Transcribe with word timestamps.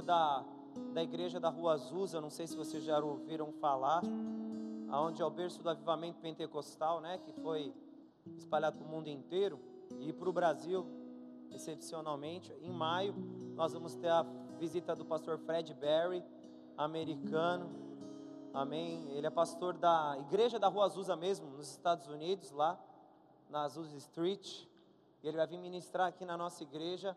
pastor 0.00 0.02
da, 0.02 0.44
da 0.94 1.02
igreja 1.02 1.38
da 1.38 1.48
Rua 1.48 1.74
Azusa, 1.74 2.20
não 2.20 2.30
sei 2.30 2.46
se 2.46 2.56
vocês 2.56 2.82
já 2.82 2.98
ouviram 2.98 3.52
falar, 3.52 4.02
aonde 4.88 5.20
é 5.20 5.24
o 5.24 5.30
berço 5.30 5.62
do 5.62 5.68
avivamento 5.68 6.18
pentecostal, 6.20 7.00
né, 7.00 7.18
que 7.18 7.32
foi 7.32 7.72
espalhado 8.38 8.78
para 8.78 8.86
o 8.86 8.88
mundo 8.88 9.08
inteiro 9.08 9.60
e 10.00 10.12
para 10.12 10.28
o 10.28 10.32
Brasil, 10.32 10.86
excepcionalmente. 11.50 12.52
Em 12.62 12.70
maio, 12.70 13.14
nós 13.54 13.72
vamos 13.72 13.94
ter 13.94 14.08
a 14.08 14.24
visita 14.58 14.94
do 14.94 15.04
pastor 15.04 15.38
Fred 15.38 15.74
Berry, 15.74 16.24
americano. 16.76 17.70
Amém. 18.54 19.10
Ele 19.12 19.26
é 19.26 19.30
pastor 19.30 19.76
da 19.76 20.16
igreja 20.20 20.58
da 20.58 20.68
Rua 20.68 20.86
Azusa 20.86 21.14
mesmo, 21.14 21.50
nos 21.50 21.70
Estados 21.70 22.06
Unidos, 22.08 22.50
lá 22.50 22.78
na 23.48 23.62
Azusa 23.62 23.96
Street. 23.96 24.66
E 25.22 25.28
ele 25.28 25.36
vai 25.36 25.46
vir 25.46 25.58
ministrar 25.58 26.08
aqui 26.08 26.24
na 26.24 26.36
nossa 26.36 26.62
igreja, 26.62 27.16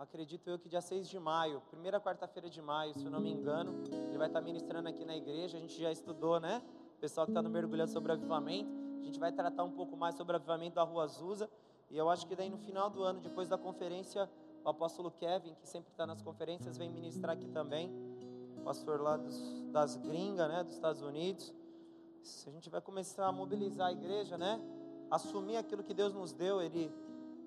acredito 0.00 0.48
eu 0.48 0.58
que 0.58 0.68
dia 0.68 0.80
6 0.80 1.08
de 1.08 1.18
maio, 1.18 1.60
primeira 1.70 2.00
quarta-feira 2.00 2.48
de 2.48 2.60
maio, 2.62 2.94
se 2.94 3.04
eu 3.04 3.10
não 3.10 3.20
me 3.20 3.30
engano. 3.30 3.82
Ele 4.08 4.16
vai 4.16 4.28
estar 4.28 4.40
ministrando 4.40 4.88
aqui 4.88 5.04
na 5.04 5.14
igreja. 5.14 5.58
A 5.58 5.60
gente 5.60 5.78
já 5.78 5.92
estudou, 5.92 6.40
né? 6.40 6.62
O 6.96 7.00
pessoal 7.00 7.26
que 7.26 7.32
está 7.32 7.42
no 7.42 7.50
mergulhando 7.50 7.92
sobre 7.92 8.10
avivamento. 8.10 8.70
A 9.00 9.04
gente 9.04 9.20
vai 9.20 9.30
tratar 9.30 9.62
um 9.62 9.70
pouco 9.70 9.96
mais 9.96 10.14
sobre 10.14 10.32
o 10.32 10.36
avivamento 10.36 10.76
da 10.76 10.82
Rua 10.82 11.04
Azusa. 11.04 11.50
E 11.90 11.98
eu 11.98 12.08
acho 12.08 12.26
que 12.26 12.34
daí 12.34 12.48
no 12.48 12.56
final 12.56 12.88
do 12.88 13.02
ano, 13.02 13.20
depois 13.20 13.46
da 13.48 13.58
conferência, 13.58 14.28
o 14.64 14.68
apóstolo 14.70 15.10
Kevin, 15.10 15.54
que 15.54 15.68
sempre 15.68 15.90
está 15.90 16.06
nas 16.06 16.22
conferências, 16.22 16.78
vem 16.78 16.88
ministrar 16.88 17.34
aqui 17.34 17.48
também. 17.48 17.92
Pastor 18.64 19.00
lá 19.00 19.18
dos, 19.18 19.62
das 19.70 19.96
gringas, 19.96 20.48
né, 20.48 20.64
dos 20.64 20.74
Estados 20.74 21.02
Unidos. 21.02 21.52
A 22.46 22.50
gente 22.50 22.70
vai 22.70 22.80
começar 22.80 23.26
a 23.26 23.32
mobilizar 23.32 23.88
a 23.88 23.92
igreja, 23.92 24.38
né? 24.38 24.60
Assumir 25.10 25.56
aquilo 25.56 25.82
que 25.82 25.92
Deus 25.92 26.14
nos 26.14 26.32
deu. 26.32 26.62
Ele 26.62 26.90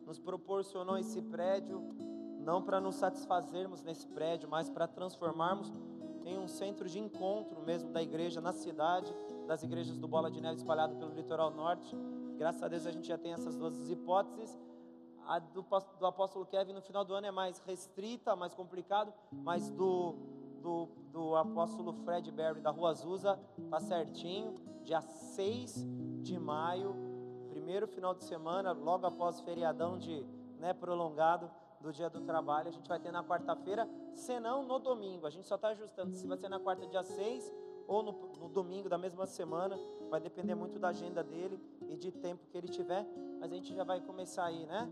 nos 0.06 0.20
proporcionou 0.20 0.98
esse 0.98 1.22
prédio, 1.22 1.82
não 2.44 2.62
para 2.62 2.80
nos 2.80 2.96
satisfazermos 2.96 3.82
nesse 3.82 4.06
prédio, 4.08 4.50
mas 4.50 4.70
para 4.70 4.88
transformarmos 4.88 5.72
em 6.26 6.38
um 6.38 6.48
centro 6.48 6.88
de 6.88 7.00
encontro 7.00 7.62
mesmo 7.62 7.92
da 7.92 8.02
igreja 8.02 8.40
na 8.40 8.54
cidade, 8.54 9.14
das 9.48 9.64
igrejas 9.64 9.98
do 9.98 10.08
Bola 10.08 10.30
de 10.30 10.40
Neve 10.40 10.58
espalhado 10.58 10.96
pelo 10.96 11.14
litoral 11.14 11.52
norte. 11.52 11.96
Graças 12.38 12.64
a 12.64 12.68
Deus 12.68 12.86
a 12.86 12.92
gente 12.92 13.08
já 13.08 13.18
tem 13.18 13.34
essas 13.34 13.56
duas 13.56 13.90
hipóteses. 13.90 14.58
A 15.26 15.40
do, 15.40 15.66
do 16.00 16.06
apóstolo 16.06 16.46
Kevin 16.46 16.74
no 16.74 16.82
final 16.82 17.06
do 17.06 17.14
ano 17.14 17.28
é 17.28 17.32
mais 17.32 17.60
restrita, 17.60 18.36
mais 18.36 18.54
complicado, 18.54 19.14
mas 19.32 19.70
do, 19.70 20.16
do, 20.62 20.90
do 21.12 21.36
apóstolo 21.36 21.94
Fred 21.94 22.30
Berry 22.32 22.60
da 22.60 22.72
Rua 22.72 22.90
Azusa 22.90 23.40
tá 23.70 23.80
certinho. 23.80 24.56
Dia 24.84 25.00
6 25.00 25.88
de 26.22 26.38
maio, 26.38 26.94
primeiro 27.50 27.88
final 27.88 28.14
de 28.14 28.26
semana, 28.26 28.74
logo 28.74 29.06
após 29.06 29.40
o 29.40 29.44
feriadão 29.44 29.98
de 29.98 30.26
né, 30.60 30.74
prolongado 30.74 31.50
do 31.84 31.92
dia 31.92 32.10
do 32.10 32.22
trabalho, 32.22 32.70
a 32.70 32.72
gente 32.72 32.88
vai 32.88 32.98
ter 32.98 33.12
na 33.12 33.22
quarta-feira, 33.22 33.88
senão 34.16 34.64
no 34.64 34.80
domingo. 34.80 35.28
A 35.28 35.30
gente 35.30 35.46
só 35.46 35.56
está 35.56 35.68
ajustando 35.68 36.16
se 36.16 36.26
vai 36.26 36.38
ser 36.38 36.48
na 36.48 36.58
quarta, 36.58 36.88
dia 36.88 37.04
6 37.04 37.54
ou 37.86 38.02
no, 38.02 38.14
no, 38.40 38.48
domingo 38.48 38.88
da 38.88 38.98
mesma 38.98 39.26
semana, 39.26 39.78
vai 40.10 40.22
depender 40.22 40.56
muito 40.56 40.80
da 40.80 40.88
agenda 40.88 41.22
dele 41.22 41.60
e 41.90 41.98
de 41.98 42.10
tempo 42.10 42.48
que 42.48 42.58
ele 42.58 42.70
tiver, 42.70 43.06
mas 43.38 43.52
a 43.52 43.56
gente 43.56 43.76
já 43.76 43.84
vai 43.84 44.00
começar 44.00 44.46
aí, 44.46 44.66
né? 44.66 44.90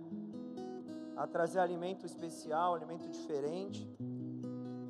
A 1.15 1.25
trazer 1.25 1.59
alimento 1.59 2.05
especial, 2.05 2.75
alimento 2.75 3.07
diferente 3.07 3.87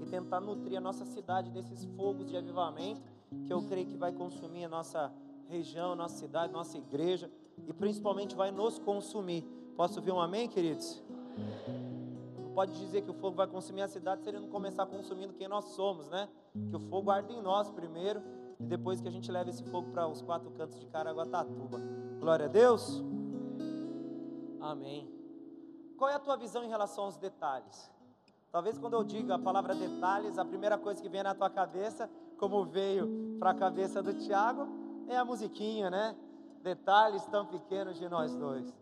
e 0.01 0.05
tentar 0.07 0.39
nutrir 0.39 0.79
a 0.79 0.81
nossa 0.81 1.05
cidade 1.05 1.51
desses 1.51 1.85
fogos 1.95 2.25
de 2.25 2.35
avivamento 2.35 3.11
que 3.45 3.53
eu 3.53 3.61
creio 3.67 3.85
que 3.85 3.95
vai 3.95 4.11
consumir 4.11 4.65
a 4.65 4.69
nossa 4.69 5.13
região, 5.47 5.95
nossa 5.95 6.15
cidade, 6.15 6.51
nossa 6.51 6.75
igreja 6.79 7.31
e 7.67 7.71
principalmente 7.71 8.35
vai 8.35 8.49
nos 8.49 8.79
consumir. 8.79 9.43
Posso 9.77 9.99
ouvir 9.99 10.11
um 10.11 10.19
amém, 10.19 10.49
queridos? 10.49 11.03
Não 11.37 11.90
pode 12.51 12.73
dizer 12.73 13.01
que 13.01 13.09
o 13.09 13.13
fogo 13.13 13.35
vai 13.35 13.47
consumir 13.47 13.81
a 13.81 13.87
cidade 13.87 14.23
se 14.23 14.29
ele 14.29 14.39
não 14.39 14.49
começar 14.49 14.85
consumindo 14.85 15.33
quem 15.33 15.47
nós 15.47 15.65
somos, 15.65 16.09
né? 16.09 16.29
Que 16.69 16.75
o 16.75 16.79
fogo 16.79 17.09
arde 17.09 17.33
em 17.33 17.41
nós 17.41 17.69
primeiro 17.71 18.21
e 18.59 18.65
depois 18.65 19.01
que 19.01 19.07
a 19.07 19.11
gente 19.11 19.31
leva 19.31 19.49
esse 19.49 19.63
fogo 19.63 19.91
para 19.91 20.07
os 20.07 20.21
quatro 20.21 20.51
cantos 20.51 20.79
de 20.79 20.85
Caraguatatuba. 20.87 21.79
Glória 22.19 22.45
a 22.45 22.49
Deus. 22.49 23.03
Amém. 24.59 25.09
Qual 25.97 26.09
é 26.09 26.13
a 26.13 26.19
tua 26.19 26.35
visão 26.37 26.63
em 26.63 26.69
relação 26.69 27.05
aos 27.05 27.17
detalhes? 27.17 27.91
Talvez 28.51 28.77
quando 28.77 28.93
eu 28.93 29.03
diga 29.03 29.35
a 29.35 29.39
palavra 29.39 29.73
detalhes, 29.73 30.37
a 30.37 30.45
primeira 30.45 30.77
coisa 30.77 31.01
que 31.01 31.07
vem 31.07 31.23
na 31.23 31.33
tua 31.33 31.49
cabeça, 31.49 32.09
como 32.37 32.65
veio 32.65 33.37
para 33.39 33.51
a 33.51 33.55
cabeça 33.55 34.03
do 34.03 34.13
Tiago, 34.13 34.67
é 35.07 35.17
a 35.17 35.23
musiquinha, 35.23 35.89
né? 35.89 36.15
Detalhes 36.61 37.25
tão 37.25 37.45
pequenos 37.45 37.97
de 37.97 38.07
nós 38.09 38.35
dois. 38.35 38.73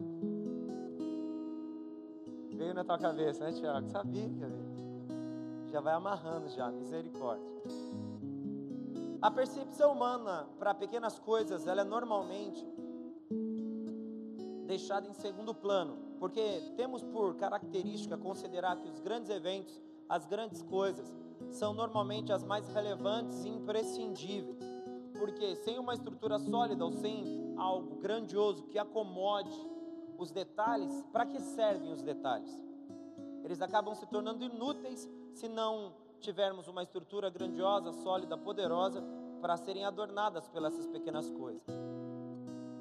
Veio 2.60 2.74
na 2.74 2.84
tua 2.84 2.98
cabeça, 2.98 3.46
né, 3.46 3.54
Tiago? 3.54 3.88
Sabia 3.88 4.28
que 4.28 4.36
veio. 4.36 5.72
Já 5.72 5.80
vai 5.80 5.94
amarrando 5.94 6.50
já, 6.50 6.70
misericórdia. 6.70 7.48
A 9.22 9.32
percepção 9.32 9.94
humana 9.94 10.46
para 10.60 10.74
pequenas 10.74 11.18
coisas, 11.18 11.66
ela 11.66 11.82
é 11.82 11.84
normalmente 11.86 12.68
deixada 14.66 15.08
em 15.08 15.14
segundo 15.14 15.56
plano, 15.56 16.00
porque 16.20 16.62
temos 16.76 17.02
por 17.02 17.34
característica 17.38 18.18
considerar 18.18 18.76
que 18.76 18.90
os 18.90 19.00
grandes 19.00 19.30
eventos, 19.30 19.82
as 20.10 20.26
grandes 20.26 20.62
coisas, 20.62 21.16
são 21.52 21.74
normalmente 21.74 22.34
as 22.34 22.44
mais 22.44 22.68
relevantes 22.68 23.46
e 23.46 23.50
imprescindíveis. 23.50 24.60
Porque 25.18 25.56
sem 25.56 25.80
uma 25.80 25.94
estrutura 25.94 26.38
sólida 26.38 26.84
ou 26.84 26.92
sem 26.92 27.56
algo 27.58 27.96
grandioso 28.02 28.64
que 28.64 28.78
acomode 28.78 29.79
os 30.20 30.32
detalhes, 30.32 31.02
para 31.14 31.26
que 31.26 31.40
servem 31.40 31.92
os 31.92 32.02
detalhes? 32.02 32.52
Eles 33.44 33.62
acabam 33.62 33.96
se 33.96 34.06
tornando 34.06 34.44
inúteis 34.44 35.10
se 35.34 35.48
não 35.48 35.94
tivermos 36.20 36.68
uma 36.68 36.84
estrutura 36.84 37.30
grandiosa, 37.30 37.94
sólida, 37.94 38.38
poderosa 38.38 39.02
para 39.42 39.56
serem 39.56 39.86
adornadas 39.86 40.48
pelas 40.50 40.74
essas 40.74 40.88
pequenas 40.88 41.30
coisas. 41.32 41.64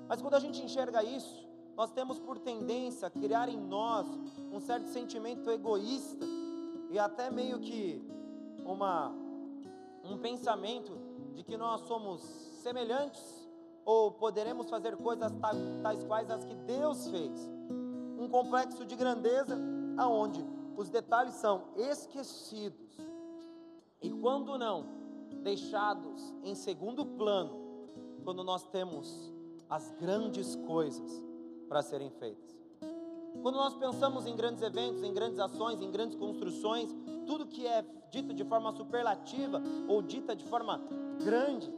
Mas 0.09 0.21
quando 0.21 0.35
a 0.35 0.41
gente 0.41 0.61
enxerga 0.61 1.05
isso, 1.05 1.49
nós 1.77 1.93
temos 1.93 2.19
por 2.19 2.39
tendência 2.41 3.07
a 3.07 3.11
criar 3.11 3.49
em 3.49 3.57
nós 3.57 4.07
um 4.53 4.59
certo 4.59 4.89
sentimento 4.89 5.49
egoísta 5.49 6.27
e 6.91 6.99
até 6.99 7.31
meio 7.31 7.61
que 7.61 8.03
uma 8.65 9.15
um 10.03 10.19
pensamento 10.19 10.99
de 11.35 11.45
que 11.45 11.57
nós 11.57 11.83
somos 11.83 12.21
semelhantes 12.63 13.38
ou 13.89 14.13
poderemos 14.13 14.69
fazer 14.69 14.99
coisas 14.99 15.33
tais 15.83 16.05
quais 16.05 16.31
as 16.31 16.45
que 16.45 16.55
Deus 16.55 17.09
fez. 17.09 17.51
Um 18.19 18.29
complexo 18.29 18.85
de 18.85 18.95
grandeza 18.95 19.59
aonde 19.97 20.45
os 20.77 20.91
detalhes 20.91 21.33
são 21.37 21.69
esquecidos 21.75 22.99
e 24.03 24.11
quando 24.11 24.59
não 24.59 24.85
deixados 25.43 26.35
em 26.45 26.55
segundo 26.55 27.07
plano, 27.07 27.59
quando 28.25 28.45
nós 28.45 28.63
temos 28.67 29.33
as 29.71 29.91
grandes 29.93 30.55
coisas 30.55 31.23
para 31.67 31.81
serem 31.81 32.11
feitas. 32.11 32.59
Quando 33.41 33.55
nós 33.55 33.75
pensamos 33.75 34.27
em 34.27 34.37
grandes 34.37 34.63
eventos, 34.63 35.03
em 35.03 35.15
grandes 35.15 35.39
ações, 35.39 35.81
em 35.81 35.91
grandes 35.91 36.15
construções, 36.15 36.95
tudo 37.27 37.47
que 37.47 37.67
é 37.67 37.83
dito 38.11 38.35
de 38.35 38.45
forma 38.45 38.71
superlativa 38.73 39.63
ou 39.89 40.03
dita 40.03 40.37
de 40.37 40.45
forma 40.45 40.79
grande, 41.25 41.73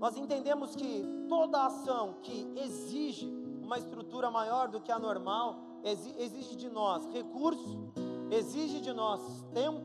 nós 0.00 0.16
entendemos 0.16 0.74
que 0.74 1.04
toda 1.28 1.66
ação 1.66 2.14
que 2.22 2.50
exige 2.56 3.26
uma 3.62 3.78
estrutura 3.78 4.30
maior 4.30 4.66
do 4.66 4.80
que 4.80 4.90
a 4.90 4.98
normal, 4.98 5.60
exige 5.84 6.56
de 6.56 6.70
nós 6.70 7.06
recurso, 7.12 7.92
exige 8.30 8.80
de 8.80 8.94
nós 8.94 9.20
tempo, 9.52 9.84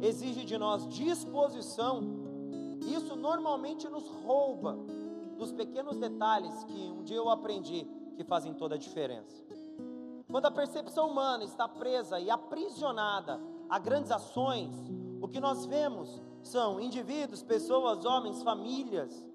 exige 0.00 0.44
de 0.44 0.56
nós 0.56 0.88
disposição. 0.88 2.00
Isso 2.86 3.16
normalmente 3.16 3.88
nos 3.88 4.08
rouba 4.08 4.78
dos 5.36 5.50
pequenos 5.50 5.98
detalhes 5.98 6.62
que 6.62 6.88
um 6.88 7.02
dia 7.02 7.16
eu 7.16 7.28
aprendi 7.28 7.84
que 8.16 8.22
fazem 8.22 8.54
toda 8.54 8.76
a 8.76 8.78
diferença. 8.78 9.44
Quando 10.30 10.46
a 10.46 10.50
percepção 10.50 11.10
humana 11.10 11.42
está 11.42 11.68
presa 11.68 12.20
e 12.20 12.30
aprisionada 12.30 13.40
a 13.68 13.80
grandes 13.80 14.12
ações, 14.12 14.72
o 15.20 15.26
que 15.26 15.40
nós 15.40 15.66
vemos 15.66 16.22
são 16.40 16.80
indivíduos, 16.80 17.42
pessoas, 17.42 18.04
homens, 18.04 18.42
famílias, 18.44 19.25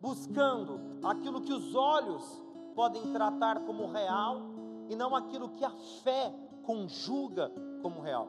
buscando 0.00 0.80
aquilo 1.02 1.40
que 1.40 1.52
os 1.52 1.74
olhos 1.74 2.22
podem 2.74 3.12
tratar 3.12 3.60
como 3.60 3.86
real 3.86 4.42
e 4.88 4.94
não 4.94 5.14
aquilo 5.14 5.50
que 5.50 5.64
a 5.64 5.70
fé 6.02 6.34
conjuga 6.62 7.50
como 7.82 8.00
real. 8.00 8.28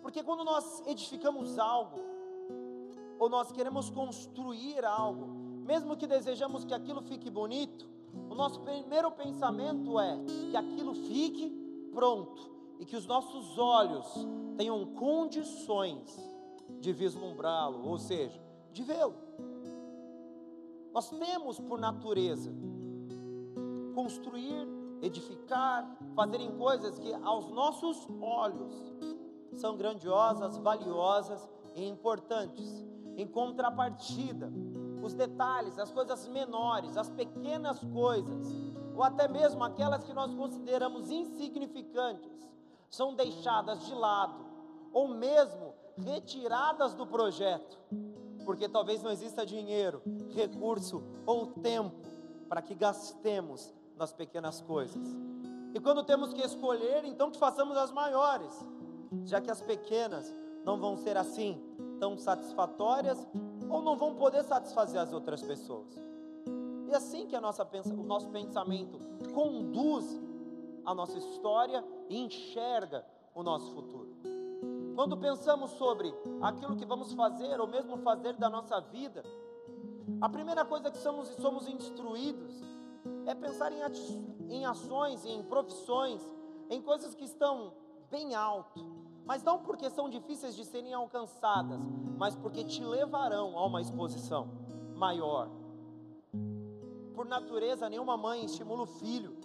Porque 0.00 0.22
quando 0.22 0.44
nós 0.44 0.82
edificamos 0.86 1.58
algo, 1.58 2.00
ou 3.18 3.28
nós 3.28 3.52
queremos 3.52 3.90
construir 3.90 4.84
algo, 4.84 5.26
mesmo 5.66 5.96
que 5.96 6.06
desejamos 6.06 6.64
que 6.64 6.72
aquilo 6.72 7.02
fique 7.02 7.28
bonito, 7.28 7.88
o 8.30 8.34
nosso 8.34 8.60
primeiro 8.60 9.10
pensamento 9.10 9.98
é 9.98 10.18
que 10.50 10.56
aquilo 10.56 10.94
fique 10.94 11.50
pronto 11.92 12.50
e 12.78 12.86
que 12.86 12.96
os 12.96 13.06
nossos 13.06 13.58
olhos 13.58 14.06
tenham 14.56 14.86
condições 14.94 16.16
de 16.80 16.92
vislumbrá-lo, 16.92 17.86
ou 17.86 17.98
seja, 17.98 18.40
de 18.72 18.82
vê-lo. 18.82 19.27
Nós 20.98 21.10
temos 21.10 21.60
por 21.60 21.78
natureza 21.78 22.52
construir, 23.94 24.66
edificar, 25.00 25.88
fazerem 26.16 26.50
coisas 26.58 26.98
que 26.98 27.14
aos 27.22 27.48
nossos 27.52 28.08
olhos 28.20 28.74
são 29.54 29.76
grandiosas, 29.76 30.58
valiosas 30.58 31.48
e 31.76 31.86
importantes. 31.86 32.84
Em 33.16 33.28
contrapartida, 33.28 34.52
os 35.00 35.14
detalhes, 35.14 35.78
as 35.78 35.92
coisas 35.92 36.26
menores, 36.26 36.96
as 36.96 37.08
pequenas 37.10 37.78
coisas, 37.92 38.52
ou 38.92 39.04
até 39.04 39.28
mesmo 39.28 39.62
aquelas 39.62 40.02
que 40.02 40.12
nós 40.12 40.34
consideramos 40.34 41.12
insignificantes, 41.12 42.50
são 42.90 43.14
deixadas 43.14 43.86
de 43.86 43.94
lado, 43.94 44.44
ou 44.92 45.06
mesmo 45.06 45.74
retiradas 45.96 46.92
do 46.92 47.06
projeto, 47.06 47.78
porque 48.48 48.66
talvez 48.66 49.02
não 49.02 49.10
exista 49.10 49.44
dinheiro, 49.44 50.00
recurso 50.30 51.02
ou 51.26 51.48
tempo 51.48 51.94
para 52.48 52.62
que 52.62 52.74
gastemos 52.74 53.74
nas 53.94 54.10
pequenas 54.10 54.62
coisas. 54.62 55.06
E 55.74 55.78
quando 55.78 56.02
temos 56.02 56.32
que 56.32 56.40
escolher, 56.40 57.04
então 57.04 57.30
que 57.30 57.38
façamos 57.38 57.76
as 57.76 57.92
maiores, 57.92 58.50
já 59.26 59.38
que 59.38 59.50
as 59.50 59.60
pequenas 59.60 60.34
não 60.64 60.80
vão 60.80 60.96
ser 60.96 61.14
assim 61.18 61.62
tão 62.00 62.16
satisfatórias 62.16 63.18
ou 63.68 63.82
não 63.82 63.98
vão 63.98 64.14
poder 64.14 64.42
satisfazer 64.44 64.98
as 64.98 65.12
outras 65.12 65.42
pessoas. 65.42 65.94
E 66.86 66.94
assim 66.94 67.26
que 67.26 67.36
a 67.36 67.42
nossa, 67.42 67.68
o 67.98 68.02
nosso 68.02 68.30
pensamento 68.30 68.98
conduz 69.34 70.18
a 70.86 70.94
nossa 70.94 71.18
história 71.18 71.84
e 72.08 72.18
enxerga 72.18 73.04
o 73.34 73.42
nosso 73.42 73.74
futuro. 73.74 74.07
Quando 74.98 75.16
pensamos 75.16 75.70
sobre 75.74 76.12
aquilo 76.42 76.74
que 76.74 76.84
vamos 76.84 77.12
fazer, 77.12 77.60
ou 77.60 77.68
mesmo 77.68 77.98
fazer 77.98 78.32
da 78.32 78.50
nossa 78.50 78.80
vida, 78.80 79.22
a 80.20 80.28
primeira 80.28 80.64
coisa 80.64 80.90
que 80.90 80.98
somos, 80.98 81.28
somos 81.36 81.68
instruídos 81.68 82.52
é 83.24 83.32
pensar 83.32 83.70
em, 83.70 83.80
em 84.50 84.66
ações, 84.66 85.24
em 85.24 85.40
profissões, 85.44 86.20
em 86.68 86.82
coisas 86.82 87.14
que 87.14 87.22
estão 87.22 87.74
bem 88.10 88.34
alto, 88.34 88.84
mas 89.24 89.40
não 89.44 89.60
porque 89.60 89.88
são 89.88 90.10
difíceis 90.10 90.56
de 90.56 90.64
serem 90.64 90.92
alcançadas, 90.92 91.78
mas 92.16 92.34
porque 92.34 92.64
te 92.64 92.82
levarão 92.82 93.56
a 93.56 93.64
uma 93.66 93.80
exposição 93.80 94.48
maior. 94.96 95.48
Por 97.14 97.24
natureza, 97.24 97.88
nenhuma 97.88 98.16
mãe 98.16 98.44
estimula 98.44 98.82
o 98.82 98.86
filho 98.86 99.36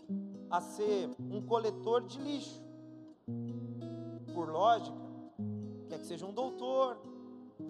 a 0.50 0.59
ser 0.59 1.11
um 1.19 1.45
coletor 1.45 2.01
de 2.07 2.19
lixo. 2.19 2.59
Por 4.33 4.50
lógica, 4.50 5.02
quer 5.94 6.00
que 6.00 6.07
seja 6.07 6.25
um 6.25 6.34
doutor, 6.34 6.98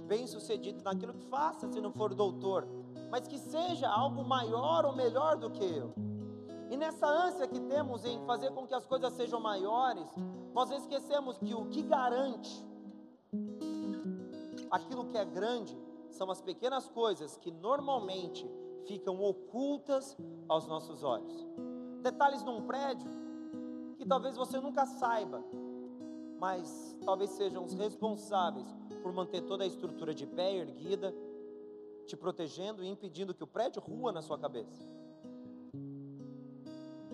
bem 0.07 0.25
sucedido 0.25 0.81
naquilo 0.81 1.13
que 1.13 1.25
faça, 1.25 1.67
se 1.67 1.81
não 1.81 1.91
for 1.91 2.13
doutor, 2.13 2.65
mas 3.11 3.27
que 3.27 3.37
seja 3.37 3.89
algo 3.89 4.23
maior 4.23 4.85
ou 4.85 4.95
melhor 4.95 5.35
do 5.35 5.49
que 5.49 5.63
eu. 5.63 5.93
E 6.71 6.77
nessa 6.77 7.05
ânsia 7.05 7.47
que 7.47 7.59
temos 7.59 8.05
em 8.05 8.25
fazer 8.25 8.51
com 8.51 8.65
que 8.65 8.73
as 8.73 8.85
coisas 8.85 9.11
sejam 9.13 9.41
maiores, 9.41 10.07
nós 10.53 10.71
esquecemos 10.71 11.37
que 11.37 11.53
o 11.53 11.65
que 11.65 11.81
garante 11.81 12.65
aquilo 14.71 15.05
que 15.09 15.17
é 15.17 15.25
grande 15.25 15.77
são 16.09 16.31
as 16.31 16.41
pequenas 16.41 16.87
coisas 16.87 17.35
que 17.37 17.51
normalmente 17.51 18.49
ficam 18.85 19.21
ocultas 19.21 20.17
aos 20.47 20.65
nossos 20.65 21.03
olhos. 21.03 21.45
Detalhes 22.01 22.41
num 22.43 22.65
prédio 22.65 23.11
que 23.97 24.05
talvez 24.05 24.37
você 24.37 24.59
nunca 24.59 24.85
saiba, 24.85 25.43
mas 26.43 26.93
talvez 27.05 27.29
sejam 27.29 27.63
os 27.63 27.73
responsáveis 27.73 28.67
por 29.01 29.13
manter 29.13 29.43
toda 29.43 29.63
a 29.63 29.65
estrutura 29.65 30.13
de 30.13 30.27
pé 30.27 30.53
erguida, 30.53 31.15
te 32.05 32.17
protegendo 32.17 32.83
e 32.83 32.89
impedindo 32.89 33.33
que 33.33 33.45
o 33.45 33.47
prédio 33.47 33.81
rua 33.81 34.11
na 34.11 34.21
sua 34.21 34.37
cabeça. 34.37 34.85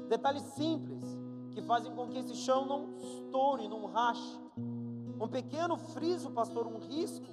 Detalhes 0.07 0.41
simples 0.41 1.03
que 1.51 1.61
fazem 1.61 1.93
com 1.95 2.07
que 2.07 2.17
esse 2.17 2.33
chão 2.33 2.65
não 2.65 2.97
estoure, 2.97 3.67
não 3.67 3.85
rache. 3.85 4.39
Um 5.21 5.27
pequeno 5.27 5.77
friso, 5.77 6.31
pastor, 6.31 6.65
um 6.65 6.79
risco. 6.79 7.31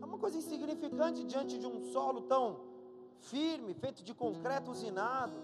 É 0.00 0.04
uma 0.04 0.16
coisa 0.16 0.38
insignificante 0.38 1.24
diante 1.24 1.58
de 1.58 1.66
um 1.66 1.82
solo 1.92 2.20
tão 2.20 2.60
firme, 3.18 3.74
feito 3.74 4.04
de 4.04 4.14
concreto 4.14 4.70
usinado. 4.70 5.34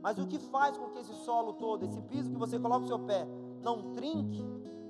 Mas 0.00 0.16
o 0.16 0.28
que 0.28 0.38
faz 0.38 0.76
com 0.76 0.90
que 0.90 1.00
esse 1.00 1.14
solo 1.24 1.54
todo, 1.54 1.84
esse 1.84 2.00
piso 2.02 2.30
que 2.30 2.36
você 2.36 2.56
coloca 2.56 2.84
o 2.84 2.88
seu 2.88 3.00
pé, 3.00 3.26
não 3.66 3.92
trinque, 3.94 4.44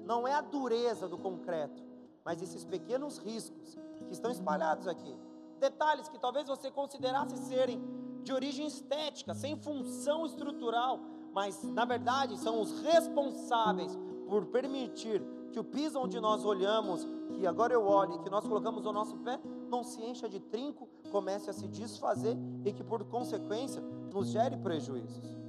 não 0.05 0.28
é 0.28 0.34
a 0.34 0.43
dureza 0.43 1.08
do 1.08 1.17
concreto, 1.17 1.82
mas 2.23 2.43
esses 2.43 2.62
pequenos 2.62 3.17
riscos 3.17 3.75
que 4.06 4.12
estão 4.12 4.31
espalhados 4.31 4.87
aqui. 4.87 5.17
Detalhes 5.58 6.11
que 6.11 6.19
talvez 6.19 6.46
você 6.46 6.70
considerasse 6.70 7.38
serem 7.38 7.82
de 8.23 8.34
origem 8.34 8.67
estética, 8.67 9.32
sem 9.32 9.56
função 9.56 10.26
estrutural, 10.26 11.00
mas 11.32 11.62
na 11.62 11.87
verdade 11.87 12.38
são 12.38 12.61
os 12.61 12.82
responsáveis 12.82 13.96
por 14.28 14.44
permitir 14.46 15.23
que 15.52 15.58
o 15.58 15.64
piso 15.64 15.99
onde 15.99 16.20
nós 16.20 16.44
olhamos, 16.44 17.06
que 17.32 17.46
agora 17.46 17.73
eu 17.73 17.87
olho 17.87 18.19
que 18.19 18.28
nós 18.28 18.46
colocamos 18.46 18.84
o 18.84 18.93
nosso 18.93 19.17
pé, 19.19 19.40
não 19.70 19.82
se 19.82 20.02
encha 20.02 20.28
de 20.28 20.38
trinco, 20.38 20.87
comece 21.11 21.49
a 21.49 21.55
se 21.55 21.67
desfazer 21.67 22.37
e 22.62 22.73
que 22.75 22.84
por 22.84 23.02
consequência 23.05 23.81
nos 24.12 24.28
gere 24.28 24.58
prejuízos. 24.58 25.45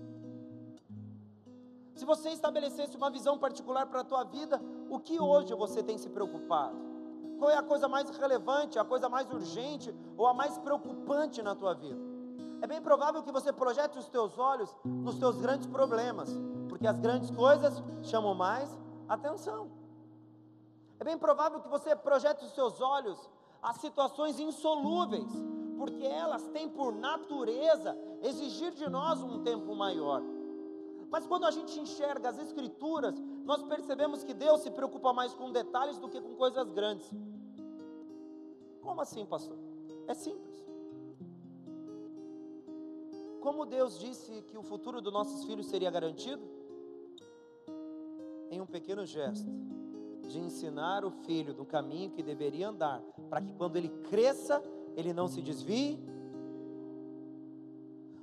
Se 1.97 2.05
você 2.05 2.29
estabelecesse 2.29 2.95
uma 2.95 3.09
visão 3.09 3.37
particular 3.37 3.85
para 3.87 3.99
a 3.99 4.05
tua 4.05 4.23
vida, 4.23 4.61
o 4.89 4.99
que 4.99 5.19
hoje 5.19 5.53
você 5.53 5.83
tem 5.83 5.97
se 5.97 6.09
preocupado? 6.09 6.77
Qual 7.37 7.51
é 7.51 7.57
a 7.57 7.63
coisa 7.63 7.89
mais 7.89 8.09
relevante, 8.17 8.79
a 8.79 8.85
coisa 8.85 9.09
mais 9.09 9.29
urgente 9.29 9.93
ou 10.15 10.25
a 10.25 10.33
mais 10.33 10.57
preocupante 10.57 11.41
na 11.41 11.53
tua 11.53 11.73
vida? 11.73 12.07
é 12.61 12.67
bem 12.67 12.81
provável 12.81 13.21
que 13.21 13.31
você 13.31 13.53
projete 13.53 13.97
os 13.97 14.07
teus 14.09 14.37
olhos 14.37 14.75
nos 14.83 15.17
teus 15.17 15.37
grandes 15.37 15.67
problemas, 15.67 16.29
porque 16.67 16.87
as 16.87 16.97
grandes 16.99 17.29
coisas 17.29 17.83
chamam 18.01 18.33
mais 18.33 18.69
atenção. 19.07 19.69
É 20.99 21.03
bem 21.03 21.17
provável 21.17 21.59
que 21.59 21.69
você 21.69 21.95
projete 21.95 22.43
os 22.43 22.53
seus 22.53 22.81
olhos 22.81 23.29
a 23.61 23.73
situações 23.73 24.39
insolúveis, 24.39 25.31
porque 25.77 26.05
elas 26.05 26.47
têm 26.47 26.67
por 26.67 26.93
natureza 26.93 27.95
exigir 28.23 28.73
de 28.73 28.89
nós 28.89 29.21
um 29.21 29.43
tempo 29.43 29.75
maior. 29.75 30.21
Mas 31.09 31.25
quando 31.25 31.45
a 31.45 31.51
gente 31.51 31.79
enxerga 31.79 32.29
as 32.29 32.37
Escrituras, 32.37 33.15
nós 33.45 33.63
percebemos 33.63 34.23
que 34.23 34.33
Deus 34.33 34.61
se 34.61 34.71
preocupa 34.71 35.13
mais 35.13 35.33
com 35.33 35.51
detalhes 35.51 35.97
do 35.97 36.09
que 36.09 36.19
com 36.19 36.35
coisas 36.35 36.69
grandes. 36.71 37.09
Como 38.81 39.01
assim, 39.01 39.25
pastor? 39.25 39.57
É 40.07 40.13
simples. 40.13 40.57
Como 43.41 43.65
Deus 43.65 43.97
disse 43.97 44.41
que 44.43 44.57
o 44.57 44.63
futuro 44.63 45.01
dos 45.01 45.13
nossos 45.13 45.45
filhos 45.45 45.67
seria 45.67 45.89
garantido? 45.89 46.41
Em 48.49 48.59
um 48.59 48.65
pequeno 48.65 49.05
gesto 49.05 49.49
de 50.27 50.39
ensinar 50.39 51.05
o 51.05 51.11
filho 51.11 51.53
no 51.53 51.65
caminho 51.65 52.11
que 52.11 52.21
deveria 52.21 52.67
andar, 52.67 53.01
para 53.29 53.41
que 53.41 53.53
quando 53.53 53.77
ele 53.77 53.89
cresça, 54.09 54.61
ele 54.95 55.13
não 55.13 55.27
se 55.27 55.41
desvie. 55.41 55.97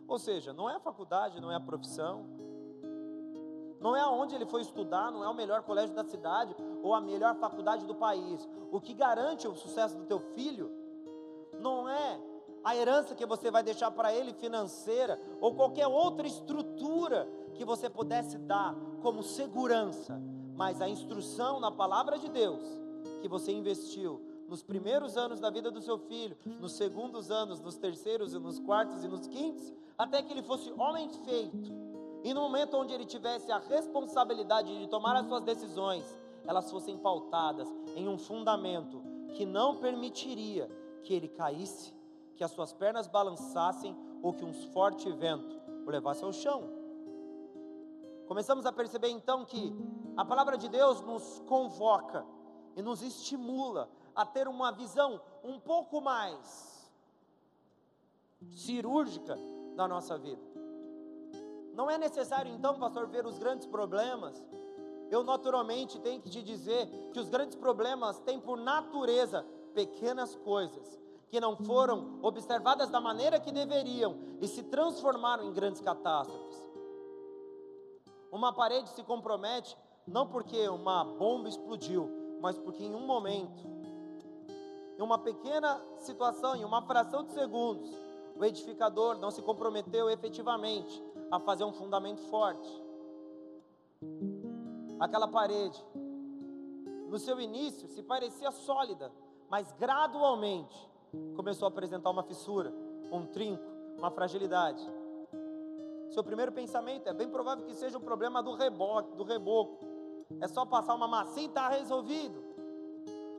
Ou 0.06 0.18
seja, 0.18 0.52
não 0.52 0.68
é 0.68 0.76
a 0.76 0.80
faculdade, 0.80 1.40
não 1.40 1.50
é 1.50 1.56
a 1.56 1.60
profissão, 1.60 2.26
não 3.84 3.94
é 3.94 4.00
aonde 4.00 4.34
ele 4.34 4.46
foi 4.46 4.62
estudar, 4.62 5.12
não 5.12 5.22
é 5.22 5.28
o 5.28 5.34
melhor 5.34 5.62
colégio 5.62 5.94
da 5.94 6.02
cidade 6.02 6.56
ou 6.82 6.94
a 6.94 7.02
melhor 7.02 7.34
faculdade 7.34 7.84
do 7.84 7.94
país. 7.94 8.48
O 8.72 8.80
que 8.80 8.94
garante 8.94 9.46
o 9.46 9.54
sucesso 9.54 9.94
do 9.94 10.06
teu 10.06 10.18
filho 10.18 10.72
não 11.60 11.86
é 11.86 12.18
a 12.64 12.74
herança 12.74 13.14
que 13.14 13.26
você 13.26 13.50
vai 13.50 13.62
deixar 13.62 13.90
para 13.90 14.10
ele 14.10 14.32
financeira, 14.32 15.20
ou 15.38 15.54
qualquer 15.54 15.86
outra 15.86 16.26
estrutura 16.26 17.28
que 17.56 17.62
você 17.62 17.90
pudesse 17.90 18.38
dar 18.38 18.74
como 19.02 19.22
segurança, 19.22 20.18
mas 20.56 20.80
a 20.80 20.88
instrução 20.88 21.60
na 21.60 21.70
palavra 21.70 22.18
de 22.18 22.30
Deus 22.30 22.62
que 23.20 23.28
você 23.28 23.52
investiu 23.52 24.18
nos 24.48 24.62
primeiros 24.62 25.18
anos 25.18 25.40
da 25.40 25.50
vida 25.50 25.70
do 25.70 25.82
seu 25.82 25.98
filho, 25.98 26.38
nos 26.58 26.72
segundos 26.72 27.30
anos, 27.30 27.60
nos 27.60 27.76
terceiros 27.76 28.32
e 28.32 28.38
nos 28.38 28.58
quartos 28.58 29.04
e 29.04 29.08
nos 29.08 29.26
quintos, 29.26 29.74
até 29.98 30.22
que 30.22 30.32
ele 30.32 30.42
fosse 30.42 30.72
homem 30.72 31.10
feito. 31.26 31.93
E 32.24 32.32
no 32.32 32.40
momento 32.40 32.78
onde 32.78 32.94
ele 32.94 33.04
tivesse 33.04 33.52
a 33.52 33.58
responsabilidade 33.58 34.78
de 34.78 34.86
tomar 34.88 35.14
as 35.14 35.26
suas 35.26 35.44
decisões, 35.44 36.18
elas 36.46 36.70
fossem 36.70 36.96
pautadas 36.96 37.68
em 37.94 38.08
um 38.08 38.16
fundamento 38.16 39.02
que 39.34 39.44
não 39.44 39.76
permitiria 39.76 40.66
que 41.02 41.12
ele 41.12 41.28
caísse 41.28 41.94
que 42.34 42.42
as 42.42 42.50
suas 42.50 42.72
pernas 42.72 43.06
balançassem 43.06 43.94
ou 44.22 44.32
que 44.32 44.42
um 44.42 44.54
forte 44.72 45.10
vento 45.12 45.60
o 45.86 45.90
levasse 45.90 46.24
ao 46.24 46.32
chão. 46.32 46.64
Começamos 48.26 48.64
a 48.64 48.72
perceber 48.72 49.08
então 49.08 49.44
que 49.44 49.72
a 50.16 50.24
palavra 50.24 50.56
de 50.56 50.68
Deus 50.68 51.02
nos 51.02 51.40
convoca 51.46 52.24
e 52.74 52.80
nos 52.80 53.02
estimula 53.02 53.90
a 54.16 54.24
ter 54.24 54.48
uma 54.48 54.72
visão 54.72 55.20
um 55.44 55.60
pouco 55.60 56.00
mais 56.00 56.90
cirúrgica 58.50 59.38
da 59.76 59.86
nossa 59.86 60.16
vida. 60.16 60.63
Não 61.74 61.90
é 61.90 61.98
necessário 61.98 62.52
então, 62.52 62.78
pastor, 62.78 63.08
ver 63.08 63.26
os 63.26 63.36
grandes 63.38 63.66
problemas. 63.66 64.40
Eu 65.10 65.24
naturalmente 65.24 65.98
tenho 65.98 66.20
que 66.20 66.30
te 66.30 66.42
dizer 66.42 66.86
que 67.12 67.18
os 67.18 67.28
grandes 67.28 67.56
problemas 67.56 68.18
têm 68.20 68.40
por 68.40 68.56
natureza 68.56 69.44
pequenas 69.74 70.36
coisas 70.36 71.00
que 71.28 71.40
não 71.40 71.56
foram 71.56 72.20
observadas 72.22 72.88
da 72.90 73.00
maneira 73.00 73.40
que 73.40 73.50
deveriam 73.50 74.16
e 74.40 74.46
se 74.46 74.62
transformaram 74.62 75.44
em 75.44 75.52
grandes 75.52 75.80
catástrofes. 75.80 76.64
Uma 78.30 78.52
parede 78.52 78.88
se 78.90 79.02
compromete 79.02 79.76
Não 80.06 80.26
porque 80.28 80.68
uma 80.68 81.02
bomba 81.02 81.48
explodiu, 81.48 82.10
mas 82.38 82.58
porque 82.58 82.84
em 82.84 82.94
um 82.94 83.06
momento, 83.06 83.64
em 84.98 85.02
uma 85.02 85.16
pequena 85.18 85.80
situação, 85.96 86.54
em 86.54 86.62
uma 86.62 86.82
fração 86.82 87.24
de 87.24 87.32
segundos, 87.32 87.90
o 88.36 88.44
edificador 88.44 89.16
não 89.18 89.30
se 89.30 89.40
comprometeu 89.40 90.10
efetivamente 90.10 91.02
a 91.30 91.38
fazer 91.40 91.64
um 91.64 91.72
fundamento 91.72 92.20
forte. 92.22 92.82
Aquela 95.00 95.28
parede, 95.28 95.84
no 97.08 97.18
seu 97.18 97.40
início, 97.40 97.88
se 97.88 98.02
parecia 98.02 98.50
sólida, 98.50 99.12
mas 99.48 99.70
gradualmente 99.72 100.90
começou 101.36 101.66
a 101.66 101.68
apresentar 101.68 102.10
uma 102.10 102.22
fissura, 102.22 102.72
um 103.10 103.26
trinco, 103.26 103.62
uma 103.98 104.10
fragilidade. 104.10 104.84
Seu 106.10 106.22
primeiro 106.22 106.52
pensamento 106.52 107.08
é 107.08 107.12
bem 107.12 107.28
provável 107.28 107.64
que 107.64 107.74
seja 107.74 107.98
o 107.98 108.00
problema 108.00 108.42
do 108.42 108.54
reboque, 108.54 109.16
do 109.16 109.24
reboco. 109.24 109.84
É 110.40 110.48
só 110.48 110.64
passar 110.64 110.94
uma 110.94 111.08
massinha 111.08 111.46
e 111.46 111.48
está 111.48 111.68
resolvido. 111.68 112.42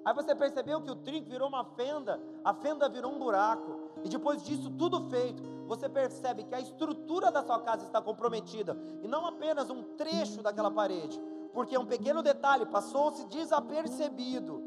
Aí 0.04 0.14
você 0.14 0.36
percebeu 0.36 0.82
que 0.82 0.92
o 0.92 0.96
trinco 0.96 1.30
virou 1.30 1.48
uma 1.48 1.64
fenda, 1.64 2.22
a 2.44 2.54
fenda 2.54 2.88
virou 2.88 3.12
um 3.12 3.18
buraco. 3.18 3.80
E 4.04 4.10
depois 4.10 4.44
disso 4.44 4.70
tudo 4.72 5.10
feito, 5.10 5.42
você 5.66 5.90
percebe 5.90 6.44
que 6.44 6.56
a 6.56 6.60
estrutura 6.60 7.32
da 7.32 7.44
sua 7.44 7.60
casa 7.62 7.86
está 7.86 8.02
comprometida 8.02 8.78
e 9.02 9.08
não 9.08 9.26
apenas 9.26 9.70
um 9.70 9.96
trecho 9.96 10.42
daquela 10.42 10.72
parede, 10.72 11.20
porque 11.54 11.78
um 11.78 11.86
pequeno 11.86 12.22
detalhe 12.22 12.66
passou-se 12.66 13.26
desapercebido. 13.26 14.62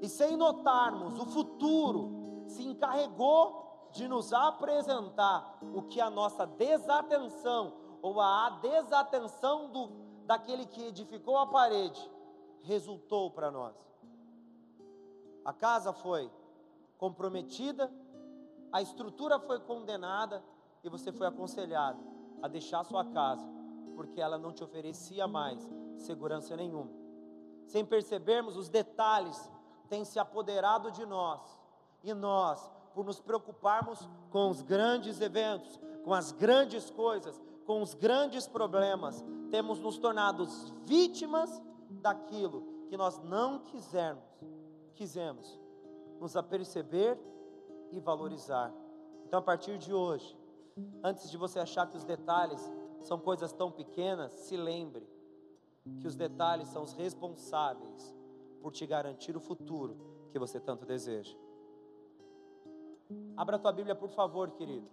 E 0.00 0.08
sem 0.08 0.36
notarmos, 0.36 1.18
o 1.18 1.26
futuro 1.26 2.44
se 2.46 2.66
encarregou 2.66 3.88
de 3.92 4.08
nos 4.08 4.32
apresentar 4.32 5.58
o 5.74 5.82
que 5.82 6.00
a 6.00 6.10
nossa 6.10 6.46
desatenção 6.46 7.74
ou 8.02 8.20
a 8.20 8.58
desatenção 8.62 9.70
do, 9.70 9.90
daquele 10.26 10.64
que 10.66 10.82
edificou 10.84 11.36
a 11.36 11.46
parede 11.46 12.10
resultou 12.62 13.30
para 13.30 13.50
nós. 13.50 13.76
A 15.44 15.52
casa 15.52 15.92
foi 15.92 16.30
comprometida, 16.98 17.92
a 18.72 18.80
estrutura 18.80 19.38
foi 19.38 19.60
condenada 19.60 20.42
e 20.82 20.88
você 20.88 21.12
foi 21.12 21.26
aconselhado 21.26 22.02
a 22.42 22.48
deixar 22.48 22.84
sua 22.84 23.04
casa, 23.04 23.46
porque 23.94 24.20
ela 24.20 24.38
não 24.38 24.52
te 24.52 24.64
oferecia 24.64 25.26
mais 25.26 25.68
segurança 25.98 26.56
nenhuma. 26.56 26.90
Sem 27.66 27.84
percebermos, 27.84 28.56
os 28.56 28.68
detalhes 28.68 29.50
têm 29.88 30.04
se 30.04 30.18
apoderado 30.18 30.90
de 30.90 31.04
nós, 31.04 31.40
e 32.02 32.14
nós, 32.14 32.72
por 32.94 33.04
nos 33.04 33.20
preocuparmos 33.20 34.08
com 34.30 34.48
os 34.48 34.62
grandes 34.62 35.20
eventos, 35.20 35.78
com 36.02 36.14
as 36.14 36.32
grandes 36.32 36.90
coisas, 36.90 37.40
com 37.66 37.82
os 37.82 37.94
grandes 37.94 38.46
problemas, 38.46 39.22
temos 39.50 39.78
nos 39.80 39.98
tornado 39.98 40.46
vítimas 40.84 41.60
daquilo 41.90 42.86
que 42.88 42.96
nós 42.96 43.18
não 43.18 43.60
quisermos, 43.60 44.24
quisemos 44.94 45.60
nos 46.18 46.36
aperceber 46.36 47.18
e 47.90 48.00
valorizar. 48.00 48.72
Então, 49.26 49.38
a 49.38 49.42
partir 49.42 49.78
de 49.78 49.92
hoje, 49.92 50.36
antes 51.02 51.30
de 51.30 51.36
você 51.36 51.58
achar 51.58 51.86
que 51.88 51.96
os 51.96 52.04
detalhes 52.04 52.60
são 53.00 53.18
coisas 53.18 53.52
tão 53.52 53.70
pequenas, 53.70 54.32
se 54.32 54.56
lembre 54.56 55.08
que 56.00 56.06
os 56.06 56.14
detalhes 56.14 56.68
são 56.68 56.82
os 56.82 56.92
responsáveis 56.92 58.14
por 58.60 58.72
te 58.72 58.86
garantir 58.86 59.36
o 59.36 59.40
futuro 59.40 59.96
que 60.30 60.38
você 60.38 60.60
tanto 60.60 60.84
deseja. 60.84 61.36
Abra 63.36 63.56
a 63.56 63.58
tua 63.58 63.72
Bíblia, 63.72 63.94
por 63.94 64.10
favor, 64.10 64.50
querido. 64.52 64.88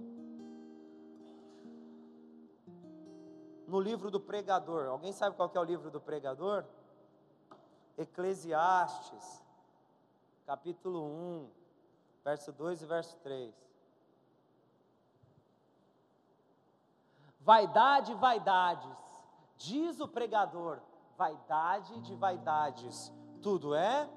No 3.68 3.80
livro 3.80 4.10
do 4.10 4.20
pregador. 4.20 4.88
Alguém 4.88 5.12
sabe 5.12 5.36
qual 5.36 5.52
é 5.54 5.60
o 5.60 5.64
livro 5.64 5.92
do 5.92 6.00
pregador? 6.00 6.64
Eclesiastes, 7.98 9.44
capítulo 10.46 11.04
1, 11.04 11.50
verso 12.28 12.52
2 12.52 12.82
e 12.82 12.86
verso 12.86 13.16
3. 13.20 13.56
Vaidade, 17.40 18.14
vaidades, 18.16 18.98
diz 19.56 20.02
o 20.02 20.10
pregador, 20.10 20.82
vaidade 21.18 22.02
de 22.02 22.14
vaidades, 22.16 23.14
tudo 23.42 23.74
é. 23.74 24.10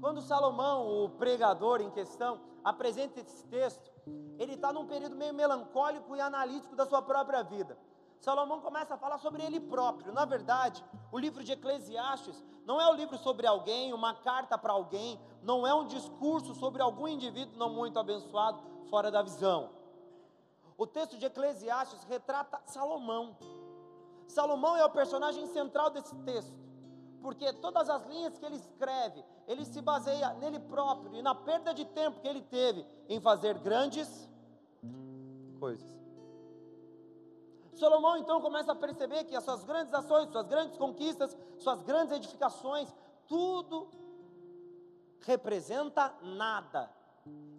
Quando 0.00 0.22
Salomão, 0.22 1.04
o 1.04 1.10
pregador 1.10 1.82
em 1.82 1.90
questão, 1.90 2.40
apresenta 2.64 3.20
esse 3.20 3.44
texto, 3.48 3.92
ele 4.38 4.54
está 4.54 4.72
num 4.72 4.86
período 4.86 5.16
meio 5.16 5.34
melancólico 5.34 6.16
e 6.16 6.20
analítico 6.22 6.74
da 6.74 6.86
sua 6.86 7.02
própria 7.02 7.42
vida. 7.42 7.76
Salomão 8.20 8.60
começa 8.60 8.94
a 8.94 8.98
falar 8.98 9.18
sobre 9.18 9.42
ele 9.42 9.60
próprio. 9.60 10.12
Na 10.12 10.24
verdade, 10.24 10.84
o 11.12 11.18
livro 11.18 11.44
de 11.44 11.52
Eclesiastes 11.52 12.44
não 12.64 12.80
é 12.80 12.90
um 12.90 12.94
livro 12.94 13.16
sobre 13.16 13.46
alguém, 13.46 13.92
uma 13.92 14.14
carta 14.14 14.58
para 14.58 14.72
alguém, 14.72 15.18
não 15.42 15.66
é 15.66 15.72
um 15.72 15.86
discurso 15.86 16.54
sobre 16.54 16.82
algum 16.82 17.06
indivíduo 17.06 17.56
não 17.56 17.72
muito 17.72 17.98
abençoado 17.98 18.60
fora 18.90 19.10
da 19.10 19.22
visão. 19.22 19.70
O 20.76 20.86
texto 20.86 21.16
de 21.16 21.26
Eclesiastes 21.26 22.04
retrata 22.04 22.60
Salomão. 22.66 23.36
Salomão 24.26 24.76
é 24.76 24.84
o 24.84 24.90
personagem 24.90 25.46
central 25.46 25.90
desse 25.90 26.14
texto, 26.16 26.54
porque 27.22 27.52
todas 27.54 27.88
as 27.88 28.04
linhas 28.06 28.36
que 28.38 28.44
ele 28.44 28.56
escreve, 28.56 29.24
ele 29.46 29.64
se 29.64 29.80
baseia 29.80 30.34
nele 30.34 30.60
próprio 30.60 31.14
e 31.14 31.22
na 31.22 31.34
perda 31.34 31.72
de 31.72 31.84
tempo 31.84 32.20
que 32.20 32.28
ele 32.28 32.42
teve 32.42 32.84
em 33.08 33.20
fazer 33.20 33.58
grandes 33.58 34.28
coisas. 35.58 35.97
Salomão 37.78 38.16
então 38.16 38.40
começa 38.40 38.72
a 38.72 38.74
perceber 38.74 39.24
que 39.24 39.36
as 39.36 39.44
suas 39.44 39.64
grandes 39.64 39.94
ações, 39.94 40.28
suas 40.30 40.46
grandes 40.46 40.76
conquistas, 40.76 41.36
suas 41.58 41.82
grandes 41.82 42.12
edificações, 42.12 42.94
tudo 43.26 43.88
representa 45.20 46.14
nada. 46.22 46.90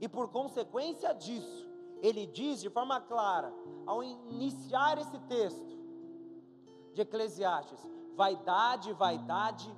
E 0.02 0.08
por 0.08 0.30
consequência 0.30 1.14
disso, 1.14 1.68
ele 2.02 2.26
diz 2.26 2.60
de 2.60 2.70
forma 2.70 3.00
clara, 3.00 3.54
ao 3.86 4.04
iniciar 4.04 4.98
esse 4.98 5.18
texto 5.22 5.80
de 6.94 7.02
Eclesiastes: 7.02 7.80
vaidade, 8.16 8.92
vaidade, 8.94 9.74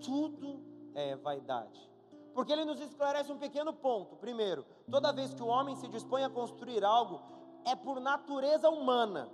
tudo 0.00 0.60
é 0.94 1.16
vaidade. 1.16 1.90
Porque 2.34 2.52
ele 2.52 2.66
nos 2.66 2.80
esclarece 2.80 3.32
um 3.32 3.38
pequeno 3.38 3.72
ponto. 3.72 4.16
Primeiro, 4.16 4.66
toda 4.90 5.12
vez 5.12 5.32
que 5.32 5.42
o 5.42 5.46
homem 5.46 5.74
se 5.76 5.88
dispõe 5.88 6.22
a 6.22 6.28
construir 6.28 6.84
algo, 6.84 7.20
é 7.64 7.74
por 7.74 7.98
natureza 7.98 8.68
humana 8.68 9.30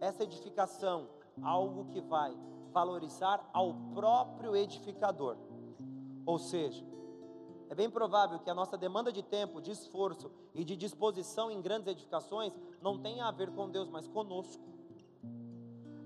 essa 0.00 0.22
edificação 0.22 1.08
algo 1.42 1.86
que 1.92 2.00
vai 2.00 2.36
valorizar 2.72 3.48
ao 3.52 3.74
próprio 3.94 4.56
edificador. 4.56 5.36
Ou 6.26 6.38
seja, 6.38 6.84
é 7.68 7.74
bem 7.74 7.90
provável 7.90 8.38
que 8.38 8.50
a 8.50 8.54
nossa 8.54 8.76
demanda 8.76 9.12
de 9.12 9.22
tempo, 9.22 9.60
de 9.60 9.70
esforço 9.70 10.30
e 10.54 10.64
de 10.64 10.76
disposição 10.76 11.50
em 11.50 11.60
grandes 11.60 11.88
edificações 11.88 12.52
não 12.80 12.98
tenha 12.98 13.26
a 13.26 13.30
ver 13.30 13.50
com 13.52 13.70
Deus, 13.70 13.88
mas 13.88 14.06
conosco. 14.08 14.62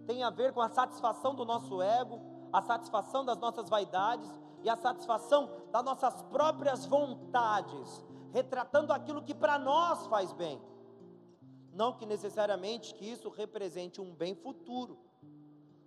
Tem 0.07 0.23
a 0.23 0.31
ver 0.31 0.53
com 0.53 0.61
a 0.61 0.69
satisfação 0.69 1.35
do 1.35 1.45
nosso 1.45 1.83
ego, 1.83 2.21
a 2.53 2.63
satisfação 2.63 3.25
das 3.25 3.39
nossas 3.39 3.69
vaidades 3.69 4.31
e 4.63 4.71
a 4.71 4.77
satisfação 4.77 5.51
das 5.71 5.85
nossas 5.85 6.23
próprias 6.23 6.87
vontades, 6.87 8.05
retratando 8.33 8.93
aquilo 8.93 9.23
que 9.23 9.35
para 9.35 9.59
nós 9.59 10.07
faz 10.07 10.33
bem. 10.33 10.61
Não 11.79 11.93
que 11.93 12.05
necessariamente 12.05 12.93
que 12.93 13.09
isso 13.09 13.29
represente 13.29 14.01
um 14.01 14.13
bem 14.13 14.35
futuro, 14.35 14.99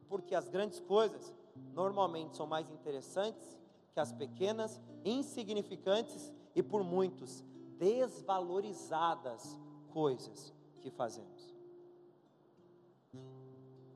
porque 0.07 0.33
as 0.33 0.48
grandes 0.48 0.79
coisas 0.79 1.33
normalmente 1.74 2.38
são 2.38 2.48
mais 2.48 2.71
interessantes 2.71 3.60
que 3.93 4.00
as 4.00 4.13
pequenas, 4.13 4.79
insignificantes 5.03 6.31
e 6.55 6.63
por 6.63 6.81
muitos 6.81 7.43
desvalorizadas 7.77 9.60
coisas 9.89 10.53
que 10.79 10.89
fazemos. 10.89 11.53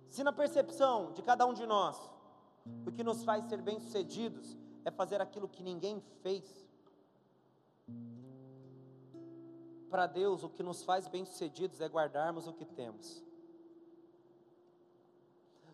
Se 0.10 0.22
na 0.22 0.34
percepção 0.34 1.14
de 1.14 1.22
cada 1.22 1.46
um 1.46 1.54
de 1.54 1.66
nós, 1.66 1.98
o 2.86 2.92
que 2.92 3.06
nos 3.06 3.24
faz 3.24 3.46
ser 3.46 3.62
bem-sucedidos 3.62 4.58
é 4.84 4.92
fazer 4.92 5.22
aquilo 5.22 5.48
que 5.48 5.64
ninguém 5.64 6.02
fez, 6.22 6.68
para 9.96 10.08
Deus, 10.08 10.44
o 10.44 10.50
que 10.50 10.62
nos 10.62 10.84
faz 10.84 11.08
bem-sucedidos 11.08 11.80
é 11.80 11.88
guardarmos 11.88 12.50
o 12.50 12.52
que 12.52 12.66
temos. 12.66 13.24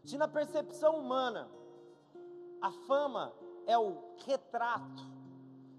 Se 0.03 0.15
na 0.15 0.27
percepção 0.27 0.99
humana, 0.99 1.49
a 2.61 2.71
fama 2.71 3.33
é 3.65 3.75
o 3.79 4.13
retrato 4.23 5.01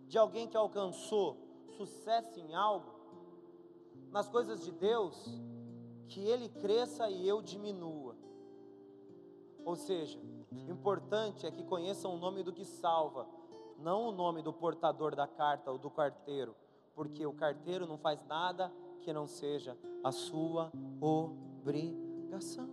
de 0.09 0.19
alguém 0.19 0.49
que 0.49 0.57
alcançou 0.57 1.37
sucesso 1.77 2.41
em 2.41 2.53
algo, 2.53 2.91
nas 4.11 4.29
coisas 4.29 4.65
de 4.65 4.73
Deus, 4.73 5.25
que 6.09 6.19
ele 6.27 6.49
cresça 6.49 7.09
e 7.09 7.29
eu 7.29 7.41
diminua. 7.41 8.17
Ou 9.65 9.77
seja, 9.77 10.19
o 10.51 10.69
importante 10.69 11.47
é 11.47 11.51
que 11.53 11.63
conheçam 11.63 12.13
o 12.13 12.19
nome 12.19 12.43
do 12.43 12.53
que 12.53 12.65
salva, 12.65 13.25
não 13.79 14.09
o 14.09 14.11
nome 14.11 14.43
do 14.43 14.53
portador 14.53 15.15
da 15.15 15.29
carta 15.29 15.71
ou 15.71 15.79
do 15.79 15.89
carteiro, 15.89 16.57
porque 16.95 17.27
o 17.27 17.33
carteiro 17.33 17.87
não 17.87 17.99
faz 17.99 18.25
nada 18.27 18.73
que 19.01 19.13
não 19.13 19.27
seja 19.27 19.77
a 20.03 20.13
sua 20.13 20.71
obrigação. 21.01 22.69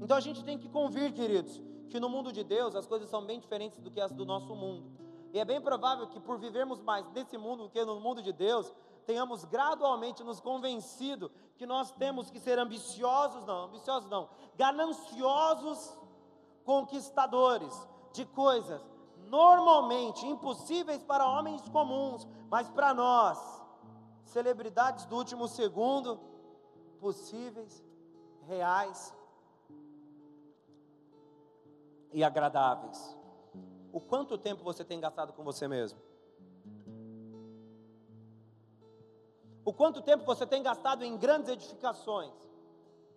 Então 0.00 0.16
a 0.16 0.20
gente 0.20 0.44
tem 0.44 0.58
que 0.58 0.68
convir, 0.68 1.12
queridos, 1.12 1.60
que 1.88 1.98
no 1.98 2.08
mundo 2.08 2.32
de 2.32 2.44
Deus 2.44 2.74
as 2.74 2.86
coisas 2.86 3.08
são 3.08 3.24
bem 3.24 3.40
diferentes 3.40 3.80
do 3.80 3.90
que 3.90 4.00
as 4.00 4.12
do 4.12 4.24
nosso 4.24 4.54
mundo. 4.54 4.84
E 5.32 5.38
é 5.38 5.44
bem 5.44 5.60
provável 5.60 6.08
que 6.08 6.18
por 6.20 6.38
vivermos 6.38 6.80
mais 6.80 7.08
nesse 7.12 7.38
mundo 7.38 7.64
do 7.64 7.70
que 7.70 7.84
no 7.84 8.00
mundo 8.00 8.22
de 8.22 8.32
Deus, 8.32 8.72
tenhamos 9.06 9.44
gradualmente 9.44 10.24
nos 10.24 10.40
convencido 10.40 11.30
que 11.56 11.66
nós 11.66 11.92
temos 11.92 12.30
que 12.30 12.40
ser 12.40 12.58
ambiciosos, 12.58 13.44
não, 13.44 13.64
ambiciosos 13.64 14.08
não, 14.10 14.28
gananciosos 14.56 15.96
conquistadores 16.64 17.72
de 18.12 18.24
coisas 18.24 18.80
normalmente 19.30 20.26
impossíveis 20.26 21.02
para 21.04 21.26
homens 21.26 21.66
comuns, 21.68 22.26
mas 22.50 22.68
para 22.68 22.92
nós, 22.92 23.38
celebridades 24.24 25.06
do 25.06 25.16
último 25.16 25.46
segundo, 25.46 26.20
possíveis, 26.98 27.82
reais 28.48 29.14
e 32.12 32.24
agradáveis. 32.24 33.16
O 33.92 34.00
quanto 34.00 34.36
tempo 34.36 34.64
você 34.64 34.84
tem 34.84 34.98
gastado 34.98 35.32
com 35.32 35.44
você 35.44 35.68
mesmo? 35.68 35.98
O 39.64 39.72
quanto 39.72 40.02
tempo 40.02 40.24
você 40.24 40.44
tem 40.44 40.62
gastado 40.62 41.04
em 41.04 41.16
grandes 41.16 41.48
edificações? 41.50 42.32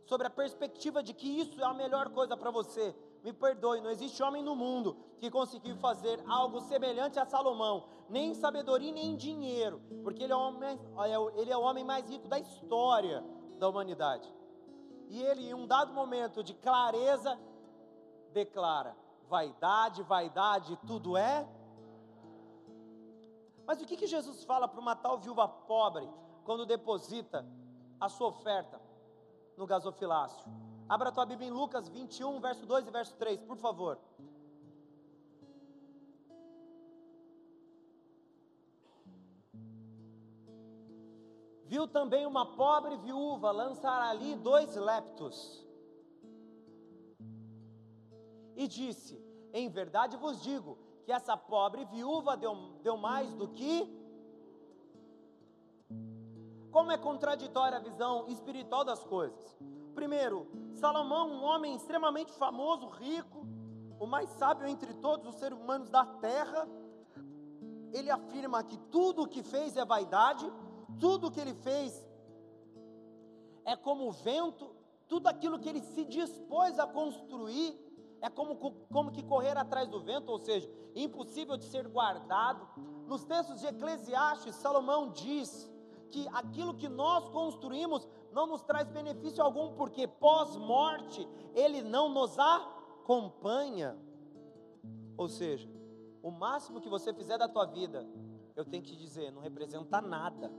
Sobre 0.05 0.27
a 0.27 0.29
perspectiva 0.29 1.01
de 1.01 1.13
que 1.13 1.27
isso 1.39 1.59
é 1.59 1.65
a 1.65 1.73
melhor 1.73 2.09
coisa 2.09 2.37
para 2.37 2.51
você. 2.51 2.95
Me 3.23 3.31
perdoe, 3.31 3.79
não 3.79 3.89
existe 3.89 4.21
homem 4.21 4.43
no 4.43 4.53
mundo 4.53 4.97
que 5.17 5.31
conseguiu 5.31 5.77
fazer 5.77 6.21
algo 6.27 6.59
semelhante 6.59 7.17
a 7.17 7.25
Salomão, 7.25 7.85
nem 8.09 8.31
em 8.31 8.33
sabedoria 8.33 8.91
nem 8.91 9.11
em 9.11 9.15
dinheiro, 9.15 9.81
porque 10.03 10.23
ele 10.23 10.33
é, 10.33 10.35
o 10.35 10.39
homem, 10.39 10.77
é 10.97 11.39
ele 11.39 11.51
é 11.51 11.57
o 11.57 11.61
homem 11.61 11.85
mais 11.85 12.09
rico 12.09 12.27
da 12.27 12.37
história 12.37 13.23
da 13.57 13.69
humanidade. 13.69 14.29
E 15.07 15.21
ele, 15.21 15.47
em 15.49 15.53
um 15.53 15.65
dado 15.65 15.93
momento 15.93 16.43
de 16.43 16.53
clareza, 16.53 17.39
declara: 18.33 18.93
vaidade, 19.29 20.03
vaidade, 20.03 20.77
tudo 20.85 21.15
é. 21.15 21.47
Mas 23.65 23.81
o 23.81 23.85
que, 23.85 23.95
que 23.95 24.07
Jesus 24.07 24.43
fala 24.43 24.67
para 24.67 24.81
uma 24.81 24.97
tal 24.97 25.17
viúva 25.17 25.47
pobre 25.47 26.09
quando 26.43 26.65
deposita 26.65 27.47
a 28.01 28.09
sua 28.09 28.27
oferta 28.27 28.81
no 29.55 29.65
gasofilácio? 29.65 30.72
Abra 30.87 31.09
a 31.09 31.11
tua 31.11 31.25
Bíblia 31.25 31.49
em 31.49 31.51
Lucas 31.51 31.87
21, 31.87 32.39
verso 32.39 32.65
2 32.65 32.87
e 32.87 32.91
verso 32.91 33.15
3, 33.15 33.41
por 33.41 33.57
favor. 33.57 33.97
Viu 41.65 41.87
também 41.87 42.25
uma 42.27 42.45
pobre 42.45 42.97
viúva 42.97 43.49
lançar 43.51 43.99
ali 44.09 44.35
dois 44.35 44.75
leptos. 44.75 45.65
E 48.55 48.67
disse: 48.67 49.19
Em 49.51 49.69
verdade 49.69 50.15
vos 50.17 50.43
digo 50.43 50.77
que 51.03 51.11
essa 51.11 51.35
pobre 51.35 51.85
viúva 51.85 52.37
deu, 52.37 52.55
deu 52.83 52.95
mais 52.97 53.33
do 53.33 53.47
que. 53.47 53.89
Como 56.71 56.91
é 56.91 56.97
contraditória 56.97 57.77
a 57.77 57.81
visão 57.81 58.27
espiritual 58.27 58.83
das 58.83 59.03
coisas. 59.03 59.57
Primeiro, 59.93 60.47
Salomão, 60.73 61.29
um 61.29 61.43
homem 61.43 61.75
extremamente 61.75 62.31
famoso, 62.33 62.87
rico, 62.87 63.45
o 63.99 64.05
mais 64.05 64.29
sábio 64.31 64.67
entre 64.67 64.93
todos 64.95 65.27
os 65.27 65.35
seres 65.35 65.57
humanos 65.57 65.89
da 65.89 66.05
terra, 66.05 66.67
ele 67.91 68.09
afirma 68.09 68.63
que 68.63 68.77
tudo 68.91 69.23
o 69.23 69.27
que 69.27 69.43
fez 69.43 69.77
é 69.77 69.85
vaidade, 69.85 70.51
tudo 70.99 71.27
o 71.27 71.31
que 71.31 71.39
ele 71.39 71.53
fez 71.53 72.05
é 73.65 73.75
como 73.75 74.07
o 74.07 74.11
vento, 74.11 74.75
tudo 75.07 75.27
aquilo 75.27 75.59
que 75.59 75.69
ele 75.69 75.81
se 75.81 76.03
dispôs 76.05 76.79
a 76.79 76.87
construir 76.87 77.79
é 78.19 78.29
como, 78.29 78.55
como 78.91 79.11
que 79.11 79.21
correr 79.21 79.57
atrás 79.57 79.87
do 79.89 80.01
vento, 80.01 80.29
ou 80.29 80.39
seja, 80.39 80.69
impossível 80.95 81.57
de 81.57 81.65
ser 81.65 81.87
guardado. 81.87 82.67
Nos 83.05 83.25
textos 83.25 83.59
de 83.59 83.67
Eclesiastes, 83.67 84.55
Salomão 84.55 85.11
diz 85.11 85.69
que 86.09 86.27
aquilo 86.29 86.73
que 86.73 86.87
nós 86.87 87.27
construímos 87.29 88.07
não 88.33 88.47
nos 88.47 88.61
traz 88.63 88.89
benefício 88.89 89.43
algum, 89.43 89.73
porque 89.75 90.07
pós-morte 90.07 91.27
ele 91.53 91.81
não 91.81 92.09
nos 92.09 92.37
acompanha. 92.37 93.97
Ou 95.15 95.29
seja, 95.29 95.69
o 96.21 96.31
máximo 96.31 96.81
que 96.81 96.89
você 96.89 97.13
fizer 97.13 97.37
da 97.37 97.47
tua 97.47 97.65
vida, 97.65 98.07
eu 98.55 98.65
tenho 98.65 98.83
que 98.83 98.95
dizer, 98.95 99.31
não 99.31 99.41
representa 99.41 100.01
nada. 100.01 100.51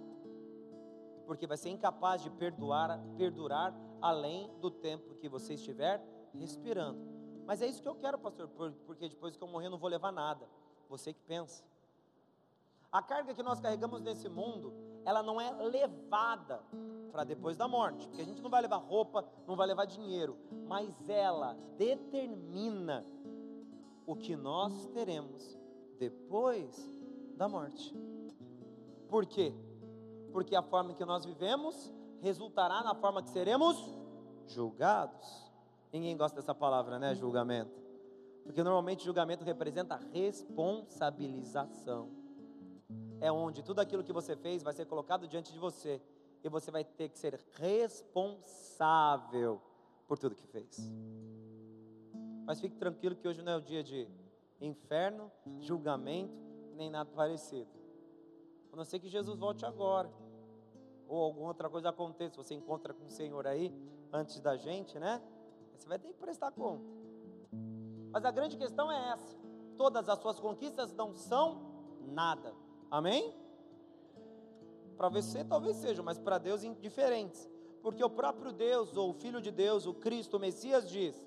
Porque 1.26 1.46
vai 1.46 1.56
ser 1.56 1.70
incapaz 1.70 2.22
de 2.22 2.30
perdoar, 2.30 3.00
perdurar 3.16 3.74
além 4.00 4.50
do 4.60 4.70
tempo 4.70 5.14
que 5.14 5.28
você 5.28 5.54
estiver 5.54 6.02
respirando. 6.34 7.00
Mas 7.46 7.60
é 7.60 7.66
isso 7.66 7.82
que 7.82 7.88
eu 7.88 7.94
quero, 7.94 8.18
pastor, 8.18 8.48
porque 8.86 9.08
depois 9.08 9.36
que 9.36 9.42
eu 9.42 9.48
morrer 9.48 9.66
eu 9.66 9.70
não 9.70 9.78
vou 9.78 9.88
levar 9.88 10.12
nada. 10.12 10.48
Você 10.88 11.12
que 11.12 11.20
pensa. 11.20 11.64
A 12.92 13.02
carga 13.02 13.34
que 13.34 13.42
nós 13.42 13.60
carregamos 13.60 14.00
nesse 14.00 14.28
mundo, 14.28 14.72
ela 15.04 15.22
não 15.22 15.40
é 15.40 15.52
levada 15.62 16.60
para 17.12 17.22
depois 17.24 17.56
da 17.56 17.68
morte, 17.68 18.08
porque 18.08 18.22
a 18.22 18.24
gente 18.24 18.42
não 18.42 18.50
vai 18.50 18.62
levar 18.62 18.78
roupa, 18.78 19.24
não 19.46 19.54
vai 19.54 19.66
levar 19.66 19.84
dinheiro, 19.84 20.36
mas 20.66 21.08
ela 21.08 21.56
determina 21.76 23.04
o 24.06 24.16
que 24.16 24.36
nós 24.36 24.86
teremos 24.88 25.58
depois 25.98 26.74
da 27.36 27.48
morte. 27.48 27.94
Por 29.08 29.24
quê? 29.26 29.54
Porque 30.32 30.56
a 30.56 30.62
forma 30.62 30.94
que 30.94 31.04
nós 31.04 31.24
vivemos 31.24 31.92
resultará 32.20 32.82
na 32.82 32.94
forma 32.94 33.22
que 33.22 33.30
seremos 33.30 33.76
julgados. 34.46 35.52
Ninguém 35.92 36.16
gosta 36.16 36.40
dessa 36.40 36.54
palavra, 36.54 36.98
né? 36.98 37.14
Julgamento. 37.14 37.84
Porque 38.42 38.62
normalmente 38.62 39.04
julgamento 39.04 39.44
representa 39.44 40.00
responsabilização 40.12 42.23
é 43.20 43.32
onde 43.32 43.62
tudo 43.62 43.80
aquilo 43.80 44.04
que 44.04 44.12
você 44.12 44.36
fez 44.36 44.62
vai 44.62 44.72
ser 44.72 44.86
colocado 44.86 45.26
diante 45.26 45.52
de 45.52 45.58
você 45.58 46.00
e 46.42 46.48
você 46.48 46.70
vai 46.70 46.84
ter 46.84 47.08
que 47.08 47.18
ser 47.18 47.40
responsável 47.54 49.60
por 50.06 50.18
tudo 50.18 50.34
que 50.34 50.46
fez. 50.46 50.90
Mas 52.44 52.60
fique 52.60 52.76
tranquilo 52.76 53.16
que 53.16 53.26
hoje 53.26 53.40
não 53.40 53.52
é 53.52 53.56
o 53.56 53.62
dia 53.62 53.82
de 53.82 54.06
inferno, 54.60 55.32
julgamento, 55.60 56.34
nem 56.74 56.90
nada 56.90 57.10
parecido. 57.14 57.70
A 58.70 58.76
não 58.76 58.84
ser 58.84 58.98
que 58.98 59.08
Jesus 59.08 59.38
volte 59.38 59.64
agora, 59.64 60.12
ou 61.08 61.22
alguma 61.22 61.48
outra 61.48 61.70
coisa 61.70 61.88
aconteça, 61.88 62.36
você 62.36 62.54
encontra 62.54 62.92
com 62.92 63.06
o 63.06 63.08
Senhor 63.08 63.46
aí 63.46 63.72
antes 64.12 64.40
da 64.40 64.56
gente, 64.56 64.98
né? 64.98 65.22
Você 65.74 65.88
vai 65.88 65.98
ter 65.98 66.08
que 66.08 66.18
prestar 66.18 66.52
conta. 66.52 66.84
Mas 68.12 68.24
a 68.24 68.30
grande 68.30 68.58
questão 68.58 68.92
é 68.92 69.12
essa: 69.12 69.38
todas 69.78 70.08
as 70.08 70.18
suas 70.18 70.38
conquistas 70.38 70.92
não 70.92 71.14
são 71.14 71.62
nada 72.02 72.54
Amém? 72.94 73.34
Para 74.96 75.08
você 75.08 75.42
talvez 75.42 75.78
seja, 75.78 76.00
mas 76.00 76.16
para 76.16 76.38
Deus 76.38 76.62
indiferentes. 76.62 77.50
Porque 77.82 78.04
o 78.04 78.08
próprio 78.08 78.52
Deus, 78.52 78.96
ou 78.96 79.10
o 79.10 79.14
Filho 79.14 79.40
de 79.40 79.50
Deus, 79.50 79.84
o 79.84 79.94
Cristo, 79.94 80.36
o 80.36 80.40
Messias, 80.40 80.88
diz 80.88 81.20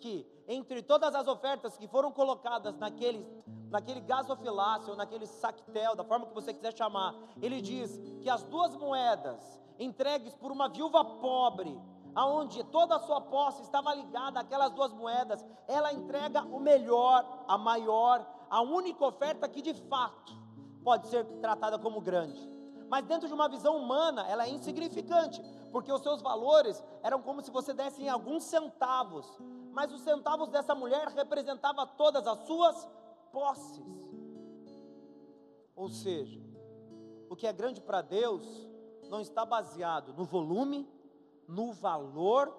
que 0.00 0.26
entre 0.48 0.82
todas 0.82 1.14
as 1.14 1.28
ofertas 1.28 1.76
que 1.76 1.86
foram 1.86 2.10
colocadas 2.10 2.76
naquele, 2.76 3.24
naquele 3.70 4.00
gasofilácio, 4.00 4.90
ou 4.90 4.96
naquele 4.96 5.24
sactel, 5.24 5.94
da 5.94 6.02
forma 6.02 6.26
que 6.26 6.34
você 6.34 6.52
quiser 6.52 6.76
chamar, 6.76 7.14
ele 7.40 7.62
diz 7.62 8.00
que 8.20 8.28
as 8.28 8.42
duas 8.42 8.74
moedas 8.74 9.62
entregues 9.78 10.34
por 10.34 10.50
uma 10.50 10.68
viúva 10.68 11.04
pobre, 11.04 11.80
aonde 12.16 12.64
toda 12.64 12.96
a 12.96 12.98
sua 12.98 13.20
posse 13.20 13.62
estava 13.62 13.94
ligada 13.94 14.40
àquelas 14.40 14.72
duas 14.72 14.92
moedas, 14.92 15.46
ela 15.68 15.92
entrega 15.92 16.42
o 16.42 16.58
melhor, 16.58 17.44
a 17.46 17.56
maior, 17.56 18.26
a 18.50 18.60
única 18.60 19.06
oferta 19.06 19.48
que 19.48 19.62
de 19.62 19.72
fato 19.72 20.41
pode 20.82 21.06
ser 21.08 21.24
tratada 21.40 21.78
como 21.78 22.00
grande. 22.00 22.48
Mas 22.88 23.06
dentro 23.06 23.26
de 23.26 23.32
uma 23.32 23.48
visão 23.48 23.76
humana, 23.76 24.28
ela 24.28 24.46
é 24.46 24.50
insignificante, 24.50 25.42
porque 25.70 25.90
os 25.90 26.02
seus 26.02 26.20
valores 26.20 26.82
eram 27.02 27.22
como 27.22 27.40
se 27.40 27.50
você 27.50 27.72
desse 27.72 28.02
em 28.02 28.08
alguns 28.08 28.44
centavos. 28.44 29.26
Mas 29.72 29.90
os 29.90 30.02
centavos 30.02 30.50
dessa 30.50 30.74
mulher 30.74 31.08
representavam 31.08 31.86
todas 31.96 32.26
as 32.26 32.38
suas 32.46 32.86
posses. 33.32 33.82
Ou 35.74 35.88
seja, 35.88 36.38
o 37.30 37.34
que 37.34 37.46
é 37.46 37.52
grande 37.52 37.80
para 37.80 38.02
Deus 38.02 38.68
não 39.08 39.20
está 39.20 39.44
baseado 39.44 40.12
no 40.12 40.24
volume, 40.24 40.86
no 41.48 41.72
valor 41.72 42.54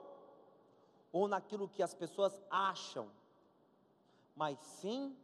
ou 1.11 1.27
naquilo 1.27 1.69
que 1.69 1.83
as 1.83 1.93
pessoas 1.93 2.41
acham, 2.49 3.07
mas 4.35 4.57
sim 4.57 5.15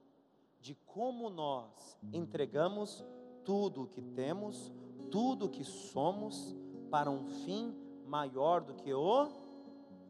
de 0.69 0.75
como 0.86 1.32
nós 1.32 1.97
entregamos 2.13 3.03
tudo 3.43 3.86
o 3.86 3.88
que 3.88 4.03
temos, 4.03 4.71
tudo 5.10 5.47
o 5.47 5.49
que 5.49 5.63
somos, 5.63 6.55
para 6.91 7.10
um 7.10 7.25
fim 7.43 7.75
maior 8.05 8.62
do 8.62 8.75
que 8.75 8.93
o 8.93 9.27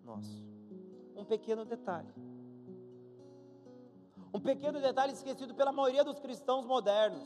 nosso. 0.04 0.44
Um 1.16 1.24
pequeno 1.24 1.64
detalhe. 1.64 2.14
Um 4.34 4.42
pequeno 4.42 4.82
detalhe 4.82 5.14
esquecido 5.14 5.56
pela 5.56 5.72
maioria 5.72 6.04
dos 6.04 6.20
cristãos 6.20 6.66
modernos, 6.66 7.24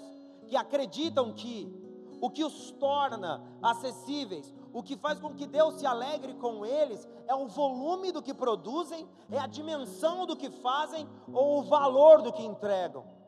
que 0.47 0.55
acreditam 0.55 1.33
que 1.33 1.73
o 2.21 2.29
que 2.29 2.43
os 2.43 2.69
torna 2.73 3.43
acessíveis, 3.63 4.53
o 4.71 4.83
que 4.83 4.95
faz 4.95 5.19
com 5.19 5.33
que 5.33 5.47
Deus 5.47 5.79
se 5.79 5.87
alegre 5.87 6.35
com 6.35 6.63
eles 6.63 7.09
é 7.25 7.33
o 7.33 7.47
volume 7.47 8.11
do 8.11 8.21
que 8.21 8.31
produzem, 8.31 9.09
é 9.31 9.39
a 9.39 9.47
dimensão 9.47 10.27
do 10.27 10.35
que 10.35 10.51
fazem 10.51 11.09
ou 11.33 11.61
o 11.61 11.63
valor 11.63 12.21
do 12.21 12.31
que 12.31 12.43
entregam. 12.43 13.22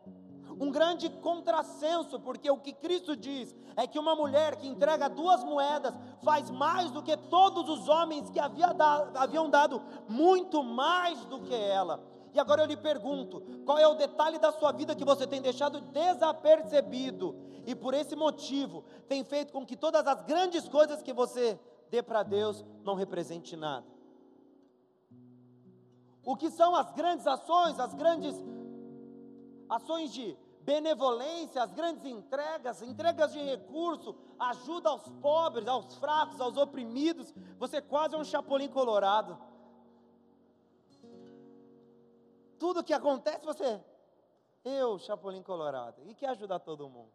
Um 0.60 0.72
grande 0.72 1.10
contrassenso, 1.10 2.20
porque 2.20 2.50
o 2.50 2.58
que 2.58 2.72
Cristo 2.72 3.16
diz 3.16 3.54
é 3.76 3.86
que 3.86 4.00
uma 4.00 4.16
mulher 4.16 4.56
que 4.56 4.68
entrega 4.68 5.10
duas 5.10 5.44
moedas 5.44 5.94
faz 6.24 6.50
mais 6.50 6.92
do 6.92 7.04
que 7.04 7.18
todos 7.18 7.70
os 7.70 7.90
homens 7.90 8.30
que 8.30 8.40
havia 8.40 8.72
dado, 8.74 9.18
haviam 9.18 9.50
dado, 9.50 9.82
muito 10.08 10.64
mais 10.64 11.26
do 11.26 11.42
que 11.42 11.54
ela. 11.54 12.02
E 12.34 12.40
agora 12.40 12.62
eu 12.62 12.68
lhe 12.68 12.78
pergunto: 12.78 13.42
qual 13.66 13.78
é 13.78 13.88
o 13.88 13.96
detalhe 13.96 14.40
da 14.40 14.52
sua 14.52 14.72
vida 14.72 14.96
que 14.96 15.06
você 15.06 15.26
tem 15.28 15.42
deixado 15.42 15.82
desapercebido 15.82 17.36
e 17.66 17.74
por 17.74 17.94
esse 17.94 18.16
motivo 18.16 18.84
tem 19.08 19.24
feito 19.24 19.52
com 19.52 19.66
que 19.66 19.76
todas 19.76 20.06
as 20.06 20.22
grandes 20.24 20.68
coisas 20.68 21.02
que 21.02 21.14
você 21.14 21.60
dê 21.90 22.02
para 22.04 22.24
Deus 22.24 22.64
não 22.84 22.94
represente 22.94 23.56
nada? 23.56 23.86
O 26.26 26.36
que 26.36 26.50
são 26.50 26.76
as 26.76 26.92
grandes 26.92 27.28
ações, 27.28 27.80
as 27.80 27.94
grandes 27.94 28.36
ações 29.70 30.12
de 30.12 30.38
benevolência, 30.66 31.62
as 31.62 31.72
grandes 31.72 32.04
entregas, 32.06 32.82
entregas 32.82 33.32
de 33.32 33.40
recurso, 33.40 34.16
ajuda 34.40 34.90
aos 34.90 35.08
pobres, 35.22 35.68
aos 35.68 35.96
fracos, 35.96 36.42
aos 36.42 36.58
oprimidos. 36.58 37.34
Você 37.60 37.82
quase 37.82 38.16
é 38.16 38.18
um 38.18 38.26
chapolim 38.26 38.68
colorado. 38.68 39.38
Tudo 42.58 42.84
que 42.84 42.94
acontece, 42.94 43.46
você, 43.46 43.80
eu, 44.64 44.98
Chapolin 44.98 45.44
Colorado, 45.44 46.02
e 46.06 46.16
quer 46.16 46.30
ajudar 46.30 46.60
todo 46.60 46.90
mundo, 46.90 47.12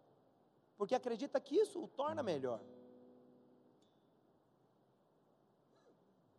porque 0.76 0.94
acredita 0.94 1.40
que 1.40 1.56
isso 1.56 1.82
o 1.82 1.88
torna 1.88 2.22
melhor. 2.22 2.60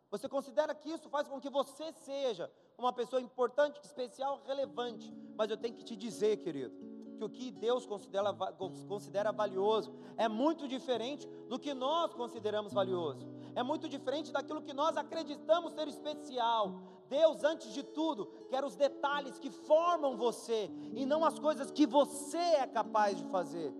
Você 0.10 0.30
considera 0.30 0.76
que 0.76 0.90
isso 0.90 1.10
faz 1.10 1.28
com 1.28 1.40
que 1.40 1.50
você 1.50 1.92
seja 1.94 2.52
uma 2.78 2.92
pessoa 2.92 3.22
importante, 3.22 3.80
especial, 3.84 4.42
relevante. 4.46 5.14
Mas 5.36 5.50
eu 5.50 5.58
tenho 5.58 5.76
que 5.76 5.86
te 5.86 5.96
dizer, 5.96 6.38
querido, 6.38 6.76
que 7.22 7.26
o 7.26 7.30
que 7.30 7.52
Deus 7.52 7.86
considera, 7.86 8.34
considera 8.88 9.32
valioso 9.32 9.94
é 10.18 10.28
muito 10.28 10.68
diferente 10.68 11.28
do 11.48 11.60
que 11.60 11.74
nós 11.74 12.14
consideramos 12.14 12.74
valioso. 12.74 13.28
É 13.54 13.62
muito 13.62 13.88
diferente 13.88 14.32
daquilo 14.32 14.62
que 14.62 14.74
nós 14.74 14.98
acreditamos 14.98 15.74
ser 15.74 15.88
especial. 15.88 16.82
Deus, 17.10 17.44
antes 17.44 17.74
de 17.74 17.84
tudo, 17.84 18.28
quer 18.50 18.64
os 18.64 18.76
detalhes 18.76 19.38
que 19.38 19.52
formam 19.52 20.16
você 20.16 20.72
e 20.94 21.06
não 21.06 21.26
as 21.26 21.38
coisas 21.38 21.70
que 21.70 21.86
você 21.86 22.38
é 22.38 22.66
capaz 22.66 23.18
de 23.18 23.26
fazer. 23.26 23.74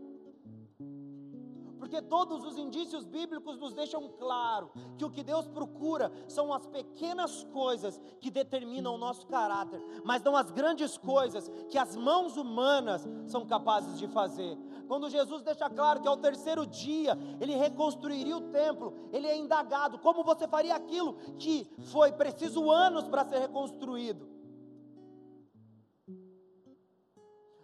Porque 1.92 2.08
todos 2.08 2.46
os 2.46 2.58
indícios 2.58 3.04
bíblicos 3.04 3.58
nos 3.58 3.74
deixam 3.74 4.08
claro 4.18 4.72
que 4.98 5.04
o 5.04 5.12
que 5.12 5.22
Deus 5.22 5.46
procura 5.50 6.10
são 6.26 6.54
as 6.54 6.66
pequenas 6.66 7.44
coisas 7.52 8.00
que 8.22 8.32
determinam 8.32 8.96
o 8.96 8.98
nosso 8.98 9.28
caráter, 9.28 9.84
mas 10.06 10.24
não 10.24 10.38
as 10.38 10.50
grandes 10.52 10.98
coisas 10.98 11.52
que 11.70 11.78
as 11.78 11.94
mãos 11.98 12.38
humanas 12.38 13.06
são 13.28 13.46
capazes 13.46 14.00
de 14.00 14.08
fazer. 14.08 14.58
Quando 14.88 15.10
Jesus 15.10 15.42
deixa 15.42 15.70
claro 15.70 16.00
que 16.00 16.08
ao 16.08 16.16
terceiro 16.16 16.66
dia 16.66 17.18
ele 17.42 17.56
reconstruiria 17.58 18.38
o 18.38 18.52
templo, 18.52 18.94
ele 19.12 19.28
é 19.28 19.36
indagado: 19.36 20.00
como 20.00 20.24
você 20.24 20.48
faria 20.48 20.76
aquilo 20.76 21.16
que 21.38 21.70
foi 21.92 22.14
preciso 22.14 22.72
anos 22.72 23.06
para 23.10 23.26
ser 23.26 23.40
reconstruído? 23.40 24.30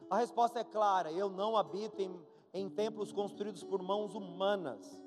A 0.10 0.18
resposta 0.18 0.60
é 0.60 0.66
clara: 0.66 1.14
eu 1.14 1.30
não 1.30 1.56
habito 1.56 2.02
em, 2.02 2.20
em 2.60 2.70
templos 2.70 3.12
construídos 3.12 3.64
por 3.64 3.82
mãos 3.82 4.16
humanas. 4.16 5.02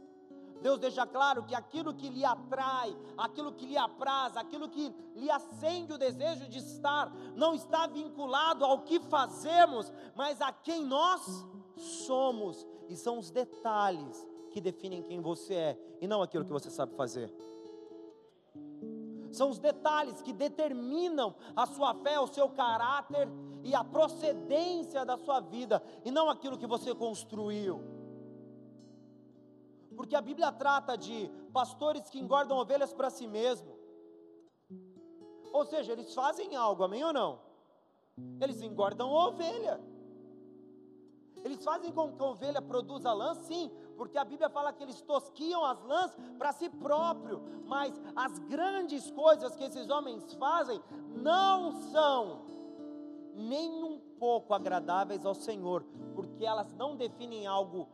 Deus 0.63 0.79
deixa 0.79 1.07
claro 1.07 1.45
que 1.45 1.55
aquilo 1.55 1.95
que 1.95 2.09
lhe 2.09 2.25
atrai, 2.25 2.95
aquilo 3.17 3.53
que 3.53 3.67
lhe 3.67 3.79
apraz, 3.79 4.37
aquilo 4.37 4.69
que 4.69 4.95
lhe 5.15 5.31
acende 5.31 5.93
o 5.93 5.99
desejo 5.99 6.49
de 6.49 6.59
estar, 6.59 7.11
não 7.35 7.55
está 7.55 7.87
vinculado 7.87 8.65
ao 8.65 8.83
que 8.83 9.01
fazemos, 9.01 9.91
mas 10.15 10.41
a 10.41 10.53
quem 10.53 10.85
nós 10.85 11.23
somos, 11.77 12.67
e 12.89 12.97
são 12.97 13.19
os 13.19 13.31
detalhes 13.31 14.29
que 14.51 14.61
definem 14.61 15.03
quem 15.03 15.21
você 15.21 15.55
é, 15.55 15.97
e 16.01 16.07
não 16.07 16.21
aquilo 16.21 16.45
que 16.45 16.53
você 16.53 16.71
sabe 16.71 16.95
fazer. 16.95 17.33
São 19.31 19.49
os 19.49 19.59
detalhes 19.59 20.21
que 20.21 20.33
determinam 20.33 21.35
a 21.55 21.65
sua 21.65 21.95
fé, 21.95 22.19
o 22.19 22.27
seu 22.27 22.49
caráter 22.51 23.29
e 23.63 23.75
a 23.75 23.85
procedência 23.85 25.05
da 25.05 25.17
sua 25.17 25.41
vida, 25.41 25.83
e 26.05 26.11
não 26.11 26.29
aquilo 26.29 26.59
que 26.59 26.67
você 26.67 26.95
construiu. 26.95 27.83
Porque 29.97 30.17
a 30.17 30.21
Bíblia 30.21 30.51
trata 30.51 30.97
de 30.97 31.31
pastores 31.53 32.09
que 32.09 32.19
engordam 32.19 32.57
ovelhas 32.57 32.93
para 32.93 33.11
si 33.11 33.27
mesmo. 33.27 33.79
Ou 35.53 35.65
seja, 35.65 35.93
eles 35.93 36.15
fazem 36.15 36.57
algo, 36.57 36.85
amém 36.85 37.05
ou 37.05 37.13
não? 37.13 37.41
Eles 38.41 38.63
engordam 38.63 39.09
a 39.11 39.29
ovelha. 39.29 39.81
Eles 41.45 41.65
fazem 41.65 41.91
com 41.93 42.13
que 42.13 42.23
a 42.23 42.27
ovelha 42.27 42.63
produza 42.63 43.13
lã, 43.13 43.35
sim, 43.35 43.71
porque 43.97 44.19
a 44.19 44.25
Bíblia 44.25 44.51
fala 44.51 44.73
que 44.73 44.83
eles 44.83 45.01
tosquiam 45.01 45.65
as 45.65 45.83
lãs 45.85 46.17
para 46.39 46.53
si 46.53 46.69
próprio, 46.69 47.43
mas 47.67 47.99
as 48.15 48.39
grandes 48.41 49.11
coisas 49.11 49.57
que 49.57 49.65
esses 49.65 49.89
homens 49.89 50.33
fazem 50.35 50.81
não 51.15 51.73
são 51.73 52.43
nem 53.41 53.83
um 53.83 53.99
pouco 54.19 54.55
agradáveis 54.55 55.25
ao 55.25 55.35
Senhor, 55.35 55.85
porque 56.15 56.45
elas 56.45 56.73
não 56.75 56.97
definem 56.97 57.47
algo 57.47 57.89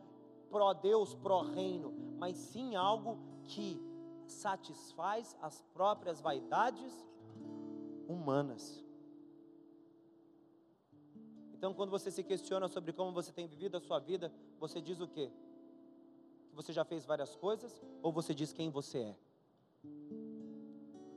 pró 0.49 0.73
Deus, 0.73 1.15
pró 1.15 1.41
reino, 1.41 1.93
mas 2.17 2.37
sim 2.37 2.75
algo 2.75 3.17
que 3.45 3.81
satisfaz 4.25 5.35
as 5.41 5.61
próprias 5.73 6.19
vaidades 6.21 6.93
humanas. 8.07 8.83
Então, 11.53 11.73
quando 11.73 11.89
você 11.89 12.11
se 12.11 12.23
questiona 12.23 12.67
sobre 12.67 12.93
como 12.93 13.11
você 13.11 13.31
tem 13.31 13.47
vivido 13.47 13.77
a 13.77 13.79
sua 13.79 13.99
vida, 13.99 14.31
você 14.59 14.79
diz 14.79 14.99
o 14.99 15.07
quê? 15.07 15.31
Que 16.49 16.55
você 16.55 16.71
já 16.71 16.85
fez 16.85 17.05
várias 17.05 17.35
coisas 17.35 17.81
ou 18.03 18.11
você 18.11 18.33
diz 18.33 18.53
quem 18.53 18.69
você 18.69 18.99
é? 18.99 19.15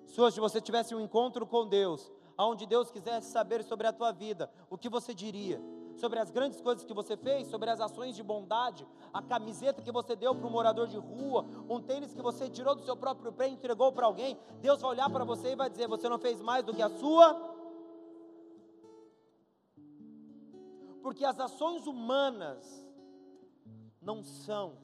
Se 0.06 0.20
hoje 0.20 0.40
você 0.40 0.60
tivesse 0.60 0.94
um 0.94 1.00
encontro 1.00 1.46
com 1.46 1.68
Deus, 1.68 2.10
aonde 2.40 2.64
Deus 2.64 2.90
quisesse 2.90 3.30
saber 3.30 3.62
sobre 3.62 3.86
a 3.86 3.92
tua 3.92 4.12
vida, 4.12 4.50
o 4.70 4.78
que 4.78 4.88
você 4.88 5.12
diria? 5.12 5.60
Sobre 5.94 6.18
as 6.18 6.30
grandes 6.30 6.58
coisas 6.58 6.86
que 6.86 6.94
você 6.94 7.14
fez, 7.14 7.48
sobre 7.48 7.68
as 7.68 7.82
ações 7.82 8.16
de 8.16 8.22
bondade, 8.22 8.88
a 9.12 9.20
camiseta 9.20 9.82
que 9.82 9.92
você 9.92 10.16
deu 10.16 10.34
para 10.34 10.46
um 10.46 10.50
morador 10.50 10.86
de 10.86 10.96
rua, 10.96 11.44
um 11.68 11.82
tênis 11.82 12.14
que 12.14 12.22
você 12.22 12.48
tirou 12.48 12.74
do 12.74 12.82
seu 12.82 12.96
próprio 12.96 13.30
pé 13.30 13.46
e 13.46 13.52
entregou 13.52 13.92
para 13.92 14.06
alguém, 14.06 14.38
Deus 14.62 14.80
vai 14.80 14.92
olhar 14.92 15.10
para 15.10 15.22
você 15.22 15.52
e 15.52 15.54
vai 15.54 15.68
dizer: 15.68 15.86
Você 15.86 16.08
não 16.08 16.18
fez 16.18 16.40
mais 16.40 16.64
do 16.64 16.72
que 16.72 16.80
a 16.80 16.88
sua 16.88 17.58
porque 21.02 21.26
as 21.26 21.38
ações 21.38 21.86
humanas 21.86 22.86
não 24.00 24.22
são 24.22 24.78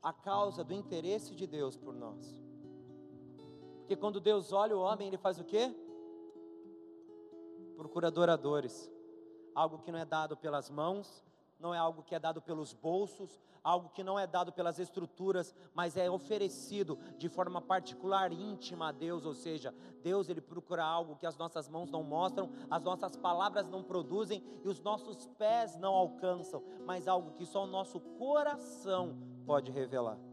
a 0.00 0.12
causa 0.12 0.62
do 0.62 0.72
interesse 0.72 1.34
de 1.34 1.48
Deus 1.48 1.76
por 1.76 1.94
nós. 1.94 2.39
Porque 3.90 4.00
quando 4.00 4.20
Deus 4.20 4.52
olha 4.52 4.76
o 4.76 4.80
homem, 4.80 5.08
ele 5.08 5.18
faz 5.18 5.40
o 5.40 5.44
quê? 5.44 5.74
Procura 7.76 8.06
adoradores. 8.06 8.88
Algo 9.52 9.80
que 9.80 9.90
não 9.90 9.98
é 9.98 10.04
dado 10.04 10.36
pelas 10.36 10.70
mãos, 10.70 11.26
não 11.58 11.74
é 11.74 11.78
algo 11.78 12.04
que 12.04 12.14
é 12.14 12.20
dado 12.20 12.40
pelos 12.40 12.72
bolsos, 12.72 13.40
algo 13.64 13.88
que 13.88 14.04
não 14.04 14.16
é 14.16 14.28
dado 14.28 14.52
pelas 14.52 14.78
estruturas, 14.78 15.52
mas 15.74 15.96
é 15.96 16.08
oferecido 16.08 17.00
de 17.18 17.28
forma 17.28 17.60
particular, 17.60 18.32
íntima 18.32 18.90
a 18.90 18.92
Deus, 18.92 19.26
ou 19.26 19.34
seja, 19.34 19.74
Deus 20.04 20.28
ele 20.28 20.40
procura 20.40 20.84
algo 20.84 21.16
que 21.16 21.26
as 21.26 21.36
nossas 21.36 21.68
mãos 21.68 21.90
não 21.90 22.04
mostram, 22.04 22.48
as 22.70 22.84
nossas 22.84 23.16
palavras 23.16 23.66
não 23.66 23.82
produzem 23.82 24.40
e 24.62 24.68
os 24.68 24.80
nossos 24.80 25.26
pés 25.36 25.76
não 25.76 25.94
alcançam, 25.94 26.62
mas 26.86 27.08
algo 27.08 27.32
que 27.32 27.44
só 27.44 27.64
o 27.64 27.66
nosso 27.66 27.98
coração 27.98 29.18
pode 29.44 29.72
revelar. 29.72 30.29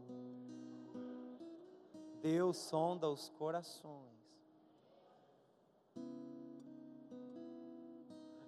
Deus 2.20 2.56
sonda 2.56 3.08
os 3.08 3.28
corações. 3.30 4.18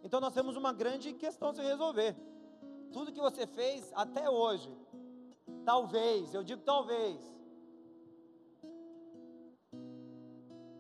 Então 0.02 0.20
nós 0.20 0.35
temos 0.35 0.56
uma 0.56 0.72
grande 0.72 1.12
questão 1.12 1.50
a 1.50 1.54
se 1.54 1.62
resolver. 1.62 2.16
Tudo 2.92 3.12
que 3.12 3.20
você 3.20 3.46
fez 3.46 3.92
até 3.94 4.28
hoje, 4.28 4.74
talvez, 5.64 6.35
eu 6.35 6.42
digo 6.42 6.62
talvez, 6.62 7.20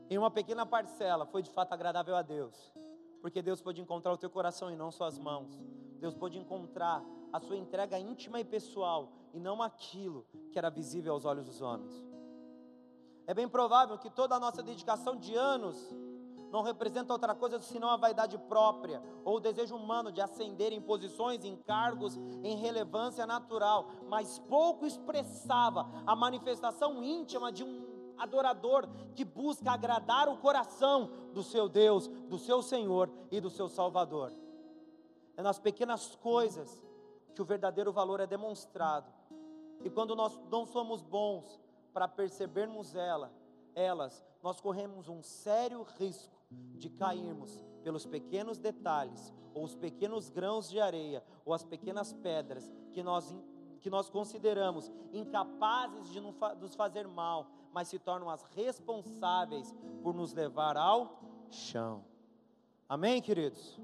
em 0.08 0.18
uma 0.18 0.30
pequena 0.30 0.66
parcela 0.66 1.24
foi 1.26 1.42
de 1.42 1.50
fato 1.50 1.72
agradável 1.72 2.16
a 2.16 2.22
Deus, 2.22 2.72
porque 3.20 3.40
Deus 3.40 3.60
pode 3.60 3.80
encontrar 3.80 4.12
o 4.12 4.18
teu 4.18 4.28
coração 4.28 4.70
e 4.70 4.74
não 4.74 4.90
suas 4.90 5.18
mãos. 5.18 5.62
Deus 6.00 6.14
pode 6.14 6.36
encontrar 6.36 7.04
a 7.32 7.38
sua 7.38 7.56
entrega 7.56 7.98
íntima 7.98 8.40
e 8.40 8.44
pessoal 8.44 9.12
e 9.32 9.38
não 9.38 9.62
aquilo 9.62 10.26
que 10.50 10.58
era 10.58 10.70
visível 10.70 11.12
aos 11.12 11.24
olhos 11.24 11.46
dos 11.46 11.60
homens. 11.60 12.09
É 13.30 13.34
bem 13.34 13.48
provável 13.48 13.96
que 13.96 14.10
toda 14.10 14.34
a 14.34 14.40
nossa 14.40 14.60
dedicação 14.60 15.14
de 15.14 15.36
anos 15.36 15.76
não 16.50 16.62
representa 16.62 17.12
outra 17.12 17.32
coisa 17.32 17.60
senão 17.60 17.88
a 17.88 17.96
vaidade 17.96 18.36
própria 18.36 19.00
ou 19.24 19.36
o 19.36 19.40
desejo 19.40 19.76
humano 19.76 20.10
de 20.10 20.20
ascender 20.20 20.72
em 20.72 20.80
posições, 20.80 21.44
em 21.44 21.54
cargos, 21.54 22.16
em 22.42 22.56
relevância 22.56 23.24
natural, 23.28 23.88
mas 24.08 24.40
pouco 24.40 24.84
expressava 24.84 25.88
a 26.04 26.16
manifestação 26.16 27.04
íntima 27.04 27.52
de 27.52 27.62
um 27.62 28.14
adorador 28.18 28.88
que 29.14 29.24
busca 29.24 29.70
agradar 29.70 30.28
o 30.28 30.38
coração 30.38 31.12
do 31.32 31.44
seu 31.44 31.68
Deus, 31.68 32.08
do 32.08 32.36
seu 32.36 32.60
Senhor 32.60 33.08
e 33.30 33.40
do 33.40 33.48
seu 33.48 33.68
Salvador. 33.68 34.32
É 35.36 35.42
nas 35.42 35.60
pequenas 35.60 36.16
coisas 36.16 36.82
que 37.32 37.40
o 37.40 37.44
verdadeiro 37.44 37.92
valor 37.92 38.18
é 38.18 38.26
demonstrado. 38.26 39.08
E 39.84 39.88
quando 39.88 40.16
nós 40.16 40.36
não 40.50 40.66
somos 40.66 41.00
bons 41.00 41.69
para 41.92 42.08
percebermos 42.08 42.94
ela, 42.94 43.32
elas, 43.74 44.24
nós 44.42 44.60
corremos 44.60 45.08
um 45.08 45.22
sério 45.22 45.82
risco 45.98 46.34
de 46.50 46.88
cairmos 46.90 47.64
pelos 47.82 48.06
pequenos 48.06 48.58
detalhes, 48.58 49.32
ou 49.54 49.64
os 49.64 49.74
pequenos 49.74 50.30
grãos 50.30 50.68
de 50.68 50.80
areia, 50.80 51.22
ou 51.44 51.52
as 51.52 51.64
pequenas 51.64 52.12
pedras 52.12 52.70
que 52.92 53.02
nós, 53.02 53.34
que 53.80 53.90
nós 53.90 54.08
consideramos 54.08 54.90
incapazes 55.12 56.08
de 56.10 56.20
nos 56.20 56.74
fazer 56.74 57.06
mal, 57.06 57.46
mas 57.72 57.88
se 57.88 57.98
tornam 57.98 58.28
as 58.28 58.42
responsáveis 58.44 59.74
por 60.02 60.14
nos 60.14 60.32
levar 60.32 60.76
ao 60.76 61.20
chão. 61.48 62.04
Amém, 62.88 63.20
queridos? 63.22 63.78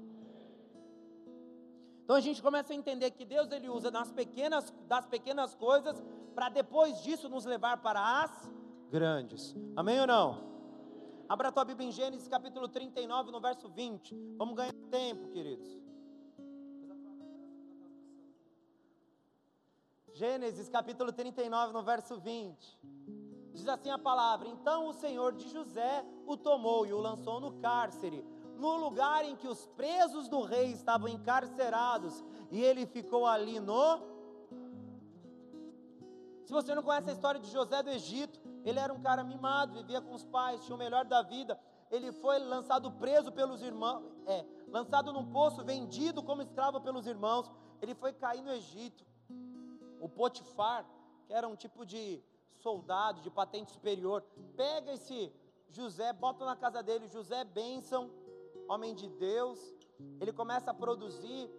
Então 2.07 2.15
a 2.15 2.21
gente 2.21 2.41
começa 2.41 2.71
a 2.71 2.75
entender 2.77 3.11
que 3.11 3.25
Deus 3.25 3.51
ele 3.51 3.67
usa 3.67 3.91
nas 3.91 4.09
pequenas, 4.13 4.73
das 4.87 5.05
pequenas 5.05 5.53
coisas 5.53 6.01
para 6.33 6.47
depois 6.47 7.03
disso 7.03 7.27
nos 7.27 7.43
levar 7.43 7.81
para 7.81 8.23
as 8.23 8.49
grandes. 8.89 9.53
Amém 9.75 9.99
ou 9.99 10.07
não? 10.07 10.41
Abra 11.27 11.49
a 11.49 11.51
tua 11.51 11.65
Bíblia 11.65 11.89
em 11.89 11.91
Gênesis 11.91 12.25
capítulo 12.29 12.69
39, 12.69 13.29
no 13.29 13.41
verso 13.41 13.67
20. 13.67 14.17
Vamos 14.37 14.55
ganhar 14.55 14.71
tempo, 14.89 15.27
queridos. 15.33 15.67
Gênesis 20.13 20.69
capítulo 20.69 21.11
39, 21.11 21.73
no 21.73 21.83
verso 21.83 22.17
20. 22.17 22.79
Diz 23.51 23.67
assim 23.67 23.89
a 23.89 23.99
palavra: 23.99 24.47
Então 24.47 24.87
o 24.87 24.93
Senhor 24.93 25.33
de 25.33 25.49
José 25.49 26.05
o 26.25 26.37
tomou 26.37 26.87
e 26.87 26.93
o 26.93 27.01
lançou 27.01 27.41
no 27.41 27.59
cárcere, 27.59 28.23
no 28.57 28.75
lugar 28.77 29.23
em 29.23 29.35
que 29.35 29.47
os 29.47 29.65
presos 29.67 30.27
do 30.27 30.41
rei 30.41 30.71
estavam 30.71 31.07
encarcerados, 31.07 32.23
e 32.51 32.61
ele 32.61 32.85
ficou 32.85 33.25
ali 33.25 33.59
no. 33.59 33.99
Se 36.45 36.53
você 36.53 36.73
não 36.73 36.81
conhece 36.81 37.09
a 37.09 37.13
história 37.13 37.39
de 37.39 37.49
José 37.51 37.83
do 37.83 37.89
Egito, 37.89 38.39
ele 38.63 38.79
era 38.79 38.93
um 38.93 39.01
cara 39.01 39.23
mimado, 39.23 39.73
vivia 39.73 40.01
com 40.01 40.13
os 40.13 40.25
pais, 40.25 40.63
tinha 40.63 40.75
o 40.75 40.79
melhor 40.79 41.05
da 41.05 41.21
vida. 41.21 41.59
Ele 41.89 42.11
foi 42.11 42.39
lançado 42.39 42.91
preso 42.91 43.31
pelos 43.31 43.61
irmãos, 43.61 44.03
é, 44.25 44.45
lançado 44.67 45.13
num 45.13 45.31
poço, 45.31 45.63
vendido 45.63 46.21
como 46.23 46.41
escravo 46.41 46.81
pelos 46.81 47.05
irmãos. 47.07 47.49
Ele 47.81 47.93
foi 47.95 48.11
cair 48.13 48.41
no 48.41 48.51
Egito. 48.51 49.05
O 49.99 50.09
Potifar, 50.09 50.85
que 51.25 51.33
era 51.33 51.47
um 51.47 51.55
tipo 51.55 51.85
de 51.85 52.23
soldado 52.57 53.21
de 53.21 53.29
patente 53.29 53.71
superior, 53.71 54.23
pega 54.55 54.93
esse 54.93 55.33
José, 55.69 56.11
bota 56.13 56.45
na 56.45 56.55
casa 56.55 56.81
dele, 56.81 57.07
José 57.07 57.43
bênção, 57.43 58.09
homem 58.67 58.93
de 58.93 59.07
Deus, 59.09 59.59
ele 60.19 60.31
começa 60.31 60.71
a 60.71 60.73
produzir, 60.73 61.49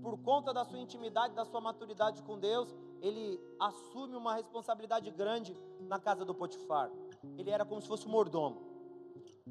por 0.00 0.18
conta 0.18 0.52
da 0.52 0.64
sua 0.64 0.78
intimidade, 0.78 1.34
da 1.34 1.44
sua 1.44 1.60
maturidade 1.60 2.22
com 2.22 2.38
Deus, 2.38 2.74
ele 3.00 3.40
assume 3.58 4.16
uma 4.16 4.34
responsabilidade 4.34 5.10
grande 5.10 5.56
na 5.80 5.98
casa 5.98 6.24
do 6.24 6.34
Potifar. 6.34 6.90
Ele 7.36 7.50
era 7.50 7.64
como 7.64 7.80
se 7.80 7.88
fosse 7.88 8.06
um 8.06 8.10
mordomo. 8.10 8.62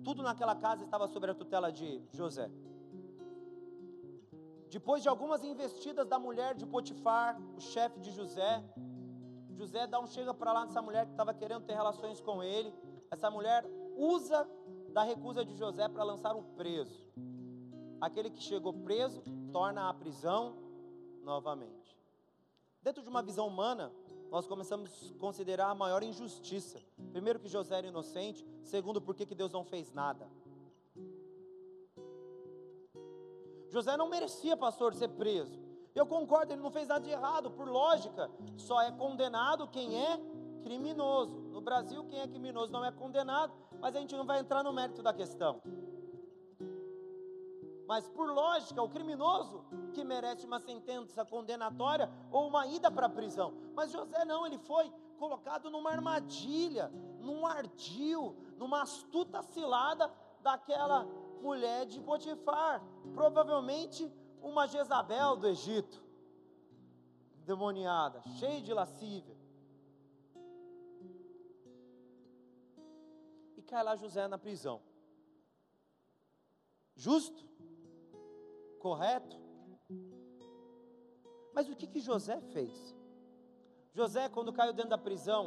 Tudo 0.03 0.23
naquela 0.23 0.55
casa 0.55 0.83
estava 0.83 1.07
sob 1.07 1.29
a 1.29 1.33
tutela 1.33 1.71
de 1.71 2.01
José. 2.11 2.49
Depois 4.69 5.03
de 5.03 5.09
algumas 5.09 5.43
investidas 5.43 6.07
da 6.07 6.17
mulher 6.17 6.55
de 6.55 6.65
Potifar, 6.65 7.39
o 7.57 7.59
chefe 7.59 7.99
de 7.99 8.11
José, 8.11 8.63
José 9.61 9.85
dá 9.85 9.99
um 9.99 10.07
chega 10.07 10.33
para 10.33 10.53
lá 10.53 10.65
nessa 10.65 10.81
mulher 10.81 11.05
que 11.05 11.11
estava 11.11 11.33
querendo 11.33 11.65
ter 11.65 11.73
relações 11.73 12.19
com 12.19 12.41
ele. 12.41 12.73
Essa 13.11 13.29
mulher 13.29 13.63
usa 13.95 14.49
da 14.91 15.03
recusa 15.03 15.43
de 15.45 15.55
José 15.55 15.87
para 15.87 16.03
lançar 16.03 16.35
um 16.35 16.43
preso. 16.43 16.99
Aquele 17.99 18.29
que 18.29 18.41
chegou 18.41 18.73
preso 18.73 19.21
torna 19.51 19.89
a 19.89 19.93
prisão 19.93 20.55
novamente. 21.23 21.97
Dentro 22.81 23.03
de 23.03 23.09
uma 23.09 23.21
visão 23.21 23.47
humana, 23.47 23.91
nós 24.31 24.47
começamos 24.47 25.11
a 25.13 25.19
considerar 25.19 25.69
a 25.69 25.75
maior 25.75 26.01
injustiça. 26.03 26.79
Primeiro, 27.11 27.39
que 27.39 27.47
José 27.47 27.77
era 27.77 27.87
inocente. 27.87 28.45
Segundo, 28.63 29.01
porque 29.01 29.25
que 29.25 29.35
Deus 29.35 29.51
não 29.51 29.63
fez 29.63 29.93
nada. 29.93 30.27
José 33.69 33.95
não 33.95 34.09
merecia, 34.09 34.57
pastor, 34.57 34.93
ser 34.93 35.09
preso. 35.09 35.59
Eu 35.93 36.05
concordo, 36.05 36.53
ele 36.53 36.61
não 36.61 36.71
fez 36.71 36.87
nada 36.87 37.03
de 37.03 37.09
errado, 37.09 37.51
por 37.51 37.67
lógica, 37.67 38.31
só 38.57 38.81
é 38.81 38.91
condenado 38.91 39.67
quem 39.67 39.97
é 39.97 40.19
criminoso. 40.61 41.41
No 41.51 41.61
Brasil, 41.61 42.03
quem 42.05 42.19
é 42.19 42.27
criminoso 42.27 42.71
não 42.71 42.83
é 42.83 42.91
condenado, 42.91 43.53
mas 43.81 43.95
a 43.95 43.99
gente 43.99 44.15
não 44.15 44.25
vai 44.25 44.39
entrar 44.39 44.63
no 44.63 44.71
mérito 44.71 45.01
da 45.01 45.11
questão. 45.11 45.61
Mas 47.87 48.07
por 48.07 48.31
lógica, 48.31 48.81
o 48.81 48.87
criminoso 48.87 49.65
que 49.93 50.03
merece 50.03 50.45
uma 50.45 50.59
sentença 50.59 51.25
condenatória 51.25 52.09
ou 52.31 52.47
uma 52.47 52.65
ida 52.67 52.89
para 52.89 53.07
a 53.07 53.09
prisão. 53.09 53.53
Mas 53.73 53.91
José 53.91 54.23
não, 54.23 54.45
ele 54.45 54.57
foi 54.59 54.89
colocado 55.17 55.69
numa 55.69 55.91
armadilha, 55.91 56.89
num 57.19 57.45
ardil, 57.45 58.35
numa 58.57 58.83
astuta 58.83 59.41
cilada 59.41 60.09
daquela 60.39 61.05
mulher 61.41 61.85
de 61.85 61.99
Potifar. 61.99 62.81
Provavelmente 63.13 64.09
uma 64.41 64.67
Jezabel 64.67 65.35
do 65.35 65.47
Egito, 65.47 66.01
demoniada, 67.45 68.21
cheia 68.39 68.61
de 68.61 68.73
lascívia. 68.73 69.40
Cai 73.71 73.83
lá 73.83 73.95
José 73.95 74.27
na 74.27 74.37
prisão. 74.45 74.77
Justo? 77.05 77.41
Correto? 78.85 79.37
Mas 81.55 81.69
o 81.69 81.75
que, 81.75 81.87
que 81.87 81.99
José 81.99 82.39
fez? 82.53 82.95
José, 83.93 84.29
quando 84.29 84.53
caiu 84.59 84.73
dentro 84.73 84.91
da 84.91 84.97
prisão, 84.97 85.43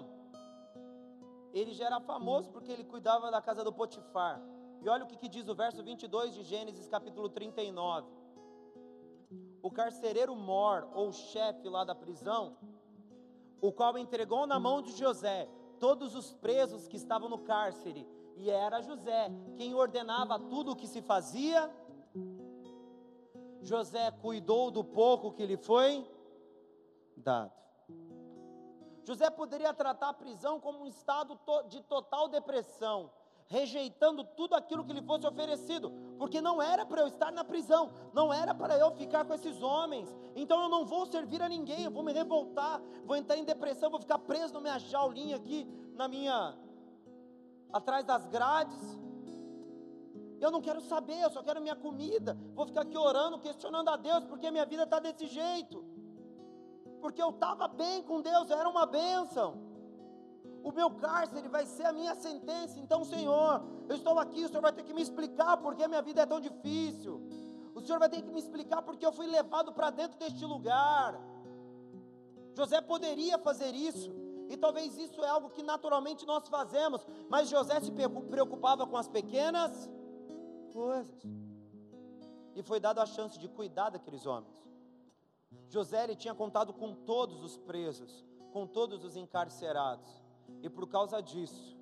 ele 1.53 1.73
já 1.79 1.87
era 1.87 2.01
famoso 2.01 2.51
porque 2.51 2.73
ele 2.73 2.85
cuidava 2.85 3.31
da 3.31 3.41
casa 3.41 3.63
do 3.63 3.73
Potifar. 3.73 4.41
E 4.83 4.89
olha 4.89 5.05
o 5.05 5.07
que, 5.07 5.17
que 5.17 5.29
diz 5.29 5.47
o 5.49 5.55
verso 5.55 5.83
22 5.83 6.35
de 6.35 6.43
Gênesis, 6.43 6.89
capítulo 6.89 7.29
39 7.29 8.25
o 9.65 9.71
carcereiro 9.71 10.37
mor, 10.37 10.87
ou 10.93 11.11
chefe 11.11 11.71
lá 11.71 11.85
da 11.85 11.95
prisão, 11.95 12.55
o 13.63 13.73
qual 13.73 13.97
entregou 13.97 14.47
na 14.47 14.61
mão 14.61 14.83
de 14.83 14.93
José 14.93 15.49
todos 15.81 16.15
os 16.15 16.35
presos 16.35 16.87
que 16.87 16.99
estavam 16.99 17.31
no 17.31 17.39
cárcere, 17.39 18.07
e 18.37 18.51
era 18.51 18.81
José 18.83 19.31
quem 19.57 19.75
ordenava 19.75 20.39
tudo 20.39 20.73
o 20.73 20.77
que 20.77 20.87
se 20.87 21.01
fazia. 21.03 21.71
José 23.63 24.11
cuidou 24.11 24.71
do 24.71 24.85
pouco 24.85 25.33
que 25.33 25.47
lhe 25.47 25.57
foi 25.57 26.07
dado. 27.17 27.53
José 29.05 29.29
poderia 29.31 29.73
tratar 29.73 30.11
a 30.11 30.15
prisão 30.15 30.59
como 30.61 30.81
um 30.81 30.87
estado 30.87 31.39
de 31.69 31.83
total 31.83 32.29
depressão 32.29 33.11
rejeitando 33.47 34.25
tudo 34.25 34.55
aquilo 34.55 34.85
que 34.85 34.93
lhe 34.93 35.03
fosse 35.03 35.27
oferecido, 35.27 35.93
porque 36.19 36.41
não 36.41 36.63
era 36.63 36.85
para 36.87 37.03
eu 37.03 37.09
estar 37.09 37.31
na 37.31 37.45
prisão, 37.45 37.91
não 38.13 38.33
era 38.33 38.55
para 38.55 38.79
eu 38.79 38.91
ficar 38.93 39.25
com 39.25 39.35
esses 39.35 39.63
homens, 39.63 40.15
então 40.35 40.63
eu 40.63 40.69
não 40.69 40.85
vou 40.85 41.07
servir 41.07 41.43
a 41.43 41.49
ninguém, 41.49 41.85
eu 41.85 41.91
vou 41.91 42.03
me 42.03 42.13
revoltar, 42.13 42.81
vou 43.05 43.17
entrar 43.17 43.37
em 43.37 43.45
depressão, 43.45 43.91
vou 43.91 44.01
ficar 44.01 44.19
preso 44.19 44.55
na 44.55 44.61
minha 44.61 44.79
jaulinha 44.79 45.37
aqui, 45.37 45.67
na 45.95 46.09
minha, 46.09 46.57
atrás 47.73 48.05
das 48.05 48.27
grades, 48.27 48.81
eu 50.41 50.51
não 50.51 50.61
quero 50.61 50.81
saber, 50.81 51.21
eu 51.21 51.31
só 51.31 51.43
quero 51.43 51.61
minha 51.61 51.77
comida, 51.77 52.37
vou 52.55 52.67
ficar 52.67 52.83
aqui 52.83 52.97
orando, 52.97 53.39
questionando 53.39 53.89
a 53.89 53.97
Deus, 53.97 54.25
porque 54.25 54.51
minha 54.51 54.67
vida 54.67 54.85
está 54.85 54.99
desse 54.99 55.27
jeito, 55.27 55.85
porque 57.01 57.23
eu 57.23 57.31
estava 57.31 57.67
bem 57.69 58.03
com 58.03 58.21
Deus, 58.21 58.51
eu 58.51 58.59
era 58.59 58.69
uma 58.69 58.87
bênção, 58.87 59.59
o 60.63 60.73
meu 60.73 60.91
cárcere 60.91 61.47
vai 61.49 61.67
ser 61.67 61.85
a 61.85 61.93
minha 61.93 62.15
sentença. 62.15 62.81
Então, 62.81 63.05
Senhor, 63.05 63.63
eu 63.87 63.97
estou 63.97 64.19
aqui, 64.19 64.43
o 64.45 64.49
Senhor 64.49 64.63
vai 64.63 64.73
ter 64.73 64.83
que 64.83 64.95
me 64.95 65.03
explicar 65.03 65.59
porque 65.59 65.87
minha 65.87 66.01
vida 66.01 66.23
é 66.23 66.27
tão 66.27 66.41
difícil. 66.41 67.21
O 67.75 67.81
Senhor 67.83 67.99
vai 67.99 68.09
ter 68.09 68.23
que 68.23 68.33
me 68.33 68.39
explicar 68.39 68.81
porque 68.81 69.05
eu 69.05 69.13
fui 69.13 69.27
levado 69.27 69.73
para 69.73 69.91
dentro 69.91 70.19
deste 70.19 70.45
lugar. 70.47 71.21
José 72.57 72.81
poderia 72.81 73.39
fazer 73.39 73.75
isso, 73.75 74.11
e 74.49 74.57
talvez 74.57 74.97
isso 74.97 75.23
é 75.23 75.29
algo 75.29 75.51
que 75.51 75.63
naturalmente 75.63 76.27
nós 76.27 76.49
fazemos, 76.49 77.07
mas 77.29 77.49
José 77.49 77.81
se 77.81 77.91
preocupava 77.91 78.87
com 78.87 78.97
as 78.97 79.09
pequenas 79.09 79.91
coisas. 80.73 81.23
E 82.55 82.63
foi 82.63 82.79
dado 82.79 83.01
a 83.01 83.07
chance 83.07 83.39
de 83.39 83.49
cuidar 83.49 83.91
daqueles 83.91 84.27
homens. 84.27 84.63
José 85.69 86.05
ele 86.05 86.15
tinha 86.15 86.35
contado 86.35 86.73
com 86.73 86.95
todos 86.95 87.43
os 87.43 87.57
presos, 87.57 88.25
com 88.53 88.67
todos 88.67 89.05
os 89.05 89.17
encarcerados. 89.17 90.23
E 90.63 90.69
por 90.69 90.87
causa 90.87 91.21
disso, 91.21 91.77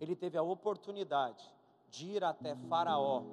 ele 0.00 0.14
teve 0.14 0.38
a 0.38 0.42
oportunidade 0.42 1.44
de 1.90 2.06
ir 2.06 2.24
até 2.24 2.54
Faraó, 2.54 3.24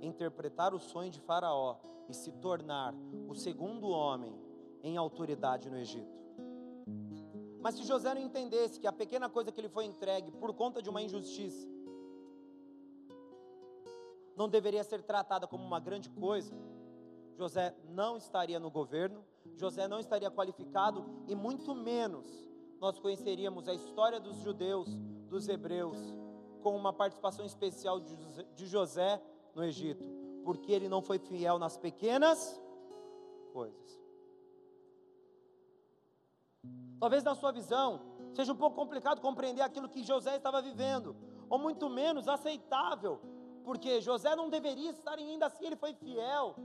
interpretar 0.00 0.72
o 0.72 0.78
sonho 0.78 1.10
de 1.10 1.20
Faraó 1.20 1.76
e 2.08 2.14
se 2.14 2.32
tornar 2.32 2.94
o 3.28 3.34
segundo 3.34 3.88
homem 3.88 4.34
em 4.82 4.96
autoridade 4.96 5.68
no 5.68 5.76
Egito. 5.76 6.16
Mas 7.60 7.74
se 7.74 7.84
José 7.84 8.14
não 8.14 8.22
entendesse 8.22 8.78
que 8.78 8.86
a 8.86 8.92
pequena 8.92 9.28
coisa 9.28 9.50
que 9.50 9.60
ele 9.60 9.68
foi 9.68 9.84
entregue 9.84 10.30
por 10.30 10.54
conta 10.54 10.80
de 10.80 10.88
uma 10.88 11.02
injustiça 11.02 11.66
não 14.36 14.48
deveria 14.48 14.84
ser 14.84 15.02
tratada 15.02 15.48
como 15.48 15.64
uma 15.64 15.80
grande 15.80 16.08
coisa, 16.10 16.54
José 17.36 17.74
não 17.88 18.16
estaria 18.16 18.60
no 18.60 18.70
governo, 18.70 19.24
José 19.56 19.88
não 19.88 19.98
estaria 19.98 20.30
qualificado 20.30 21.04
e 21.26 21.34
muito 21.34 21.74
menos 21.74 22.48
nós 22.80 23.00
conheceríamos 23.00 23.68
a 23.68 23.74
história 23.74 24.20
dos 24.20 24.36
judeus, 24.38 24.88
dos 25.28 25.48
hebreus, 25.48 25.96
com 26.62 26.76
uma 26.76 26.92
participação 26.92 27.44
especial 27.44 28.00
de 28.00 28.66
José 28.66 29.20
no 29.54 29.64
Egito, 29.64 30.04
porque 30.44 30.70
ele 30.70 30.88
não 30.88 31.02
foi 31.02 31.18
fiel 31.18 31.58
nas 31.58 31.76
pequenas 31.76 32.60
coisas. 33.52 33.97
Talvez 37.00 37.22
na 37.22 37.34
sua 37.34 37.52
visão 37.52 38.00
seja 38.32 38.52
um 38.52 38.56
pouco 38.56 38.76
complicado 38.76 39.20
compreender 39.20 39.62
aquilo 39.62 39.88
que 39.88 40.02
José 40.02 40.36
estava 40.36 40.60
vivendo, 40.60 41.16
ou 41.48 41.58
muito 41.58 41.88
menos 41.88 42.28
aceitável, 42.28 43.20
porque 43.64 44.00
José 44.00 44.34
não 44.36 44.48
deveria 44.48 44.90
estar 44.90 45.14
ainda 45.14 45.46
assim, 45.46 45.66
ele 45.66 45.76
foi 45.76 45.94
fiel. 45.94 46.56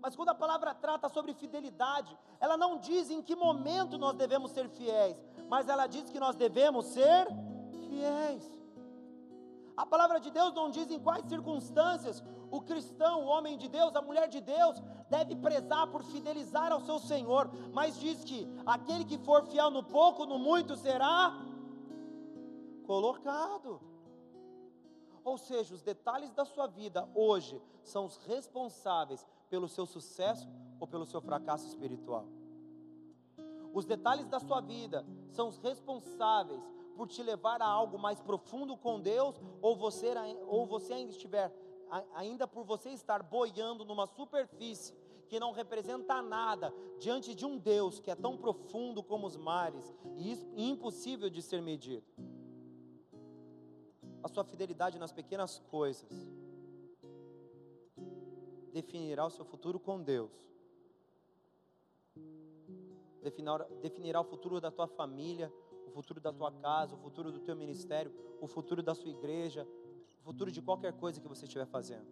Mas 0.00 0.16
quando 0.16 0.30
a 0.30 0.34
palavra 0.34 0.74
trata 0.74 1.08
sobre 1.08 1.32
fidelidade, 1.34 2.16
ela 2.40 2.56
não 2.56 2.78
diz 2.78 3.10
em 3.10 3.22
que 3.22 3.36
momento 3.36 3.96
nós 3.96 4.14
devemos 4.16 4.50
ser 4.50 4.68
fiéis, 4.68 5.16
mas 5.48 5.68
ela 5.68 5.86
diz 5.86 6.10
que 6.10 6.18
nós 6.18 6.34
devemos 6.34 6.86
ser 6.86 7.28
fiéis. 7.70 8.44
A 9.76 9.86
palavra 9.86 10.18
de 10.20 10.30
Deus 10.30 10.52
não 10.52 10.70
diz 10.70 10.90
em 10.90 10.98
quais 10.98 11.24
circunstâncias 11.26 12.22
o 12.52 12.60
cristão, 12.60 13.24
o 13.24 13.28
homem 13.28 13.56
de 13.56 13.66
Deus, 13.66 13.96
a 13.96 14.02
mulher 14.02 14.28
de 14.28 14.38
Deus, 14.38 14.76
deve 15.08 15.34
prezar 15.34 15.86
por 15.90 16.04
fidelizar 16.04 16.70
ao 16.70 16.82
seu 16.82 16.98
Senhor, 16.98 17.50
mas 17.72 17.98
diz 17.98 18.22
que 18.22 18.46
aquele 18.66 19.06
que 19.06 19.16
for 19.16 19.46
fiel 19.46 19.70
no 19.70 19.82
pouco, 19.82 20.26
no 20.26 20.38
muito 20.38 20.76
será 20.76 21.34
colocado. 22.84 23.80
Ou 25.24 25.38
seja, 25.38 25.74
os 25.74 25.80
detalhes 25.80 26.30
da 26.34 26.44
sua 26.44 26.66
vida 26.66 27.08
hoje 27.14 27.58
são 27.82 28.04
os 28.04 28.18
responsáveis 28.18 29.26
pelo 29.48 29.66
seu 29.66 29.86
sucesso 29.86 30.46
ou 30.78 30.86
pelo 30.86 31.06
seu 31.06 31.22
fracasso 31.22 31.66
espiritual. 31.66 32.26
Os 33.72 33.86
detalhes 33.86 34.28
da 34.28 34.38
sua 34.38 34.60
vida 34.60 35.06
são 35.30 35.48
os 35.48 35.56
responsáveis 35.56 36.62
por 36.94 37.08
te 37.08 37.22
levar 37.22 37.62
a 37.62 37.66
algo 37.66 37.98
mais 37.98 38.20
profundo 38.20 38.76
com 38.76 39.00
Deus, 39.00 39.40
ou 39.62 39.74
você, 39.74 40.12
ou 40.46 40.66
você 40.66 40.92
ainda 40.92 41.12
estiver 41.12 41.50
ainda 42.14 42.48
por 42.48 42.64
você 42.64 42.90
estar 42.90 43.22
boiando 43.22 43.84
numa 43.84 44.06
superfície 44.06 44.94
que 45.28 45.38
não 45.38 45.52
representa 45.52 46.22
nada 46.22 46.72
diante 46.98 47.34
de 47.34 47.44
um 47.44 47.58
Deus 47.58 48.00
que 48.00 48.10
é 48.10 48.14
tão 48.14 48.36
profundo 48.36 49.02
como 49.02 49.26
os 49.26 49.36
mares 49.36 49.94
e 50.16 50.70
impossível 50.70 51.28
de 51.28 51.42
ser 51.42 51.60
medido. 51.60 52.04
A 54.22 54.28
sua 54.28 54.44
fidelidade 54.44 54.98
nas 54.98 55.12
pequenas 55.12 55.58
coisas 55.70 56.08
definirá 58.72 59.26
o 59.26 59.30
seu 59.30 59.44
futuro 59.44 59.78
com 59.78 60.02
Deus. 60.02 60.30
Definirá, 63.22 63.66
definirá 63.80 64.20
o 64.20 64.24
futuro 64.24 64.60
da 64.60 64.70
tua 64.70 64.86
família, 64.86 65.52
o 65.86 65.90
futuro 65.90 66.20
da 66.20 66.32
tua 66.32 66.50
casa, 66.50 66.94
o 66.94 66.98
futuro 66.98 67.30
do 67.30 67.40
teu 67.40 67.54
ministério, 67.54 68.12
o 68.40 68.46
futuro 68.46 68.82
da 68.82 68.94
sua 68.94 69.10
igreja, 69.10 69.66
futuro 70.22 70.50
de 70.50 70.62
qualquer 70.62 70.92
coisa 70.94 71.20
que 71.20 71.28
você 71.28 71.44
estiver 71.44 71.66
fazendo. 71.66 72.06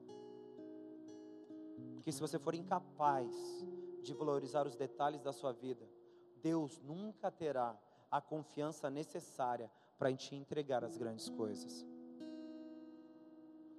Porque 1.94 2.12
se 2.12 2.20
você 2.20 2.38
for 2.38 2.54
incapaz 2.54 3.30
de 4.02 4.14
valorizar 4.14 4.66
os 4.66 4.76
detalhes 4.76 5.22
da 5.22 5.32
sua 5.32 5.52
vida, 5.52 5.88
Deus 6.42 6.80
nunca 6.80 7.30
terá 7.30 7.78
a 8.10 8.20
confiança 8.20 8.90
necessária 8.90 9.70
para 9.98 10.14
te 10.14 10.34
entregar 10.34 10.82
as 10.82 10.96
grandes 10.96 11.28
coisas. 11.28 11.86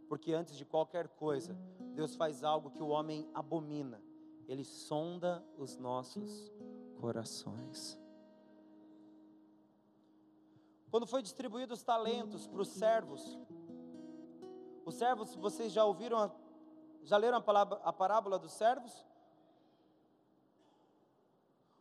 Porque 0.08 0.34
antes 0.34 0.56
de 0.56 0.66
qualquer 0.66 1.08
coisa, 1.08 1.58
Deus 1.96 2.16
faz 2.16 2.44
algo 2.44 2.70
que 2.70 2.84
o 2.84 2.90
homem 2.90 3.30
abomina. 3.34 4.02
Ele 4.48 4.64
sonda 4.64 5.44
os 5.58 5.78
nossos 5.78 6.52
corações. 7.00 7.98
Quando 10.92 11.08
foi 11.08 11.22
distribuído 11.22 11.74
os 11.74 11.82
talentos 11.82 12.46
para 12.46 12.62
os 12.62 12.68
servos, 12.68 13.40
os 14.92 14.98
servos, 14.98 15.36
vocês 15.36 15.72
já 15.72 15.84
ouviram, 15.86 16.18
a, 16.20 16.32
já 17.04 17.18
leram 17.18 17.38
a, 17.38 17.42
palavra, 17.42 17.80
a 17.84 17.94
parábola 17.94 18.38
dos 18.38 18.52
servos? 18.52 18.94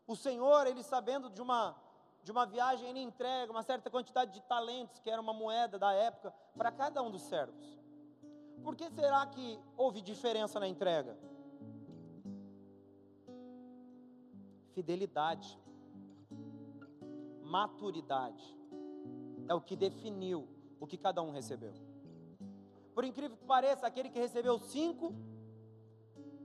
O 0.06 0.16
Senhor, 0.16 0.66
ele 0.66 0.82
sabendo 0.82 1.28
de 1.28 1.42
uma, 1.42 1.76
de 2.22 2.30
uma 2.30 2.46
viagem, 2.46 2.88
ele 2.88 3.00
entrega 3.00 3.50
uma 3.52 3.62
certa 3.62 3.90
quantidade 3.90 4.32
de 4.32 4.40
talentos, 4.42 5.00
que 5.00 5.10
era 5.10 5.20
uma 5.20 5.32
moeda 5.32 5.78
da 5.78 5.92
época, 5.92 6.32
para 6.56 6.70
cada 6.72 7.02
um 7.02 7.10
dos 7.10 7.22
servos. 7.22 7.78
Por 8.62 8.76
que 8.76 8.88
será 8.90 9.26
que 9.26 9.58
houve 9.76 10.00
diferença 10.00 10.60
na 10.60 10.68
entrega? 10.68 11.18
Fidelidade, 14.74 15.58
maturidade, 17.42 18.56
é 19.48 19.54
o 19.54 19.60
que 19.60 19.74
definiu 19.74 20.48
o 20.78 20.86
que 20.86 20.96
cada 20.96 21.22
um 21.22 21.30
recebeu. 21.30 21.89
Por 22.94 23.04
incrível 23.04 23.36
que 23.36 23.44
pareça, 23.44 23.86
aquele 23.86 24.10
que 24.10 24.18
recebeu 24.18 24.58
cinco, 24.58 25.14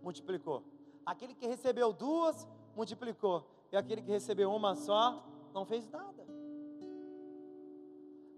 multiplicou. 0.02 0.64
Aquele 1.06 1.34
que 1.34 1.48
recebeu 1.48 1.92
duas, 1.92 2.48
multiplicou. 2.76 3.48
E 3.72 3.78
aquele 3.78 4.02
que 4.02 4.12
recebeu 4.12 4.52
uma 4.54 4.76
só, 4.76 5.26
não 5.54 5.66
fez 5.66 5.90
nada. 5.90 6.26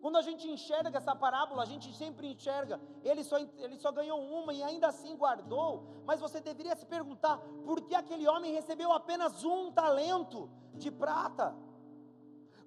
Quando 0.02 0.18
a 0.18 0.22
gente 0.22 0.48
enxerga 0.48 0.98
essa 0.98 1.16
parábola, 1.16 1.64
a 1.64 1.66
gente 1.66 1.94
sempre 1.94 2.32
enxerga, 2.32 2.80
ele 3.04 3.24
só, 3.24 3.38
ele 3.40 3.78
só 3.78 3.92
ganhou 3.92 4.20
uma 4.22 4.54
e 4.54 4.64
ainda 4.64 4.88
assim 4.88 5.16
guardou. 5.18 5.84
Mas 6.06 6.20
você 6.20 6.40
deveria 6.40 6.76
se 6.76 6.86
perguntar, 6.86 7.38
por 7.66 7.82
que 7.82 7.96
aquele 7.96 8.28
homem 8.28 8.54
recebeu 8.54 8.92
apenas 8.92 9.44
um 9.44 9.72
talento 9.72 10.50
de 10.76 10.92
prata? 10.92 11.56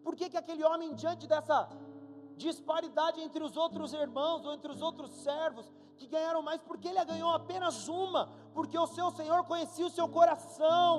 Por 0.02 0.16
que, 0.16 0.28
que 0.28 0.36
aquele 0.36 0.64
homem, 0.64 0.94
diante 0.94 1.26
dessa 1.26 1.68
disparidade 2.46 3.20
entre 3.26 3.42
os 3.48 3.56
outros 3.56 3.92
irmãos 3.92 4.44
ou 4.44 4.52
entre 4.56 4.70
os 4.72 4.80
outros 4.88 5.10
servos 5.26 5.70
que 5.98 6.06
ganharam 6.06 6.42
mais, 6.42 6.60
porque 6.62 6.88
ele 6.88 7.04
ganhou 7.04 7.30
apenas 7.40 7.86
uma, 7.88 8.22
porque 8.54 8.78
o 8.78 8.86
seu 8.86 9.08
Senhor 9.18 9.44
conhecia 9.44 9.86
o 9.86 9.94
seu 9.98 10.08
coração 10.08 10.90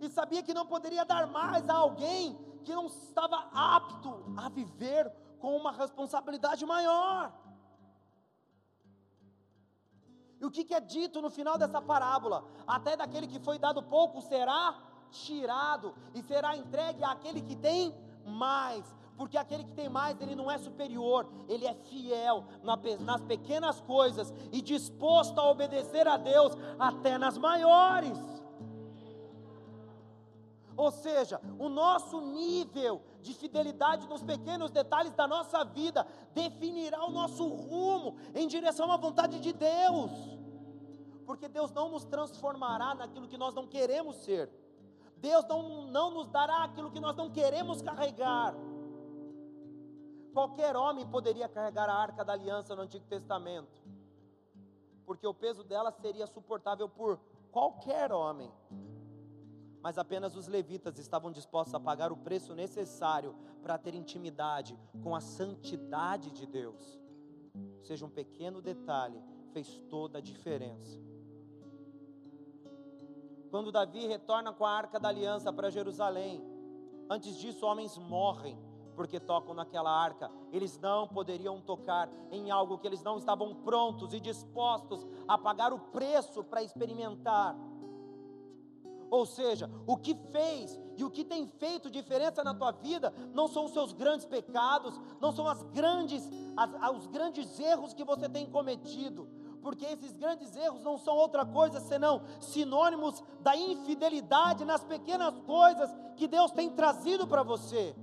e 0.00 0.08
sabia 0.10 0.42
que 0.42 0.52
não 0.58 0.66
poderia 0.66 1.04
dar 1.04 1.26
mais 1.26 1.68
a 1.68 1.76
alguém 1.84 2.38
que 2.64 2.74
não 2.74 2.86
estava 2.86 3.38
apto 3.52 4.10
a 4.36 4.48
viver 4.48 5.10
com 5.40 5.56
uma 5.56 5.72
responsabilidade 5.72 6.64
maior. 6.66 7.32
E 10.40 10.44
o 10.44 10.50
que, 10.50 10.64
que 10.64 10.74
é 10.74 10.80
dito 10.80 11.22
no 11.22 11.30
final 11.30 11.56
dessa 11.56 11.80
parábola? 11.80 12.44
Até 12.66 12.96
daquele 12.96 13.26
que 13.26 13.40
foi 13.40 13.58
dado 13.58 13.82
pouco 13.82 14.20
será 14.20 14.62
tirado 15.10 15.94
e 16.14 16.22
será 16.22 16.56
entregue 16.56 17.02
àquele 17.02 17.40
que 17.40 17.56
tem 17.56 17.94
mais 18.26 18.84
porque 19.16 19.38
aquele 19.38 19.64
que 19.64 19.72
tem 19.72 19.88
mais, 19.88 20.20
ele 20.20 20.34
não 20.34 20.50
é 20.50 20.58
superior, 20.58 21.26
ele 21.48 21.66
é 21.66 21.74
fiel 21.74 22.44
nas 23.00 23.22
pequenas 23.22 23.80
coisas 23.80 24.32
e 24.52 24.60
disposto 24.60 25.38
a 25.38 25.50
obedecer 25.50 26.06
a 26.06 26.16
Deus 26.16 26.52
até 26.78 27.16
nas 27.16 27.38
maiores. 27.38 28.18
Ou 30.76 30.90
seja, 30.90 31.40
o 31.58 31.70
nosso 31.70 32.20
nível 32.20 33.00
de 33.22 33.32
fidelidade 33.32 34.06
nos 34.06 34.22
pequenos 34.22 34.70
detalhes 34.70 35.12
da 35.12 35.26
nossa 35.26 35.64
vida 35.64 36.06
definirá 36.34 37.02
o 37.04 37.10
nosso 37.10 37.48
rumo 37.48 38.16
em 38.34 38.46
direção 38.46 38.92
à 38.92 38.96
vontade 38.98 39.40
de 39.40 39.54
Deus. 39.54 40.10
Porque 41.24 41.48
Deus 41.48 41.72
não 41.72 41.88
nos 41.88 42.04
transformará 42.04 42.94
naquilo 42.94 43.26
que 43.26 43.38
nós 43.38 43.54
não 43.54 43.66
queremos 43.66 44.16
ser. 44.16 44.50
Deus 45.16 45.46
não, 45.46 45.86
não 45.86 46.10
nos 46.10 46.28
dará 46.28 46.64
aquilo 46.64 46.90
que 46.90 47.00
nós 47.00 47.16
não 47.16 47.30
queremos 47.30 47.80
carregar. 47.80 48.54
Qualquer 50.36 50.76
homem 50.76 51.06
poderia 51.06 51.48
carregar 51.48 51.88
a 51.88 51.94
arca 51.94 52.22
da 52.22 52.34
aliança 52.34 52.76
no 52.76 52.82
Antigo 52.82 53.06
Testamento, 53.06 53.82
porque 55.06 55.26
o 55.26 55.32
peso 55.32 55.64
dela 55.64 55.90
seria 55.90 56.26
suportável 56.26 56.90
por 56.90 57.18
qualquer 57.50 58.12
homem. 58.12 58.52
Mas 59.80 59.96
apenas 59.96 60.36
os 60.36 60.46
levitas 60.46 60.98
estavam 60.98 61.32
dispostos 61.32 61.74
a 61.74 61.80
pagar 61.80 62.12
o 62.12 62.18
preço 62.18 62.54
necessário 62.54 63.34
para 63.62 63.78
ter 63.78 63.94
intimidade 63.94 64.78
com 65.02 65.16
a 65.16 65.22
santidade 65.22 66.30
de 66.30 66.44
Deus. 66.44 67.00
Ou 67.78 67.84
seja, 67.86 68.04
um 68.04 68.10
pequeno 68.10 68.60
detalhe 68.60 69.18
fez 69.54 69.78
toda 69.88 70.18
a 70.18 70.20
diferença. 70.20 71.00
Quando 73.50 73.72
Davi 73.72 74.06
retorna 74.06 74.52
com 74.52 74.66
a 74.66 74.70
arca 74.70 75.00
da 75.00 75.08
aliança 75.08 75.50
para 75.50 75.70
Jerusalém, 75.70 76.44
antes 77.08 77.38
disso, 77.38 77.64
homens 77.64 77.96
morrem 77.96 78.65
porque 78.96 79.20
tocam 79.20 79.54
naquela 79.54 79.90
arca. 79.90 80.30
Eles 80.50 80.78
não 80.80 81.06
poderiam 81.06 81.60
tocar 81.60 82.08
em 82.32 82.50
algo 82.50 82.78
que 82.78 82.86
eles 82.86 83.02
não 83.02 83.18
estavam 83.18 83.54
prontos 83.54 84.14
e 84.14 84.18
dispostos 84.18 85.06
a 85.28 85.36
pagar 85.36 85.72
o 85.72 85.78
preço 85.78 86.42
para 86.42 86.62
experimentar. 86.62 87.54
Ou 89.10 89.24
seja, 89.24 89.70
o 89.86 89.96
que 89.96 90.14
fez 90.32 90.78
e 90.96 91.04
o 91.04 91.10
que 91.10 91.24
tem 91.24 91.46
feito 91.46 91.90
diferença 91.90 92.42
na 92.42 92.54
tua 92.54 92.72
vida 92.72 93.12
não 93.32 93.46
são 93.46 93.66
os 93.66 93.72
seus 93.72 93.92
grandes 93.92 94.26
pecados, 94.26 95.00
não 95.20 95.30
são 95.30 95.46
as 95.46 95.62
grandes, 95.64 96.28
as, 96.56 96.96
os 96.96 97.06
grandes 97.06 97.60
erros 97.60 97.94
que 97.94 98.02
você 98.02 98.28
tem 98.28 98.46
cometido, 98.46 99.28
porque 99.62 99.84
esses 99.84 100.12
grandes 100.16 100.56
erros 100.56 100.82
não 100.82 100.98
são 100.98 101.14
outra 101.14 101.44
coisa 101.44 101.80
senão 101.80 102.22
sinônimos 102.40 103.22
da 103.40 103.56
infidelidade 103.56 104.64
nas 104.64 104.82
pequenas 104.82 105.38
coisas 105.40 105.94
que 106.16 106.26
Deus 106.26 106.50
tem 106.50 106.70
trazido 106.70 107.26
para 107.26 107.42
você. 107.42 107.94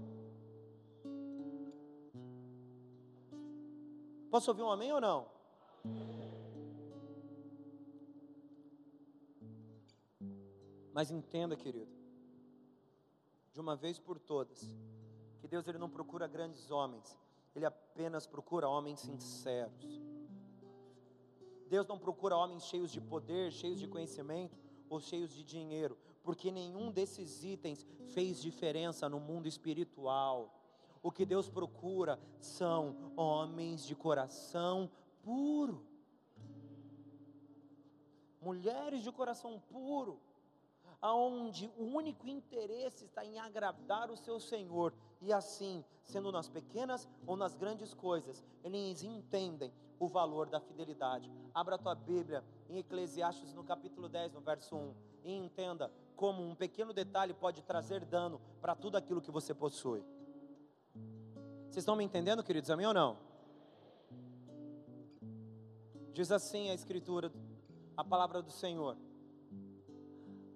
Posso 4.34 4.50
ouvir 4.50 4.64
um 4.64 4.72
amém 4.72 4.92
ou 4.92 5.00
não? 5.00 5.28
Mas 10.92 11.12
entenda, 11.12 11.56
querido, 11.56 11.92
de 13.52 13.60
uma 13.60 13.76
vez 13.76 14.00
por 14.00 14.18
todas, 14.18 14.60
que 15.40 15.48
Deus 15.48 15.68
ele 15.68 15.78
não 15.78 15.88
procura 15.88 16.26
grandes 16.26 16.72
homens, 16.72 17.16
ele 17.54 17.64
apenas 17.64 18.26
procura 18.26 18.68
homens 18.68 19.02
sinceros. 19.02 20.02
Deus 21.68 21.86
não 21.86 22.00
procura 22.00 22.36
homens 22.36 22.66
cheios 22.66 22.92
de 22.92 23.00
poder, 23.00 23.52
cheios 23.52 23.80
de 23.80 23.88
conhecimento 23.88 24.58
ou 24.90 25.00
cheios 25.00 25.32
de 25.32 25.44
dinheiro, 25.44 25.96
porque 26.24 26.52
nenhum 26.52 26.92
desses 26.92 27.44
itens 27.44 27.86
fez 28.08 28.42
diferença 28.42 29.08
no 29.08 29.20
mundo 29.20 29.48
espiritual. 29.48 30.63
O 31.04 31.12
que 31.12 31.26
Deus 31.26 31.48
procura 31.50 32.20
são 32.40 33.14
homens 33.16 33.86
de 33.86 33.94
coração 33.94 34.90
puro, 35.22 35.86
mulheres 38.42 39.04
de 39.04 39.12
coração 39.12 39.62
puro 39.70 40.20
aonde 41.04 41.70
o 41.78 41.84
único 41.84 42.30
interesse 42.30 43.04
está 43.04 43.26
em 43.26 43.38
agradar 43.38 44.10
o 44.10 44.16
seu 44.16 44.40
Senhor, 44.40 44.94
e 45.22 45.34
assim, 45.34 45.84
sendo 46.02 46.32
nas 46.32 46.48
pequenas 46.48 47.10
ou 47.28 47.36
nas 47.36 47.58
grandes 47.58 47.94
coisas, 47.94 48.42
eles 48.64 49.04
entendem 49.04 49.74
o 50.00 50.08
valor 50.08 50.48
da 50.48 50.62
fidelidade. 50.62 51.30
Abra 51.54 51.76
a 51.76 51.78
tua 51.78 51.94
Bíblia 51.94 52.42
em 52.70 52.78
Eclesiastes 52.78 53.54
no 53.54 53.66
capítulo 53.66 54.08
10, 54.08 54.32
no 54.32 54.40
verso 54.40 54.78
1, 54.78 54.96
e 55.26 55.34
entenda 55.34 55.92
como 56.16 56.42
um 56.42 56.56
pequeno 56.56 56.94
detalhe 56.94 57.34
pode 57.34 57.62
trazer 57.64 58.06
dano 58.06 58.40
para 58.62 58.74
tudo 58.74 58.96
aquilo 58.96 59.22
que 59.22 59.32
você 59.32 59.54
possui. 59.54 60.06
Vocês 61.74 61.82
estão 61.82 61.96
me 61.96 62.04
entendendo, 62.04 62.44
queridos? 62.44 62.70
Amém 62.70 62.86
ou 62.86 62.94
não? 62.94 63.18
Diz 66.14 66.32
assim 66.32 66.70
a 66.70 66.74
Escritura, 66.76 67.34
a 67.98 68.04
palavra 68.04 68.44
do 68.44 68.52
Senhor. 68.52 68.96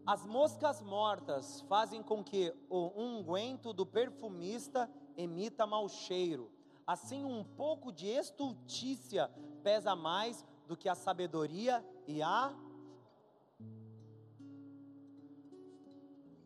As 0.06 0.28
moscas 0.28 0.80
mortas 0.80 1.62
fazem 1.62 2.04
com 2.04 2.24
que 2.24 2.54
o 2.70 2.92
unguento 2.96 3.74
do 3.74 3.84
perfumista 3.84 4.88
emita 5.18 5.66
mau 5.66 5.90
cheiro. 5.90 6.52
Assim, 6.86 7.26
um 7.26 7.44
pouco 7.44 7.92
de 7.92 8.06
estultícia 8.06 9.28
pesa 9.64 9.96
mais 9.96 10.46
do 10.68 10.78
que 10.78 10.88
a 10.88 10.94
sabedoria 10.94 11.84
e 12.06 12.22
a. 12.22 12.56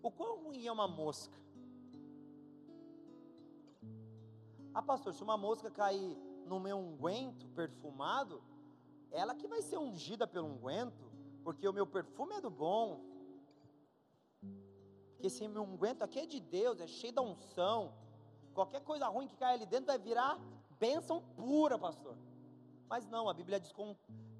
O 0.01 0.09
quão 0.09 0.45
ruim 0.45 0.65
é 0.65 0.71
uma 0.71 0.87
mosca? 0.87 1.37
Ah, 4.73 4.81
pastor, 4.81 5.13
se 5.13 5.21
uma 5.21 5.37
mosca 5.37 5.69
cair 5.69 6.17
no 6.45 6.59
meu 6.59 6.77
unguento 6.77 7.47
perfumado, 7.49 8.41
ela 9.11 9.35
que 9.35 9.47
vai 9.47 9.61
ser 9.61 9.77
ungida 9.77 10.25
pelo 10.25 10.47
unguento, 10.47 11.11
porque 11.43 11.67
o 11.67 11.73
meu 11.73 11.85
perfume 11.85 12.35
é 12.35 12.41
do 12.41 12.49
bom, 12.49 13.01
que 15.19 15.27
esse 15.27 15.47
meu 15.47 15.63
unguento 15.63 16.01
aqui 16.03 16.19
é 16.19 16.25
de 16.25 16.39
Deus, 16.39 16.79
é 16.79 16.87
cheio 16.87 17.13
da 17.13 17.21
unção. 17.21 17.93
Qualquer 18.53 18.81
coisa 18.81 19.07
ruim 19.07 19.27
que 19.27 19.35
caia 19.35 19.55
ali 19.55 19.65
dentro 19.65 19.87
vai 19.87 19.99
virar 19.99 20.39
bênção 20.79 21.21
pura, 21.35 21.77
pastor. 21.77 22.17
Mas 22.89 23.07
não, 23.07 23.29
a 23.29 23.33
Bíblia, 23.33 23.61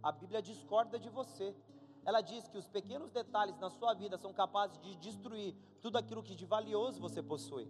a 0.02 0.12
Bíblia 0.12 0.42
discorda 0.42 0.98
de 0.98 1.10
você. 1.10 1.56
Ela 2.04 2.22
diz 2.22 2.48
que 2.48 2.58
os 2.58 2.68
pequenos 2.68 3.12
detalhes 3.12 3.58
na 3.60 3.70
sua 3.70 3.94
vida 3.94 4.18
são 4.18 4.34
capazes 4.34 4.80
de 4.82 4.96
destruir 4.96 5.56
tudo 5.82 5.98
aquilo 5.98 6.24
que 6.24 6.36
de 6.36 6.46
valioso 6.46 7.00
você 7.00 7.22
possui. 7.22 7.70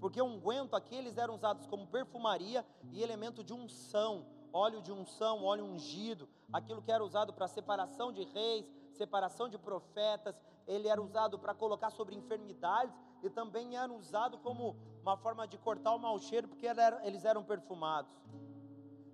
Porque 0.00 0.22
unguento 0.22 0.74
aqui 0.74 0.94
eles 0.94 1.18
eram 1.18 1.34
usados 1.34 1.66
como 1.66 1.86
perfumaria 1.86 2.64
e 2.92 3.02
elemento 3.02 3.42
de 3.42 3.52
unção, 3.52 4.26
óleo 4.52 4.80
de 4.80 4.92
unção, 4.92 5.44
óleo 5.44 5.64
ungido, 5.64 6.28
aquilo 6.52 6.82
que 6.82 6.92
era 6.92 7.04
usado 7.04 7.32
para 7.32 7.48
separação 7.48 8.12
de 8.12 8.24
reis, 8.24 8.70
separação 8.92 9.48
de 9.48 9.58
profetas, 9.58 10.40
ele 10.66 10.88
era 10.88 11.00
usado 11.00 11.38
para 11.38 11.54
colocar 11.54 11.90
sobre 11.90 12.14
enfermidades 12.14 12.94
e 13.22 13.30
também 13.30 13.76
era 13.76 13.92
usado 13.92 14.38
como 14.38 14.76
uma 15.02 15.16
forma 15.16 15.46
de 15.48 15.56
cortar 15.58 15.94
o 15.94 15.98
mau 15.98 16.18
cheiro, 16.18 16.46
porque 16.46 16.66
eles 17.04 17.24
eram 17.24 17.42
perfumados. 17.42 18.12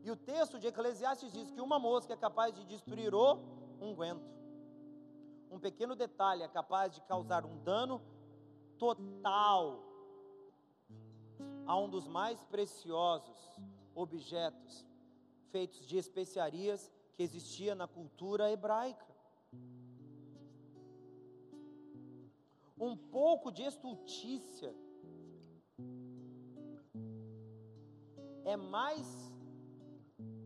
E 0.03 0.11
o 0.11 0.17
texto 0.17 0.59
de 0.59 0.67
Eclesiastes 0.67 1.33
diz 1.33 1.51
que 1.51 1.61
uma 1.61 1.79
mosca 1.79 2.13
é 2.13 2.17
capaz 2.17 2.55
de 2.55 2.65
destruir 2.65 3.15
o 3.15 3.39
unguento. 3.81 4.35
Um 5.51 5.59
pequeno 5.59 5.95
detalhe 5.95 6.43
é 6.43 6.49
capaz 6.49 6.93
de 6.93 7.01
causar 7.03 7.47
um 7.47 7.57
dano 7.63 8.03
total 8.77 9.84
a 11.67 11.77
um 11.77 11.89
dos 11.89 12.07
mais 12.07 12.43
preciosos 12.45 13.39
objetos 13.95 14.87
feitos 15.51 15.87
de 15.87 15.97
especiarias 15.97 16.91
que 17.15 17.23
existia 17.23 17.75
na 17.75 17.87
cultura 17.87 18.51
hebraica. 18.51 19.15
um 22.79 22.97
pouco 22.97 23.51
de 23.51 23.63
estultícia 23.63 24.75
é 28.45 28.57
mais 28.57 29.07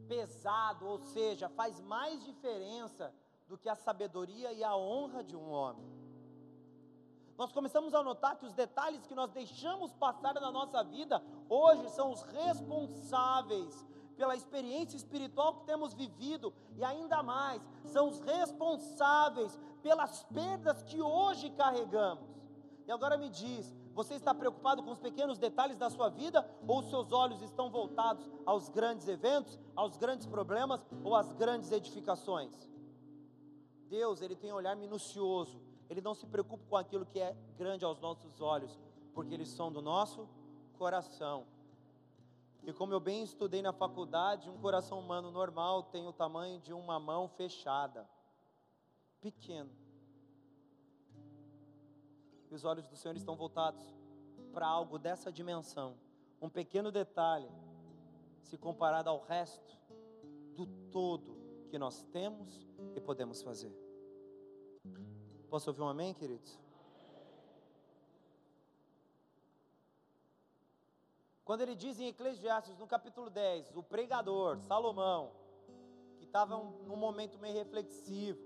pesado, 0.06 0.86
ou 0.86 0.98
seja, 1.00 1.48
faz 1.48 1.80
mais 1.80 2.24
diferença 2.24 3.12
do 3.46 3.58
que 3.58 3.68
a 3.68 3.74
sabedoria 3.74 4.52
e 4.52 4.62
a 4.62 4.76
honra 4.76 5.24
de 5.24 5.36
um 5.36 5.50
homem. 5.50 5.97
Nós 7.38 7.52
começamos 7.52 7.94
a 7.94 8.02
notar 8.02 8.36
que 8.36 8.44
os 8.44 8.52
detalhes 8.52 9.06
que 9.06 9.14
nós 9.14 9.30
deixamos 9.30 9.92
passar 9.94 10.34
na 10.34 10.50
nossa 10.50 10.82
vida 10.82 11.22
hoje 11.48 11.88
são 11.90 12.10
os 12.10 12.22
responsáveis 12.22 13.86
pela 14.16 14.34
experiência 14.34 14.96
espiritual 14.96 15.54
que 15.54 15.64
temos 15.64 15.94
vivido 15.94 16.52
e 16.76 16.82
ainda 16.82 17.22
mais, 17.22 17.62
são 17.84 18.08
os 18.08 18.18
responsáveis 18.18 19.56
pelas 19.80 20.24
perdas 20.24 20.82
que 20.82 21.00
hoje 21.00 21.50
carregamos. 21.50 22.28
E 22.84 22.90
agora 22.90 23.16
me 23.16 23.28
diz, 23.28 23.72
você 23.94 24.14
está 24.14 24.34
preocupado 24.34 24.82
com 24.82 24.90
os 24.90 24.98
pequenos 24.98 25.38
detalhes 25.38 25.78
da 25.78 25.88
sua 25.88 26.08
vida 26.08 26.44
ou 26.66 26.82
seus 26.82 27.12
olhos 27.12 27.40
estão 27.40 27.70
voltados 27.70 28.28
aos 28.44 28.68
grandes 28.68 29.06
eventos, 29.06 29.56
aos 29.76 29.96
grandes 29.96 30.26
problemas 30.26 30.84
ou 31.04 31.14
às 31.14 31.32
grandes 31.34 31.70
edificações? 31.70 32.68
Deus, 33.88 34.22
ele 34.22 34.34
tem 34.34 34.52
um 34.52 34.56
olhar 34.56 34.74
minucioso. 34.74 35.67
Ele 35.88 36.00
não 36.00 36.14
se 36.14 36.26
preocupa 36.26 36.64
com 36.68 36.76
aquilo 36.76 37.06
que 37.06 37.18
é 37.18 37.34
grande 37.56 37.84
aos 37.84 38.00
nossos 38.00 38.40
olhos, 38.40 38.78
porque 39.14 39.34
eles 39.34 39.48
são 39.48 39.72
do 39.72 39.80
nosso 39.80 40.28
coração. 40.74 41.46
E 42.62 42.72
como 42.72 42.92
eu 42.92 43.00
bem 43.00 43.22
estudei 43.22 43.62
na 43.62 43.72
faculdade, 43.72 44.50
um 44.50 44.58
coração 44.58 44.98
humano 44.98 45.30
normal 45.30 45.84
tem 45.84 46.06
o 46.06 46.12
tamanho 46.12 46.60
de 46.60 46.72
uma 46.72 47.00
mão 47.00 47.28
fechada, 47.28 48.08
pequeno. 49.20 49.70
E 52.50 52.54
os 52.54 52.64
olhos 52.64 52.86
do 52.86 52.96
Senhor 52.96 53.16
estão 53.16 53.36
voltados 53.36 53.82
para 54.52 54.66
algo 54.66 54.98
dessa 54.98 55.30
dimensão, 55.30 55.96
um 56.40 56.48
pequeno 56.48 56.90
detalhe, 56.90 57.50
se 58.42 58.56
comparado 58.56 59.08
ao 59.08 59.20
resto 59.20 59.76
do 60.54 60.66
todo 60.90 61.36
que 61.70 61.78
nós 61.78 62.02
temos 62.04 62.66
e 62.94 63.00
podemos 63.00 63.42
fazer. 63.42 63.72
Posso 65.48 65.70
ouvir 65.70 65.80
um 65.80 65.88
amém, 65.88 66.12
queridos? 66.12 66.58
Quando 71.42 71.62
ele 71.62 71.74
diz 71.74 71.98
em 71.98 72.08
Eclesiastes, 72.08 72.76
no 72.76 72.86
capítulo 72.86 73.30
10, 73.30 73.74
o 73.74 73.82
pregador, 73.82 74.60
Salomão, 74.60 75.32
que 76.18 76.24
estava 76.24 76.54
num 76.56 76.96
momento 76.96 77.38
meio 77.38 77.54
reflexivo, 77.54 78.38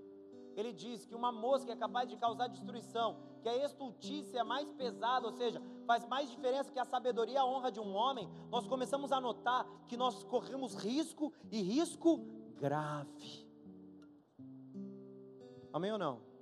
ele 0.55 0.71
diz 0.71 1.05
que 1.05 1.13
uma 1.13 1.29
mosca 1.29 1.73
é 1.73 1.75
capaz 1.75 2.07
de 2.07 2.15
causar 2.15 2.47
destruição, 2.47 3.17
que 3.41 3.49
a 3.49 3.65
estultícia 3.65 4.39
é 4.39 4.43
mais 4.43 4.71
pesada, 4.71 5.27
ou 5.27 5.33
seja, 5.33 5.61
faz 5.85 6.07
mais 6.07 6.29
diferença 6.29 6.71
que 6.71 6.79
a 6.79 6.85
sabedoria 6.85 7.33
e 7.33 7.37
a 7.37 7.45
honra 7.45 7.69
de 7.69 7.81
um 7.81 7.93
homem. 7.93 8.29
Nós 8.49 8.65
começamos 8.65 9.11
a 9.11 9.19
notar 9.19 9.67
que 9.87 9.97
nós 9.97 10.23
corremos 10.23 10.75
risco 10.75 11.33
e 11.51 11.61
risco 11.61 12.19
grave. 12.55 13.45
Amém 15.73 15.91
ou 15.91 15.97
não? 15.97 16.32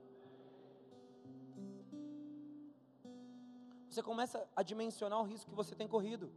você 3.92 4.02
começa 4.02 4.48
a 4.56 4.64
dimensionar 4.64 5.20
o 5.20 5.26
risco 5.26 5.50
que 5.50 5.56
você 5.56 5.76
tem 5.76 5.86
corrido. 5.86 6.32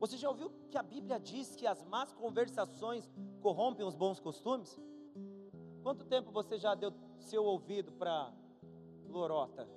Você 0.00 0.16
já 0.16 0.28
ouviu 0.30 0.50
que 0.70 0.78
a 0.78 0.82
Bíblia 0.82 1.20
diz 1.20 1.54
que 1.54 1.66
as 1.66 1.84
más 1.84 2.12
conversações 2.14 3.08
corrompem 3.42 3.84
os 3.84 3.94
bons 3.94 4.18
costumes? 4.18 4.80
Quanto 5.82 6.06
tempo 6.06 6.32
você 6.32 6.56
já 6.56 6.74
deu 6.74 6.94
seu 7.18 7.44
ouvido 7.44 7.92
para 7.92 8.32
lorota? 9.06 9.68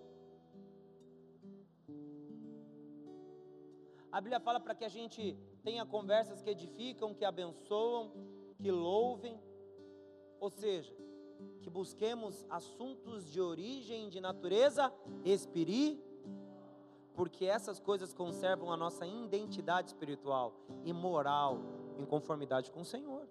A 4.10 4.22
Bíblia 4.22 4.40
fala 4.40 4.62
para 4.62 4.74
que 4.74 4.86
a 4.86 4.90
gente 4.90 5.38
tenha 5.66 5.86
conversas 5.86 6.42
que 6.42 6.50
edificam, 6.50 7.14
que 7.14 7.26
abençoam, 7.26 8.14
que 8.58 8.72
louvem. 8.72 9.38
Ou 10.40 10.50
seja, 10.50 10.96
que 11.62 11.70
busquemos 11.70 12.46
assuntos 12.50 13.32
de 13.32 13.42
origem 13.42 14.10
de 14.10 14.20
natureza 14.20 14.94
espiritual, 15.24 16.06
porque 17.16 17.46
essas 17.46 17.80
coisas 17.80 18.14
conservam 18.14 18.72
a 18.72 18.78
nossa 18.78 19.08
identidade 19.08 19.88
espiritual 19.88 20.54
e 20.84 20.92
moral 20.92 21.60
em 21.98 22.06
conformidade 22.06 22.72
com 22.72 22.82
o 22.82 22.86
Senhor. 22.86 23.28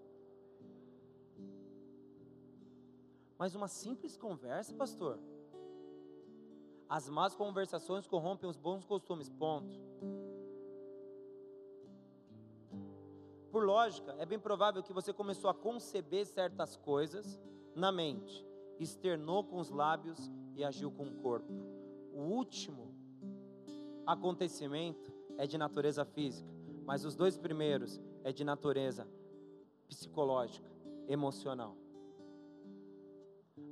Mas 3.39 3.55
uma 3.55 3.69
simples 3.69 4.17
conversa, 4.17 4.73
pastor. 4.75 5.19
As 6.89 7.09
más 7.09 7.35
conversações 7.35 8.07
corrompem 8.07 8.49
os 8.49 8.57
bons 8.57 8.85
costumes. 8.85 9.29
Ponto. 9.29 9.81
Por 13.51 13.65
lógica, 13.65 14.15
é 14.19 14.27
bem 14.27 14.39
provável 14.39 14.83
que 14.83 14.93
você 14.93 15.13
começou 15.13 15.49
a 15.49 15.55
conceber 15.55 16.27
certas 16.27 16.77
coisas 16.77 17.41
na 17.75 17.91
mente, 17.91 18.47
externou 18.79 19.45
com 19.45 19.59
os 19.59 19.71
lábios 19.71 20.31
e 20.55 20.65
agiu 20.65 20.91
com 20.91 21.07
o 21.07 21.15
corpo. 21.17 21.53
O 22.13 22.23
último 22.23 22.95
acontecimento 24.07 25.13
é 25.39 25.47
de 25.47 25.59
natureza 25.59 26.05
física, 26.05 26.49
mas 26.85 27.05
os 27.05 27.15
dois 27.15 27.37
primeiros 27.37 28.01
é 28.23 28.33
de 28.33 28.45
natureza 28.45 29.09
psicológica, 29.89 30.71
emocional. 31.09 31.77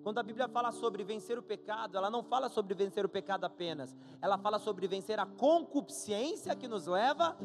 Quando 0.02 0.18
a 0.18 0.22
Bíblia 0.22 0.48
fala 0.48 0.72
sobre 0.72 1.04
vencer 1.04 1.38
o 1.38 1.42
pecado, 1.42 1.96
ela 1.96 2.10
não 2.10 2.24
fala 2.24 2.48
sobre 2.48 2.74
vencer 2.74 3.04
o 3.04 3.08
pecado 3.08 3.44
apenas, 3.44 3.96
ela 4.20 4.36
fala 4.36 4.58
sobre 4.58 4.88
vencer 4.88 5.18
a 5.20 5.26
concupiscência 5.26 6.56
que 6.56 6.66
nos 6.66 6.86
leva 6.86 7.36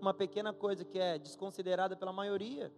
uma 0.00 0.12
pequena 0.12 0.52
coisa 0.52 0.84
que 0.84 0.98
é 0.98 1.18
desconsiderada 1.18 1.96
pela 1.96 2.12
maioria. 2.12 2.72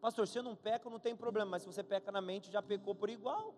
Pastor, 0.00 0.28
se 0.28 0.38
eu 0.38 0.42
não 0.42 0.54
peco, 0.54 0.90
não 0.90 0.98
tem 0.98 1.16
problema, 1.16 1.52
mas 1.52 1.62
se 1.62 1.68
você 1.68 1.82
peca 1.82 2.12
na 2.12 2.20
mente, 2.20 2.50
já 2.50 2.62
pecou 2.62 2.94
por 2.94 3.10
igual. 3.10 3.54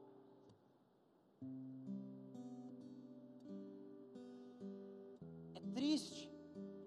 É 5.55 5.61
triste 5.75 6.33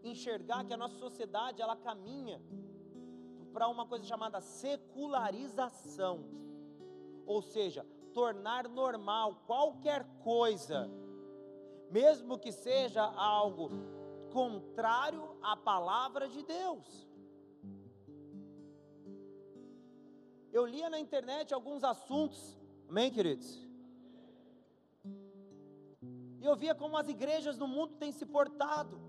enxergar 0.04 0.66
que 0.66 0.74
a 0.74 0.78
nossa 0.78 0.98
sociedade 0.98 1.62
ela 1.62 1.76
caminha 1.76 2.42
para 3.54 3.68
uma 3.68 3.86
coisa 3.86 4.06
chamada 4.06 4.40
secularização, 4.42 6.26
ou 7.26 7.42
seja, 7.42 7.86
tornar 8.14 8.68
normal 8.68 9.44
qualquer 9.46 10.06
coisa, 10.24 10.90
mesmo 11.90 12.40
que 12.40 12.52
seja 12.52 13.04
algo 13.04 13.70
contrário 14.32 15.36
à 15.42 15.56
palavra 15.56 16.28
de 16.30 16.42
Deus. 16.44 17.11
Eu 20.52 20.66
lia 20.66 20.90
na 20.90 21.00
internet 21.00 21.54
alguns 21.54 21.84
assuntos, 21.84 22.58
amém, 22.90 23.10
queridos? 23.10 23.50
E 26.42 26.46
eu 26.46 26.56
via 26.56 26.76
como 26.76 26.98
as 26.98 27.08
igrejas 27.08 27.58
no 27.58 27.68
mundo 27.68 27.94
têm 27.96 28.12
se 28.12 28.26
portado. 28.26 29.00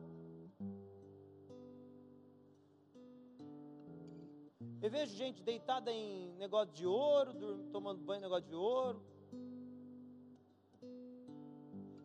Eu 4.80 4.90
vejo 4.90 5.14
gente 5.16 5.42
deitada 5.42 5.90
em 5.90 6.32
negócio 6.36 6.72
de 6.74 6.86
ouro, 6.86 7.32
tomando 7.72 8.02
banho 8.02 8.18
em 8.18 8.22
negócio 8.22 8.48
de 8.48 8.54
ouro. 8.54 9.02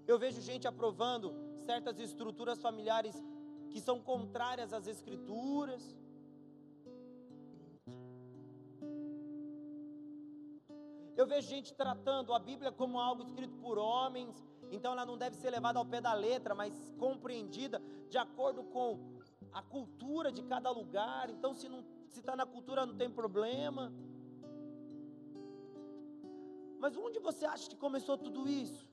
Eu 0.08 0.18
vejo 0.18 0.42
gente 0.42 0.68
aprovando 0.68 1.36
certas 1.66 2.00
estruturas 2.00 2.60
familiares 2.60 3.16
que 3.70 3.82
são 3.82 4.00
contrárias 4.00 4.74
às 4.74 4.88
escrituras. 4.88 5.96
Eu 11.18 11.26
vejo 11.26 11.48
gente 11.50 11.74
tratando 11.74 12.32
a 12.32 12.38
Bíblia 12.38 12.72
como 12.72 13.00
algo 13.00 13.24
escrito 13.24 13.58
por 13.58 13.80
homens, 13.80 14.36
então 14.70 14.92
ela 14.92 15.04
não 15.04 15.18
deve 15.18 15.36
ser 15.36 15.50
levada 15.50 15.80
ao 15.80 15.86
pé 15.86 16.00
da 16.00 16.14
letra, 16.14 16.54
mas 16.54 16.94
compreendida 17.00 17.82
de 18.08 18.20
acordo 18.20 18.64
com 18.66 19.00
a 19.52 19.64
cultura 19.64 20.32
de 20.32 20.44
cada 20.44 20.70
lugar. 20.70 21.32
Então, 21.32 21.56
se 21.56 21.68
se 22.10 22.20
está 22.20 22.36
na 22.36 22.46
cultura 22.46 22.86
não 22.86 22.96
tem 22.96 23.10
problema. 23.10 23.92
Mas 26.80 26.96
onde 26.96 27.20
você 27.20 27.46
acha 27.48 27.68
que 27.68 27.76
começou 27.76 28.16
tudo 28.16 28.48
isso? 28.48 28.88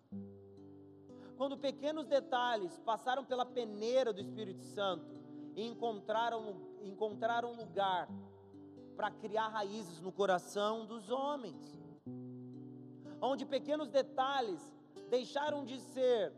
Quando 1.37 1.59
pequenos 1.59 2.07
detalhes 2.07 2.79
passaram 2.79 3.23
pela 3.23 3.45
peneira 3.45 4.15
do 4.15 4.21
Espírito 4.21 4.63
Santo 4.63 5.13
e 5.55 5.63
encontraram, 5.67 6.57
encontraram 6.81 7.53
lugar 7.53 8.09
para 8.97 9.11
criar 9.11 9.49
raízes 9.49 10.01
no 10.01 10.11
coração 10.11 10.87
dos 10.87 11.11
homens. 11.11 11.84
Onde 13.25 13.47
pequenos 13.47 13.89
detalhes 13.89 14.61
deixaram 15.09 15.65
de 15.65 15.81
ser 15.81 16.33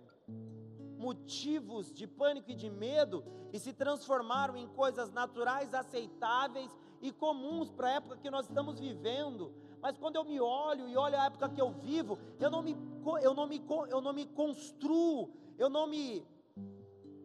motivos 0.97 1.93
de 1.93 2.07
pânico 2.07 2.51
e 2.53 2.55
de 2.55 2.71
medo 2.71 3.25
e 3.53 3.59
se 3.59 3.73
transformaram 3.73 4.57
em 4.57 4.69
coisas 4.69 5.11
naturais, 5.11 5.75
aceitáveis 5.75 6.71
e 7.03 7.11
comuns 7.11 7.73
para 7.73 7.89
a 7.89 7.91
época 7.93 8.17
que 8.17 8.31
nós 8.31 8.49
estamos 8.49 8.79
vivendo. 8.79 9.53
Mas 9.83 9.99
quando 9.99 10.15
eu 10.15 10.25
me 10.25 10.41
olho 10.41 10.89
e 10.89 10.97
olho 10.97 11.19
a 11.19 11.25
época 11.25 11.49
que 11.49 11.61
eu 11.61 11.71
vivo, 11.71 12.19
eu 12.39 12.51
não 12.51 12.63
me, 12.63 12.77
eu 13.21 13.35
não 13.35 13.47
me, 13.49 13.61
eu 13.91 14.01
não 14.01 14.13
me 14.13 14.25
construo, 14.25 15.33
eu 15.59 15.69
não 15.69 15.89
me 15.89 16.25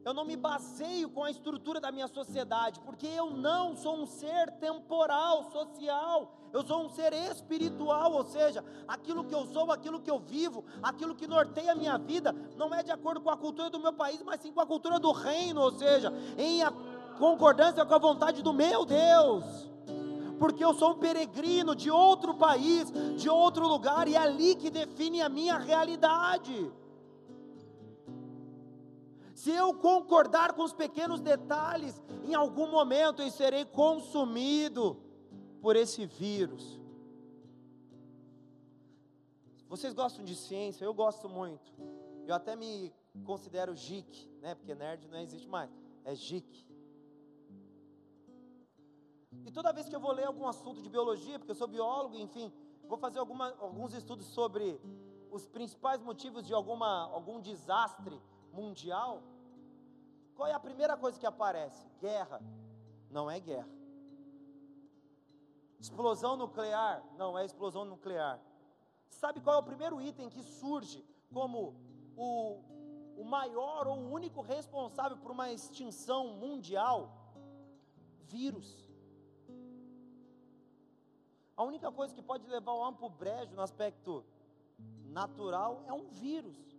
eu 0.03 0.13
não 0.13 0.25
me 0.25 0.35
baseio 0.35 1.09
com 1.09 1.23
a 1.23 1.31
estrutura 1.31 1.79
da 1.79 1.91
minha 1.91 2.07
sociedade, 2.07 2.79
porque 2.81 3.07
eu 3.07 3.29
não 3.29 3.75
sou 3.75 4.01
um 4.01 4.05
ser 4.05 4.51
temporal, 4.53 5.51
social, 5.51 6.33
eu 6.51 6.63
sou 6.65 6.85
um 6.85 6.89
ser 6.89 7.13
espiritual, 7.13 8.11
ou 8.13 8.23
seja, 8.23 8.63
aquilo 8.87 9.23
que 9.23 9.33
eu 9.33 9.45
sou, 9.45 9.71
aquilo 9.71 10.01
que 10.01 10.09
eu 10.09 10.19
vivo, 10.19 10.65
aquilo 10.81 11.15
que 11.15 11.27
norteia 11.27 11.71
a 11.71 11.75
minha 11.75 11.97
vida, 11.97 12.35
não 12.57 12.73
é 12.73 12.81
de 12.81 12.91
acordo 12.91 13.21
com 13.21 13.29
a 13.29 13.37
cultura 13.37 13.69
do 13.69 13.79
meu 13.79 13.93
país, 13.93 14.21
mas 14.23 14.41
sim 14.41 14.51
com 14.51 14.61
a 14.61 14.65
cultura 14.65 14.99
do 14.99 15.11
reino, 15.11 15.61
ou 15.61 15.71
seja, 15.71 16.11
em 16.37 16.61
concordância 17.17 17.85
com 17.85 17.93
a 17.93 17.99
vontade 17.99 18.41
do 18.41 18.53
meu 18.53 18.85
Deus 18.85 19.71
porque 20.41 20.65
eu 20.65 20.73
sou 20.73 20.93
um 20.93 20.95
peregrino 20.95 21.75
de 21.75 21.91
outro 21.91 22.33
país, 22.33 22.91
de 23.15 23.29
outro 23.29 23.67
lugar, 23.67 24.07
e 24.07 24.15
é 24.15 24.17
ali 24.17 24.55
que 24.55 24.71
define 24.71 25.21
a 25.21 25.29
minha 25.29 25.55
realidade. 25.59 26.71
Se 29.41 29.49
eu 29.49 29.73
concordar 29.73 30.53
com 30.53 30.61
os 30.61 30.71
pequenos 30.71 31.19
detalhes, 31.19 31.99
em 32.23 32.35
algum 32.35 32.67
momento 32.69 33.23
eu 33.23 33.31
serei 33.31 33.65
consumido 33.65 35.01
por 35.59 35.75
esse 35.75 36.05
vírus. 36.05 36.79
Vocês 39.67 39.95
gostam 39.95 40.23
de 40.23 40.35
ciência? 40.35 40.85
Eu 40.85 40.93
gosto 40.93 41.27
muito. 41.27 41.73
Eu 42.27 42.35
até 42.35 42.55
me 42.55 42.93
considero 43.25 43.73
geek, 43.73 44.29
né? 44.43 44.53
Porque 44.53 44.75
nerd 44.75 45.07
não 45.07 45.17
existe 45.17 45.49
mais. 45.49 45.71
É 46.05 46.13
geek. 46.13 46.63
E 49.43 49.49
toda 49.51 49.73
vez 49.73 49.89
que 49.89 49.95
eu 49.95 49.99
vou 49.99 50.11
ler 50.11 50.25
algum 50.25 50.47
assunto 50.47 50.83
de 50.83 50.89
biologia, 50.97 51.39
porque 51.39 51.49
eu 51.49 51.55
sou 51.55 51.67
biólogo, 51.67 52.15
enfim, 52.15 52.53
vou 52.87 52.99
fazer 52.99 53.17
alguma, 53.17 53.55
alguns 53.57 53.91
estudos 53.95 54.27
sobre 54.27 54.79
os 55.31 55.47
principais 55.47 55.99
motivos 55.99 56.45
de 56.45 56.53
alguma, 56.53 57.09
algum 57.11 57.41
desastre 57.41 58.21
mundial, 58.53 59.21
qual 60.35 60.47
é 60.47 60.53
a 60.53 60.59
primeira 60.59 60.97
coisa 60.97 61.19
que 61.19 61.25
aparece? 61.25 61.85
Guerra. 61.99 62.41
Não 63.09 63.29
é 63.29 63.39
guerra. 63.39 63.69
Explosão 65.79 66.35
nuclear. 66.35 67.03
Não 67.17 67.37
é 67.37 67.45
explosão 67.45 67.85
nuclear. 67.85 68.39
Sabe 69.09 69.41
qual 69.41 69.57
é 69.57 69.59
o 69.59 69.63
primeiro 69.63 70.01
item 70.01 70.29
que 70.29 70.41
surge 70.41 71.05
como 71.33 71.75
o, 72.15 72.61
o 73.17 73.23
maior 73.23 73.87
ou 73.87 73.97
o 73.97 74.11
único 74.11 74.41
responsável 74.41 75.17
por 75.17 75.31
uma 75.31 75.51
extinção 75.51 76.35
mundial? 76.35 77.11
Vírus. 78.23 78.89
A 81.55 81.63
única 81.63 81.91
coisa 81.91 82.15
que 82.15 82.21
pode 82.21 82.47
levar 82.47 82.71
o 82.71 82.79
homem 82.79 82.95
para 82.95 83.05
o 83.05 83.09
brejo 83.09 83.53
no 83.55 83.61
aspecto 83.61 84.25
natural 85.05 85.83
é 85.85 85.93
um 85.93 86.07
vírus. 86.07 86.70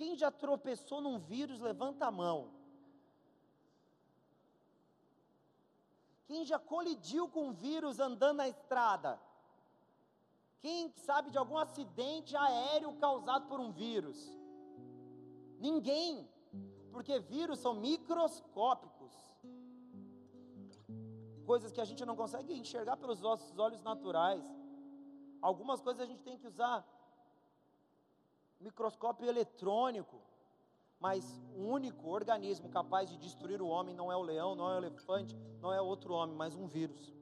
Quem 0.00 0.16
já 0.16 0.30
tropeçou 0.30 0.98
num 1.02 1.18
vírus, 1.18 1.60
levanta 1.60 2.06
a 2.06 2.10
mão. 2.10 2.38
Quem 6.26 6.42
já 6.50 6.58
colidiu 6.58 7.28
com 7.28 7.48
um 7.48 7.52
vírus 7.52 8.00
andando 8.00 8.38
na 8.38 8.48
estrada? 8.48 9.20
Quem 10.62 10.90
sabe 11.08 11.30
de 11.30 11.36
algum 11.36 11.58
acidente 11.58 12.34
aéreo 12.34 12.94
causado 12.94 13.46
por 13.46 13.60
um 13.60 13.70
vírus? 13.72 14.18
Ninguém. 15.58 16.26
Porque 16.90 17.18
vírus 17.18 17.58
são 17.58 17.74
microscópicos. 17.74 19.12
Coisas 21.44 21.72
que 21.72 21.82
a 21.82 21.84
gente 21.84 22.06
não 22.06 22.16
consegue 22.16 22.54
enxergar 22.54 22.96
pelos 22.96 23.20
nossos 23.20 23.58
olhos 23.58 23.82
naturais. 23.82 24.46
Algumas 25.42 25.82
coisas 25.82 26.00
a 26.00 26.06
gente 26.06 26.22
tem 26.22 26.38
que 26.38 26.46
usar 26.46 26.86
microscópio 28.60 29.26
eletrônico. 29.26 30.20
Mas 30.98 31.42
o 31.56 31.62
único 31.62 32.08
organismo 32.08 32.68
capaz 32.68 33.08
de 33.08 33.16
destruir 33.16 33.62
o 33.62 33.66
homem 33.66 33.94
não 33.94 34.12
é 34.12 34.16
o 34.16 34.22
leão, 34.22 34.54
não 34.54 34.70
é 34.70 34.74
o 34.74 34.78
elefante, 34.78 35.34
não 35.60 35.72
é 35.72 35.80
outro 35.80 36.12
homem, 36.12 36.36
mas 36.36 36.54
um 36.54 36.66
vírus. 36.66 37.14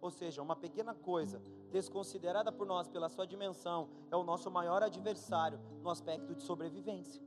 Ou 0.00 0.10
seja, 0.10 0.40
uma 0.40 0.54
pequena 0.54 0.94
coisa, 0.94 1.42
desconsiderada 1.70 2.52
por 2.52 2.66
nós 2.66 2.86
pela 2.86 3.08
sua 3.08 3.26
dimensão, 3.26 3.88
é 4.10 4.16
o 4.16 4.22
nosso 4.22 4.48
maior 4.50 4.82
adversário 4.82 5.58
no 5.82 5.90
aspecto 5.90 6.34
de 6.34 6.42
sobrevivência. 6.42 7.20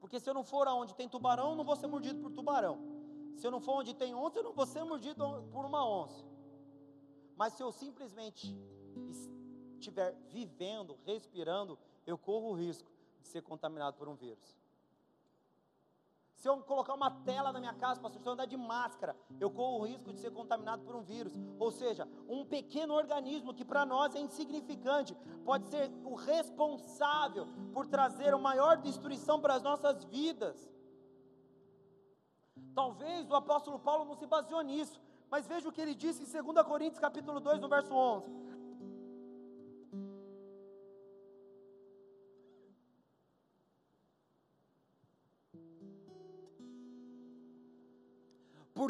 Porque 0.00 0.18
se 0.18 0.28
eu 0.28 0.34
não 0.34 0.42
for 0.42 0.66
aonde 0.66 0.94
tem 0.94 1.08
tubarão, 1.08 1.50
eu 1.50 1.56
não 1.56 1.64
vou 1.64 1.76
ser 1.76 1.86
mordido 1.86 2.20
por 2.20 2.32
tubarão. 2.32 2.78
Se 3.36 3.46
eu 3.46 3.50
não 3.50 3.60
for 3.60 3.74
onde 3.74 3.94
tem 3.94 4.14
onça, 4.14 4.38
eu 4.38 4.44
não 4.44 4.52
vou 4.52 4.66
ser 4.66 4.82
mordido 4.82 5.22
por 5.52 5.64
uma 5.64 5.86
onça. 5.86 6.24
Mas 7.36 7.52
se 7.52 7.62
eu 7.62 7.70
simplesmente 7.70 8.58
estiver 9.78 10.14
vivendo, 10.28 10.98
respirando, 11.04 11.78
eu 12.06 12.16
corro 12.18 12.50
o 12.50 12.54
risco 12.54 12.90
de 13.20 13.28
ser 13.28 13.42
contaminado 13.42 13.96
por 13.96 14.08
um 14.08 14.14
vírus. 14.14 14.56
Se 16.36 16.48
eu 16.48 16.62
colocar 16.62 16.94
uma 16.94 17.10
tela 17.10 17.50
na 17.50 17.58
minha 17.58 17.74
casa, 17.74 18.00
pastor, 18.00 18.20
se 18.20 18.28
eu 18.28 18.32
andar 18.34 18.44
de 18.44 18.56
máscara, 18.56 19.16
eu 19.40 19.50
corro 19.50 19.80
o 19.80 19.86
risco 19.86 20.12
de 20.12 20.20
ser 20.20 20.30
contaminado 20.30 20.84
por 20.84 20.94
um 20.94 21.02
vírus. 21.02 21.32
Ou 21.58 21.70
seja, 21.70 22.06
um 22.28 22.44
pequeno 22.44 22.94
organismo 22.94 23.54
que 23.54 23.64
para 23.64 23.86
nós 23.86 24.14
é 24.14 24.20
insignificante, 24.20 25.16
pode 25.44 25.66
ser 25.68 25.90
o 26.04 26.14
responsável 26.14 27.46
por 27.72 27.86
trazer 27.86 28.34
a 28.34 28.38
maior 28.38 28.76
destruição 28.76 29.40
para 29.40 29.54
as 29.54 29.62
nossas 29.62 30.04
vidas. 30.04 30.70
Talvez 32.74 33.28
o 33.30 33.34
apóstolo 33.34 33.78
Paulo 33.78 34.04
não 34.04 34.14
se 34.14 34.26
baseou 34.26 34.60
nisso, 34.60 35.00
mas 35.30 35.46
veja 35.46 35.68
o 35.68 35.72
que 35.72 35.80
ele 35.80 35.94
disse 35.94 36.22
em 36.22 36.42
2 36.42 36.66
Coríntios 36.66 37.00
capítulo 37.00 37.40
2, 37.40 37.58
no 37.60 37.68
verso 37.68 37.92
11. 37.92 38.30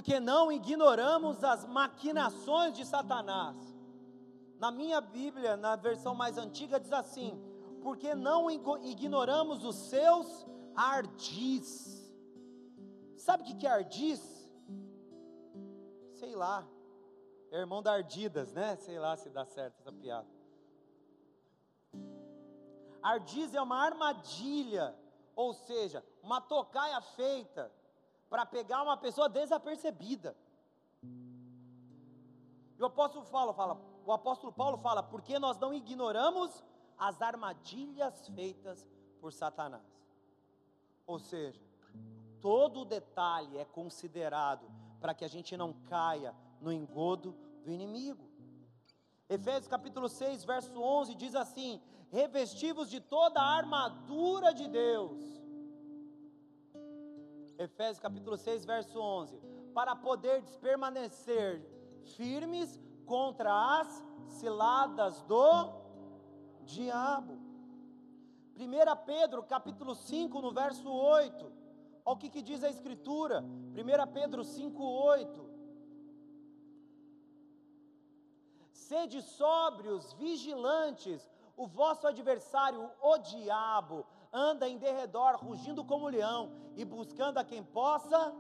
Porque 0.07 0.21
não 0.21 0.53
ignoramos 0.53 1.43
as 1.43 1.65
maquinações 1.65 2.77
de 2.77 2.87
Satanás. 2.87 3.57
Na 4.57 4.71
minha 4.71 5.01
Bíblia, 5.01 5.57
na 5.57 5.75
versão 5.75 6.15
mais 6.15 6.39
antiga, 6.39 6.79
diz 6.79 6.93
assim: 6.93 7.37
porque 7.83 8.15
não 8.15 8.49
ignoramos 8.49 9.65
os 9.65 9.75
seus 9.75 10.47
ardis. 10.77 12.09
Sabe 13.17 13.43
o 13.43 13.47
que 13.57 13.67
é 13.67 13.71
ardis? 13.71 14.49
Sei 16.13 16.37
lá, 16.37 16.65
é 17.51 17.59
irmão 17.59 17.83
da 17.83 17.95
Ardidas, 17.95 18.53
né? 18.53 18.77
Sei 18.77 19.01
lá 19.01 19.17
se 19.17 19.29
dá 19.29 19.45
certo 19.45 19.81
essa 19.81 19.91
piada. 19.91 20.29
Ardiz 23.03 23.53
é 23.53 23.61
uma 23.61 23.79
armadilha, 23.79 24.97
ou 25.35 25.53
seja, 25.53 26.07
uma 26.23 26.41
tocaia 26.41 27.01
feita 27.01 27.73
para 28.37 28.45
pegar 28.45 28.83
uma 28.83 28.99
pessoa 28.99 29.31
desapercebida. 29.31 30.37
E 32.79 32.83
o 32.83 32.85
apóstolo 32.85 33.25
Paulo 33.25 33.55
fala, 33.55 33.81
o 34.05 34.13
apóstolo 34.13 34.53
Paulo 34.53 34.77
fala, 34.77 35.03
porque 35.03 35.39
nós 35.39 35.59
não 35.59 35.73
ignoramos 35.73 36.63
as 36.99 37.23
armadilhas 37.23 38.29
feitas 38.29 38.87
por 39.23 39.33
Satanás. 39.33 39.81
Ou 41.07 41.19
seja, 41.19 41.59
todo 42.39 42.81
o 42.81 42.85
detalhe 42.85 43.57
é 43.57 43.65
considerado 43.65 44.71
para 45.01 45.15
que 45.15 45.25
a 45.25 45.29
gente 45.29 45.57
não 45.57 45.73
caia 45.73 46.37
no 46.61 46.71
engodo 46.71 47.35
do 47.65 47.73
inimigo. 47.73 48.29
Efésios 49.31 49.67
capítulo 49.67 50.11
6, 50.11 50.45
verso 50.45 50.79
11 50.79 51.15
diz 51.15 51.35
assim: 51.35 51.81
Revestivos 52.11 52.91
de 52.91 53.01
toda 53.01 53.41
a 53.41 53.57
armadura 53.57 54.53
de 54.53 54.69
Deus 54.69 55.36
Efésios 57.59 57.99
capítulo 57.99 58.37
6, 58.37 58.65
verso 58.65 59.01
11. 59.01 59.41
Para 59.75 59.97
poder 59.97 60.43
permanecer 60.61 61.63
firmes 62.17 62.81
contra 63.05 63.81
as 63.81 64.05
ciladas 64.29 65.23
do 65.23 65.73
diabo. 66.65 67.39
1 68.57 69.05
Pedro 69.05 69.43
capítulo 69.43 69.95
5, 69.95 70.41
no 70.41 70.53
verso 70.53 70.91
8. 70.91 71.53
Olha 72.05 72.15
o 72.15 72.17
que, 72.17 72.31
que 72.31 72.43
diz 72.43 72.63
a 72.63 72.71
Escritura. 72.71 73.41
1 73.43 74.13
Pedro 74.13 74.45
5, 74.45 74.83
8. 74.83 75.47
Sede 78.71 79.21
sóbrios, 79.23 80.13
vigilantes, 80.15 81.29
o 81.57 81.67
vosso 81.67 82.07
adversário, 82.07 82.91
o 83.01 83.19
diabo, 83.19 84.07
anda 84.37 84.69
em 84.69 84.77
derredor, 84.77 85.37
rugindo 85.37 85.83
como 85.83 86.09
leão 86.09 86.53
e 86.77 86.85
buscando 86.85 87.39
a 87.39 87.45
quem 87.45 87.65
possa. 87.65 88.35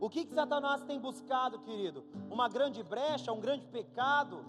O 0.00 0.08
que, 0.08 0.24
que 0.24 0.34
Satanás 0.34 0.82
tem 0.84 0.98
buscado, 0.98 1.60
querido? 1.60 2.04
Uma 2.30 2.48
grande 2.48 2.82
brecha, 2.82 3.30
um 3.30 3.38
grande 3.38 3.66
pecado. 3.66 4.46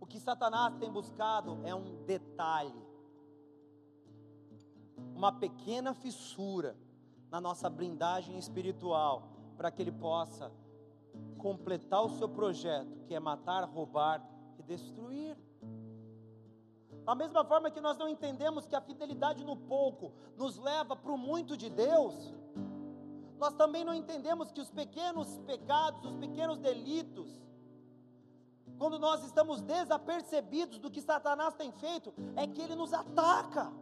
O 0.00 0.06
que 0.06 0.20
Satanás 0.20 0.76
tem 0.76 0.90
buscado 0.90 1.58
é 1.64 1.74
um 1.74 2.04
detalhe, 2.04 2.82
uma 5.14 5.32
pequena 5.32 5.92
fissura 5.94 6.76
na 7.30 7.40
nossa 7.40 7.68
blindagem 7.68 8.38
espiritual, 8.38 9.28
para 9.56 9.70
que 9.70 9.82
ele 9.82 9.92
possa 9.92 10.52
completar 11.38 12.04
o 12.04 12.10
seu 12.10 12.28
projeto, 12.28 13.00
que 13.06 13.14
é 13.14 13.20
matar, 13.20 13.64
roubar 13.64 14.24
e 14.58 14.62
destruir. 14.62 15.36
Da 17.04 17.14
mesma 17.14 17.44
forma 17.44 17.70
que 17.70 17.80
nós 17.80 17.98
não 17.98 18.08
entendemos 18.08 18.66
que 18.66 18.76
a 18.76 18.80
fidelidade 18.80 19.44
no 19.44 19.56
pouco 19.56 20.12
nos 20.36 20.56
leva 20.56 20.94
para 20.94 21.10
o 21.10 21.18
muito 21.18 21.56
de 21.56 21.68
Deus, 21.68 22.32
nós 23.38 23.54
também 23.54 23.84
não 23.84 23.92
entendemos 23.92 24.52
que 24.52 24.60
os 24.60 24.70
pequenos 24.70 25.38
pecados, 25.40 26.04
os 26.04 26.16
pequenos 26.16 26.58
delitos, 26.58 27.28
quando 28.78 28.98
nós 28.98 29.24
estamos 29.24 29.60
desapercebidos 29.60 30.78
do 30.78 30.90
que 30.90 31.00
Satanás 31.00 31.54
tem 31.54 31.72
feito, 31.72 32.14
é 32.36 32.46
que 32.46 32.60
ele 32.60 32.76
nos 32.76 32.92
ataca. 32.92 33.72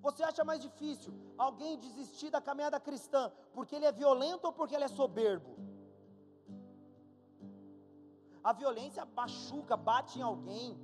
Você 0.00 0.22
acha 0.22 0.44
mais 0.44 0.60
difícil 0.60 1.12
alguém 1.36 1.78
desistir 1.78 2.30
da 2.30 2.40
caminhada 2.40 2.78
cristã 2.78 3.32
porque 3.52 3.74
ele 3.74 3.86
é 3.86 3.92
violento 3.92 4.44
ou 4.44 4.52
porque 4.52 4.74
ele 4.74 4.84
é 4.84 4.88
soberbo? 4.88 5.56
A 8.42 8.52
violência 8.52 9.06
machuca, 9.16 9.76
bate 9.76 10.18
em 10.18 10.22
alguém. 10.22 10.78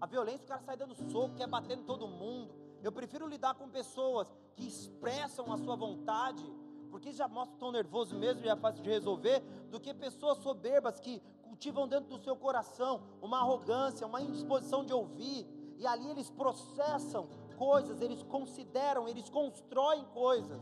A 0.00 0.06
violência, 0.06 0.44
o 0.44 0.48
cara 0.48 0.60
sai 0.60 0.76
dando 0.76 0.94
soco, 1.10 1.34
quer 1.34 1.46
bater 1.46 1.78
em 1.78 1.82
todo 1.82 2.06
mundo. 2.06 2.54
Eu 2.82 2.92
prefiro 2.92 3.26
lidar 3.26 3.54
com 3.54 3.68
pessoas 3.68 4.32
que 4.54 4.66
expressam 4.66 5.52
a 5.52 5.58
sua 5.58 5.74
vontade, 5.74 6.44
porque 6.90 7.12
já 7.12 7.26
mostra 7.26 7.56
tão 7.58 7.72
nervoso 7.72 8.14
mesmo, 8.14 8.42
já 8.42 8.52
é 8.52 8.56
fácil 8.56 8.82
de 8.82 8.90
resolver, 8.90 9.40
do 9.70 9.80
que 9.80 9.92
pessoas 9.94 10.38
soberbas 10.38 11.00
que 11.00 11.20
cultivam 11.42 11.88
dentro 11.88 12.10
do 12.10 12.22
seu 12.22 12.36
coração 12.36 13.02
uma 13.22 13.38
arrogância, 13.38 14.06
uma 14.06 14.20
indisposição 14.20 14.84
de 14.84 14.92
ouvir, 14.92 15.46
e 15.78 15.86
ali 15.86 16.10
eles 16.10 16.30
processam 16.30 17.28
coisas, 17.56 18.00
eles 18.00 18.22
consideram, 18.22 19.08
eles 19.08 19.28
constroem 19.28 20.04
coisas, 20.12 20.60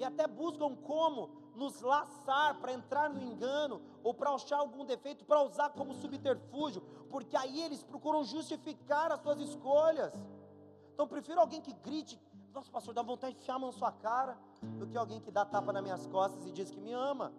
e 0.00 0.04
até 0.04 0.26
buscam 0.26 0.74
como 0.74 1.28
nos 1.54 1.82
laçar 1.82 2.58
para 2.58 2.72
entrar 2.72 3.10
no 3.10 3.20
engano 3.20 3.82
ou 4.02 4.14
para 4.14 4.30
achar 4.30 4.56
algum 4.56 4.82
defeito 4.82 5.26
para 5.26 5.42
usar 5.42 5.68
como 5.70 5.92
subterfúgio, 5.92 6.80
porque 7.10 7.36
aí 7.36 7.60
eles 7.60 7.82
procuram 7.82 8.24
justificar 8.24 9.12
as 9.12 9.20
suas 9.20 9.38
escolhas. 9.40 10.10
Então 10.94 11.06
prefiro 11.06 11.38
alguém 11.38 11.60
que 11.60 11.74
grite, 11.74 12.18
nossa 12.54 12.70
pastor, 12.70 12.94
dá 12.94 13.02
vontade 13.02 13.34
de 13.34 13.42
enfiar 13.42 13.56
a 13.56 13.58
mão 13.58 13.70
na 13.72 13.76
sua 13.76 13.92
cara, 13.92 14.38
do 14.78 14.86
que 14.86 14.96
alguém 14.96 15.20
que 15.20 15.30
dá 15.30 15.44
tapa 15.44 15.70
nas 15.70 15.82
minhas 15.82 16.06
costas 16.06 16.46
e 16.46 16.50
diz 16.50 16.70
que 16.70 16.80
me 16.80 16.94
ama. 16.94 17.30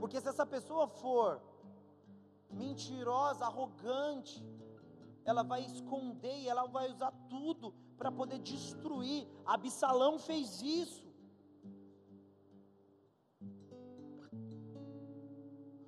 Porque 0.00 0.20
se 0.20 0.28
essa 0.28 0.44
pessoa 0.44 0.88
for 0.88 1.40
mentirosa, 2.50 3.46
arrogante, 3.46 4.44
ela 5.24 5.44
vai 5.44 5.62
esconder 5.64 6.46
ela 6.48 6.66
vai 6.66 6.90
usar 6.90 7.12
tudo 7.28 7.72
para 7.96 8.10
poder 8.10 8.38
destruir. 8.38 9.26
Absalão 9.44 10.18
fez 10.18 10.60
isso. 10.62 11.04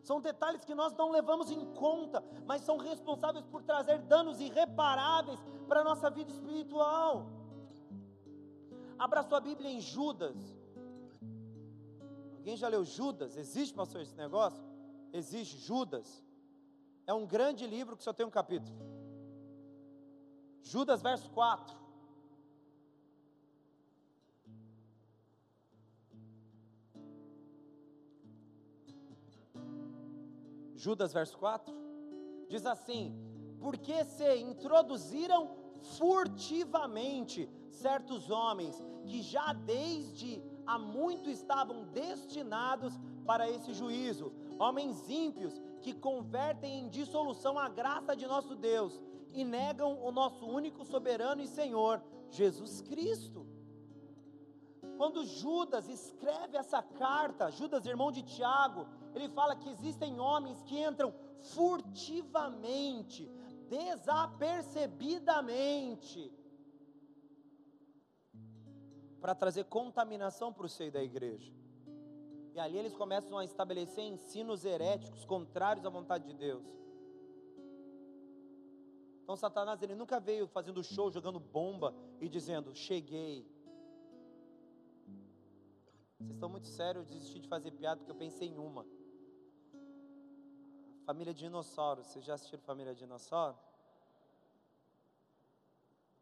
São 0.03 0.21
detalhes 0.21 0.65
que 0.65 0.75
nós 0.75 0.93
não 0.95 1.11
levamos 1.11 1.51
em 1.51 1.65
conta, 1.75 2.23
mas 2.47 2.63
são 2.63 2.77
responsáveis 2.77 3.45
por 3.47 3.65
trazer 3.65 3.99
danos 4.03 4.41
irreparáveis 4.41 5.41
para 5.67 5.81
a 5.81 5.85
nossa 5.85 6.09
vida 6.09 6.31
espiritual. 6.31 7.27
Abra 8.97 9.25
sua 9.25 9.41
Bíblia 9.41 9.69
em 9.69 9.81
Judas. 9.81 10.37
Alguém 12.37 12.57
já 12.57 12.69
leu 12.69 12.85
Judas? 12.85 13.37
Existe, 13.37 13.75
pastor, 13.75 14.01
esse 14.01 14.17
negócio? 14.17 14.63
Existe 15.13 15.57
Judas. 15.59 16.25
É 17.05 17.13
um 17.13 17.27
grande 17.27 17.67
livro 17.67 17.97
que 17.97 18.05
só 18.05 18.13
tem 18.13 18.25
um 18.25 18.31
capítulo. 18.31 18.79
Judas, 20.63 21.03
verso 21.03 21.29
4. 21.31 21.77
Judas, 30.77 31.13
verso 31.13 31.37
4, 31.39 31.75
diz 32.49 32.67
assim: 32.67 33.15
Porque 33.59 34.05
se 34.05 34.37
introduziram 34.37 35.51
furtivamente 35.99 37.49
certos 37.71 38.31
homens 38.31 38.81
que 39.05 39.23
já 39.23 39.53
desde 39.53 40.43
há 40.67 40.79
muito 40.79 41.31
estavam 41.31 41.85
destinados 41.85 42.93
para 43.25 43.49
esse 43.49 43.73
juízo, 43.73 44.33
homens 44.59 45.09
ímpios 45.09 45.61
que 45.81 45.93
convertem 45.93 46.81
em 46.81 46.89
dissolução 46.89 47.59
a 47.59 47.69
graça 47.69 48.17
de 48.17 48.27
nosso 48.27 48.55
Deus 48.55 49.01
e 49.33 49.45
negam 49.45 50.03
o 50.03 50.11
nosso 50.11 50.47
único 50.47 50.85
soberano 50.85 51.43
e 51.43 51.47
Senhor, 51.47 52.03
Jesus 52.31 52.81
Cristo. 52.83 53.47
Quando 54.97 55.27
Judas 55.27 55.89
escreve 55.89 56.57
essa 56.57 56.83
carta, 56.83 57.51
Judas, 57.51 57.85
irmão 57.85 58.11
de 58.11 58.23
Tiago, 58.23 58.87
ele 59.17 59.29
fala 59.31 59.57
que 59.57 59.71
existem 59.71 60.21
homens 60.21 60.63
que 60.63 60.79
entram 60.79 61.13
furtivamente, 61.41 63.29
desapercebidamente, 63.69 66.33
para 69.21 69.35
trazer 69.35 69.65
contaminação 69.65 70.53
para 70.53 70.67
o 70.67 70.69
seio 70.69 70.93
da 70.93 71.03
igreja. 71.03 71.51
E 72.55 72.61
ali 72.61 72.77
eles 72.77 72.95
começam 72.95 73.39
a 73.39 73.45
estabelecer 73.45 74.05
ensinos 74.05 74.65
heréticos 74.65 75.25
contrários 75.25 75.87
à 75.87 75.89
vontade 75.89 76.27
de 76.27 76.35
Deus. 76.35 76.65
Então 79.23 79.35
Satanás 79.35 79.83
ele 79.83 79.95
nunca 79.95 80.21
veio 80.21 80.47
fazendo 80.47 80.85
show, 80.85 81.11
jogando 81.11 81.41
bomba 81.41 81.95
e 82.21 82.29
dizendo: 82.29 82.75
"Cheguei". 82.75 83.51
Vocês 86.19 86.35
estão 86.35 86.49
muito 86.49 86.67
sérios, 86.67 87.09
eu 87.09 87.15
desisti 87.15 87.41
de 87.41 87.49
fazer 87.49 87.73
piada 87.73 87.97
porque 87.97 88.13
eu 88.13 88.17
pensei 88.17 88.49
em 88.49 88.59
uma. 88.59 88.87
Família 91.07 91.33
Dinossauro, 91.33 92.03
vocês 92.03 92.25
já 92.25 92.35
assistiram 92.35 92.63
Família 92.65 92.93
Dinossauro? 92.93 93.57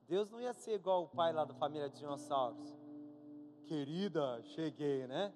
Deus 0.07 0.29
não 0.31 0.39
ia 0.39 0.53
ser 0.53 0.75
igual 0.75 1.05
o 1.05 1.09
pai 1.09 1.33
lá 1.33 1.47
da 1.47 1.55
família 1.55 1.89
de 1.89 1.97
dinossauros. 1.97 2.77
Querida, 3.65 4.43
cheguei, 4.43 5.07
né? 5.07 5.33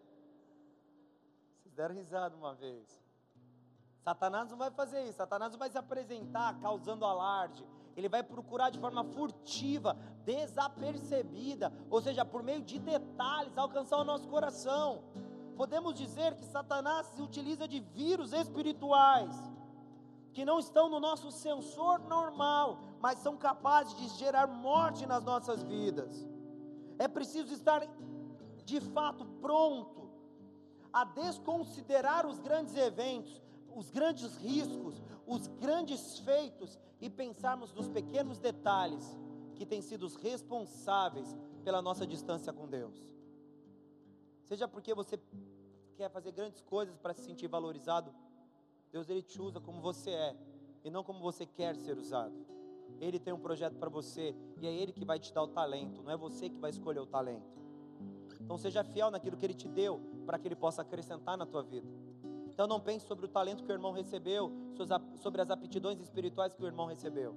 Vocês 1.57 1.75
deram 1.75 1.95
risada 1.95 2.37
uma 2.37 2.55
vez. 2.55 3.03
Satanás 4.03 4.51
não 4.51 4.59
vai 4.59 4.71
fazer 4.71 5.03
isso. 5.05 5.17
Satanás 5.17 5.57
vai 5.57 5.71
se 5.71 5.79
apresentar 5.79 6.61
causando 6.61 7.07
alarde. 7.07 7.67
Ele 7.97 8.09
vai 8.09 8.23
procurar 8.23 8.69
de 8.69 8.79
forma 8.79 9.03
furtiva, 9.03 9.97
desapercebida, 10.25 11.73
ou 11.91 12.03
seja, 12.03 12.25
por 12.25 12.43
meio 12.43 12.63
de 12.63 12.79
detalhes, 12.79 13.57
alcançar 13.57 13.97
o 13.97 14.05
nosso 14.05 14.29
coração. 14.29 15.03
Podemos 15.59 15.95
dizer 15.95 16.37
que 16.37 16.45
Satanás 16.45 17.05
se 17.09 17.21
utiliza 17.21 17.67
de 17.67 17.81
vírus 17.81 18.33
espirituais 18.33 19.35
que 20.33 20.45
não 20.45 20.61
estão 20.61 20.89
no 20.89 21.01
nosso 21.01 21.33
sensor 21.33 21.99
normal, 21.99 22.79
mas 23.01 23.19
são 23.19 23.37
capazes 23.37 23.97
de 23.97 24.07
gerar 24.21 24.47
morte 24.47 25.05
nas 25.05 25.25
nossas 25.25 25.65
vidas. 25.65 26.25
É 26.97 27.09
preciso 27.09 27.53
estar 27.53 27.83
de 28.65 28.81
fato 28.81 29.25
pronto 29.41 30.09
a 30.93 31.03
desconsiderar 31.03 32.25
os 32.25 32.39
grandes 32.39 32.77
eventos, 32.77 33.43
os 33.75 33.91
grandes 33.91 34.37
riscos, 34.37 35.03
os 35.27 35.49
grandes 35.49 36.21
feitos 36.21 36.79
e 37.01 37.11
pensarmos 37.11 37.73
nos 37.73 37.89
pequenos 37.89 38.39
detalhes 38.39 39.19
que 39.57 39.67
têm 39.67 39.83
sido 39.83 40.07
responsáveis 40.07 41.37
pela 41.65 41.83
nossa 41.83 42.07
distância 42.07 42.53
com 42.53 42.69
Deus. 42.69 43.18
Seja 44.49 44.67
porque 44.67 44.95
você 44.95 45.21
quer 45.95 46.09
fazer 46.11 46.33
grandes 46.33 46.63
coisas 46.63 46.97
para 46.97 47.13
se 47.13 47.21
sentir 47.21 47.49
valorizado, 47.49 48.15
Deus 48.91 49.11
ele 49.11 49.21
te 49.21 49.43
usa 49.43 49.61
como 49.61 49.83
você 49.83 50.11
é 50.11 50.37
e 50.83 50.91
não 50.91 51.05
como 51.05 51.21
você 51.21 51.45
quer 51.45 51.77
ser 51.77 51.99
usado. 51.99 52.35
Ele 52.99 53.19
tem 53.19 53.31
um 53.35 53.39
projeto 53.39 53.77
para 53.77 53.91
você 53.91 54.35
e 54.57 54.67
é 54.67 54.73
ele 54.73 54.91
que 54.91 55.05
vai 55.05 55.19
te 55.19 55.35
dar 55.35 55.43
o 55.43 55.49
talento, 55.49 56.03
não 56.03 56.11
é 56.11 56.17
você 56.17 56.49
que 56.49 56.59
vai 56.59 56.71
escolher 56.71 57.01
o 57.01 57.07
talento. 57.07 57.59
Então 58.41 58.57
seja 58.57 58.83
fiel 58.83 59.11
naquilo 59.11 59.37
que 59.37 59.45
ele 59.45 59.53
te 59.53 59.69
deu 59.69 60.01
para 60.25 60.39
que 60.39 60.49
ele 60.49 60.57
possa 60.57 60.81
acrescentar 60.81 61.37
na 61.37 61.45
tua 61.45 61.63
vida. 61.63 61.87
Então 62.47 62.67
não 62.67 62.81
pense 62.81 63.07
sobre 63.07 63.27
o 63.27 63.29
talento 63.29 63.63
que 63.63 63.71
o 63.71 63.75
irmão 63.75 63.93
recebeu, 63.93 64.51
sobre 65.19 65.43
as 65.43 65.51
aptidões 65.51 66.01
espirituais 66.01 66.55
que 66.55 66.63
o 66.63 66.67
irmão 66.67 66.87
recebeu. 66.87 67.35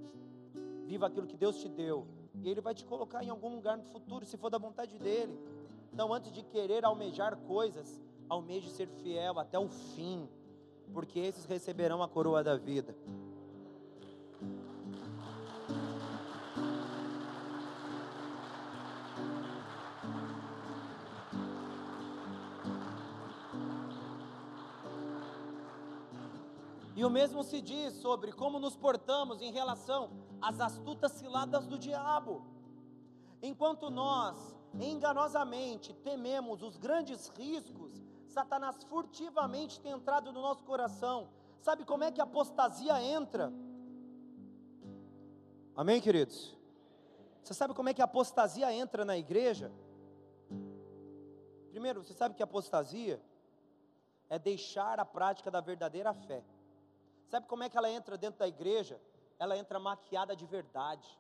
Viva 0.86 1.08
aquilo 1.08 1.28
que 1.28 1.36
Deus 1.36 1.58
te 1.60 1.68
deu 1.68 2.08
e 2.42 2.50
ele 2.50 2.62
vai 2.62 2.74
te 2.74 2.86
colocar 2.86 3.22
em 3.22 3.30
algum 3.30 3.54
lugar 3.54 3.78
no 3.78 3.84
futuro, 3.84 4.26
se 4.26 4.38
for 4.38 4.50
da 4.50 4.58
vontade 4.58 4.98
dele. 4.98 5.38
Então 5.92 6.14
antes 6.14 6.32
de 6.32 6.44
querer 6.44 6.86
almejar 6.86 7.36
coisas, 7.38 8.02
almeje 8.30 8.70
ser 8.70 8.88
fiel 8.88 9.40
até 9.40 9.60
o 9.60 9.68
fim 9.68 10.30
porque 10.92 11.20
esses 11.20 11.46
receberão 11.46 12.04
a 12.04 12.08
coroa 12.08 12.44
da 12.44 12.58
vida. 12.58 12.96
E 26.96 27.06
o 27.06 27.10
mesmo 27.10 27.44
se 27.44 27.62
diz 27.62 27.94
sobre 27.94 28.32
como 28.32 28.60
nos 28.60 28.76
portamos 28.76 29.42
em 29.42 29.52
relação 29.52 30.12
às 30.40 30.60
astutas 30.60 31.14
ciladas 31.14 31.66
do 31.66 31.80
diabo. 31.80 32.46
Enquanto 33.42 33.90
nós, 33.90 34.56
enganosamente, 34.80 35.94
tememos 35.94 36.62
os 36.64 36.78
grandes 36.78 37.28
riscos 37.30 38.02
Satanás 38.32 38.82
furtivamente 38.86 39.80
tem 39.82 39.92
entrado 39.92 40.32
no 40.32 40.42
nosso 40.42 40.64
coração. 40.64 41.30
Sabe 41.60 41.84
como 41.84 42.06
é 42.06 42.12
que 42.12 42.22
a 42.22 42.24
apostasia 42.24 43.02
entra? 43.04 43.52
Amém, 45.76 46.00
queridos? 46.00 46.58
Você 47.44 47.54
sabe 47.54 47.74
como 47.74 47.90
é 47.90 47.94
que 47.94 48.02
a 48.02 48.06
apostasia 48.06 48.72
entra 48.72 49.04
na 49.04 49.18
igreja? 49.18 49.72
Primeiro, 51.70 52.04
você 52.04 52.14
sabe 52.14 52.34
que 52.34 52.42
a 52.42 52.46
apostasia 52.46 53.22
é 54.30 54.40
deixar 54.40 54.98
a 55.00 55.06
prática 55.06 55.52
da 55.52 55.60
verdadeira 55.60 56.14
fé. 56.14 56.44
Sabe 57.28 57.48
como 57.48 57.64
é 57.64 57.70
que 57.70 57.78
ela 57.78 57.90
entra 57.90 58.18
dentro 58.18 58.40
da 58.40 58.48
igreja? 58.48 59.00
Ela 59.38 59.58
entra 59.58 59.78
maquiada 59.78 60.36
de 60.36 60.46
verdade. 60.46 61.20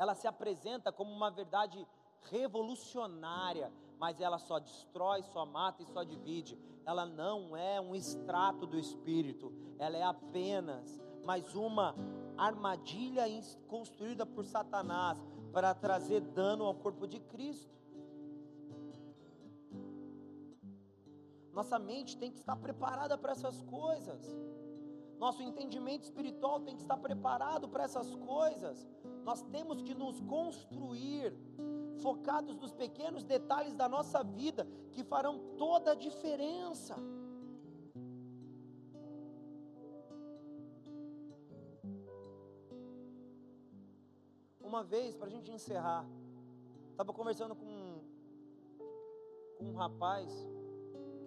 Ela 0.00 0.14
se 0.14 0.26
apresenta 0.26 0.90
como 0.90 1.12
uma 1.12 1.30
verdade 1.30 1.86
revolucionária, 2.30 3.70
mas 3.98 4.18
ela 4.18 4.38
só 4.38 4.58
destrói, 4.58 5.22
só 5.24 5.44
mata 5.44 5.82
e 5.82 5.86
só 5.92 6.02
divide. 6.02 6.58
Ela 6.86 7.04
não 7.04 7.54
é 7.54 7.78
um 7.78 7.94
extrato 7.94 8.66
do 8.66 8.78
Espírito, 8.78 9.52
ela 9.78 9.98
é 9.98 10.02
apenas 10.02 10.98
mais 11.26 11.54
uma 11.54 11.94
armadilha 12.38 13.24
construída 13.68 14.24
por 14.24 14.46
Satanás 14.46 15.18
para 15.52 15.74
trazer 15.74 16.22
dano 16.22 16.64
ao 16.64 16.74
corpo 16.74 17.06
de 17.06 17.20
Cristo. 17.20 17.78
Nossa 21.52 21.78
mente 21.78 22.16
tem 22.16 22.32
que 22.32 22.38
estar 22.38 22.56
preparada 22.56 23.18
para 23.18 23.32
essas 23.32 23.60
coisas. 23.64 24.34
Nosso 25.20 25.42
entendimento 25.42 26.04
espiritual 26.04 26.60
tem 26.60 26.74
que 26.74 26.80
estar 26.80 26.96
preparado 26.96 27.68
para 27.68 27.84
essas 27.84 28.14
coisas. 28.14 28.88
Nós 29.22 29.42
temos 29.42 29.82
que 29.82 29.94
nos 29.94 30.18
construir 30.22 31.34
focados 32.00 32.56
nos 32.56 32.72
pequenos 32.72 33.22
detalhes 33.22 33.74
da 33.74 33.86
nossa 33.86 34.24
vida 34.24 34.66
que 34.92 35.04
farão 35.04 35.38
toda 35.58 35.92
a 35.92 35.94
diferença. 35.94 36.96
Uma 44.58 44.82
vez, 44.82 45.14
para 45.14 45.26
a 45.26 45.30
gente 45.30 45.50
encerrar, 45.50 46.06
estava 46.92 47.12
conversando 47.12 47.54
com, 47.54 48.00
com 49.58 49.64
um 49.66 49.74
rapaz 49.74 50.32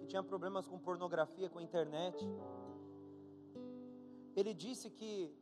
que 0.00 0.06
tinha 0.06 0.22
problemas 0.22 0.66
com 0.66 0.80
pornografia, 0.80 1.48
com 1.48 1.60
internet. 1.60 2.18
Ele 4.34 4.52
disse 4.52 4.90
que 4.90 5.32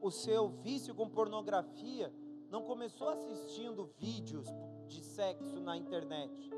o 0.00 0.10
seu 0.10 0.48
vício 0.48 0.94
com 0.94 1.08
pornografia 1.08 2.12
não 2.48 2.62
começou 2.62 3.08
assistindo 3.08 3.84
vídeos 3.98 4.46
de 4.88 5.02
sexo 5.04 5.60
na 5.60 5.76
internet. 5.76 6.50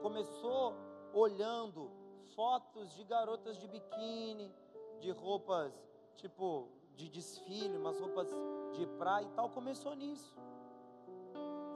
Começou 0.00 0.74
olhando 1.12 1.90
fotos 2.34 2.94
de 2.94 3.04
garotas 3.04 3.58
de 3.58 3.68
biquíni, 3.68 4.54
de 5.00 5.10
roupas 5.10 5.72
tipo 6.16 6.68
de 6.96 7.08
desfile, 7.08 7.76
umas 7.76 7.98
roupas 8.00 8.28
de 8.72 8.86
praia 8.98 9.24
e 9.24 9.30
tal. 9.30 9.50
Começou 9.50 9.94
nisso. 9.94 10.36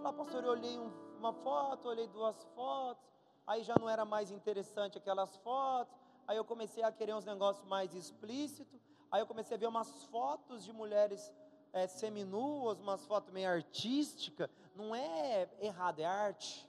Falei, 0.02 0.16
pastor, 0.16 0.44
eu 0.44 0.50
olhei 0.50 0.78
um, 0.78 0.90
uma 1.18 1.32
foto, 1.32 1.88
olhei 1.88 2.08
duas 2.08 2.42
fotos, 2.54 3.11
aí 3.46 3.62
já 3.62 3.74
não 3.78 3.88
era 3.88 4.04
mais 4.04 4.30
interessante 4.30 4.98
aquelas 4.98 5.36
fotos, 5.38 5.94
aí 6.26 6.36
eu 6.36 6.44
comecei 6.44 6.82
a 6.82 6.92
querer 6.92 7.14
uns 7.14 7.24
negócios 7.24 7.66
mais 7.66 7.94
explícitos, 7.94 8.80
aí 9.10 9.20
eu 9.20 9.26
comecei 9.26 9.56
a 9.56 9.60
ver 9.60 9.66
umas 9.66 10.04
fotos 10.04 10.64
de 10.64 10.72
mulheres 10.72 11.32
é, 11.72 11.86
seminuas, 11.86 12.80
umas 12.80 13.04
fotos 13.06 13.32
meio 13.32 13.48
artísticas, 13.48 14.48
não 14.74 14.94
é 14.94 15.48
errado, 15.60 16.00
é 16.00 16.04
arte. 16.04 16.68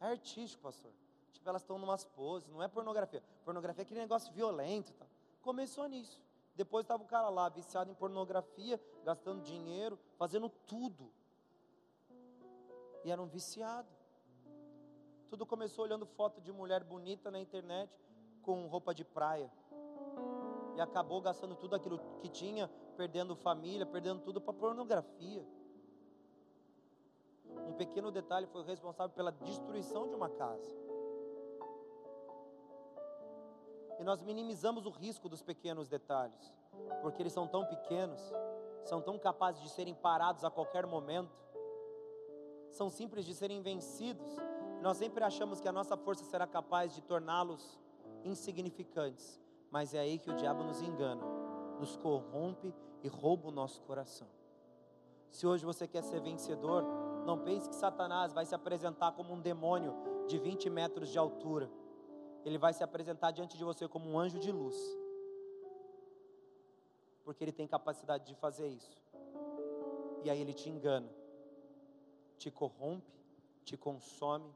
É 0.00 0.06
artístico, 0.06 0.62
pastor. 0.62 0.92
Tipo, 1.32 1.48
elas 1.48 1.62
estão 1.62 1.78
numas 1.78 2.04
poses, 2.04 2.48
não 2.48 2.62
é 2.62 2.68
pornografia. 2.68 3.22
Pornografia 3.44 3.82
é 3.82 3.84
aquele 3.84 4.00
negócio 4.00 4.32
violento. 4.32 4.92
Tá? 4.94 5.06
Começou 5.42 5.86
nisso. 5.88 6.20
Depois 6.54 6.84
estava 6.84 7.02
o 7.02 7.06
cara 7.06 7.28
lá, 7.28 7.48
viciado 7.48 7.90
em 7.90 7.94
pornografia, 7.94 8.80
gastando 9.04 9.42
dinheiro, 9.42 9.98
fazendo 10.16 10.48
tudo. 10.48 11.12
E 13.04 13.10
era 13.10 13.22
um 13.22 13.26
viciado. 13.26 13.88
Tudo 15.28 15.44
começou 15.44 15.84
olhando 15.84 16.06
foto 16.06 16.40
de 16.40 16.50
mulher 16.50 16.82
bonita 16.82 17.30
na 17.30 17.38
internet 17.38 17.92
com 18.42 18.66
roupa 18.66 18.94
de 18.94 19.04
praia. 19.04 19.50
E 20.74 20.80
acabou 20.80 21.20
gastando 21.20 21.54
tudo 21.54 21.76
aquilo 21.76 21.98
que 22.20 22.28
tinha, 22.28 22.70
perdendo 22.96 23.36
família, 23.36 23.84
perdendo 23.84 24.22
tudo 24.22 24.40
para 24.40 24.54
pornografia. 24.54 25.44
Um 27.66 27.72
pequeno 27.74 28.10
detalhe 28.10 28.46
foi 28.46 28.62
responsável 28.64 29.14
pela 29.14 29.30
destruição 29.30 30.08
de 30.08 30.14
uma 30.14 30.30
casa. 30.30 30.74
E 33.98 34.04
nós 34.04 34.22
minimizamos 34.22 34.86
o 34.86 34.90
risco 34.90 35.28
dos 35.28 35.42
pequenos 35.42 35.88
detalhes, 35.88 36.56
porque 37.02 37.20
eles 37.20 37.32
são 37.32 37.46
tão 37.48 37.66
pequenos, 37.66 38.20
são 38.84 39.02
tão 39.02 39.18
capazes 39.18 39.60
de 39.60 39.68
serem 39.68 39.94
parados 39.94 40.44
a 40.44 40.50
qualquer 40.50 40.86
momento, 40.86 41.36
são 42.70 42.88
simples 42.88 43.24
de 43.24 43.34
serem 43.34 43.60
vencidos. 43.60 44.36
Nós 44.80 44.96
sempre 44.96 45.24
achamos 45.24 45.60
que 45.60 45.68
a 45.68 45.72
nossa 45.72 45.96
força 45.96 46.24
será 46.24 46.46
capaz 46.46 46.94
de 46.94 47.02
torná-los 47.02 47.78
insignificantes, 48.24 49.40
mas 49.70 49.92
é 49.92 49.98
aí 49.98 50.18
que 50.18 50.30
o 50.30 50.36
diabo 50.36 50.62
nos 50.62 50.80
engana, 50.80 51.22
nos 51.80 51.96
corrompe 51.96 52.72
e 53.02 53.08
rouba 53.08 53.48
o 53.48 53.52
nosso 53.52 53.82
coração. 53.82 54.28
Se 55.30 55.46
hoje 55.46 55.64
você 55.64 55.86
quer 55.86 56.02
ser 56.02 56.20
vencedor, 56.20 56.84
não 57.26 57.38
pense 57.38 57.68
que 57.68 57.74
Satanás 57.74 58.32
vai 58.32 58.46
se 58.46 58.54
apresentar 58.54 59.12
como 59.12 59.34
um 59.34 59.40
demônio 59.40 59.94
de 60.26 60.38
20 60.38 60.70
metros 60.70 61.08
de 61.10 61.18
altura. 61.18 61.70
Ele 62.44 62.56
vai 62.56 62.72
se 62.72 62.82
apresentar 62.82 63.32
diante 63.32 63.56
de 63.56 63.64
você 63.64 63.86
como 63.88 64.08
um 64.08 64.18
anjo 64.18 64.38
de 64.38 64.50
luz. 64.50 64.76
Porque 67.24 67.44
ele 67.44 67.52
tem 67.52 67.66
capacidade 67.66 68.26
de 68.26 68.34
fazer 68.34 68.68
isso. 68.68 69.02
E 70.24 70.30
aí 70.30 70.40
ele 70.40 70.54
te 70.54 70.70
engana, 70.70 71.08
te 72.38 72.50
corrompe, 72.50 73.12
te 73.64 73.76
consome, 73.76 74.50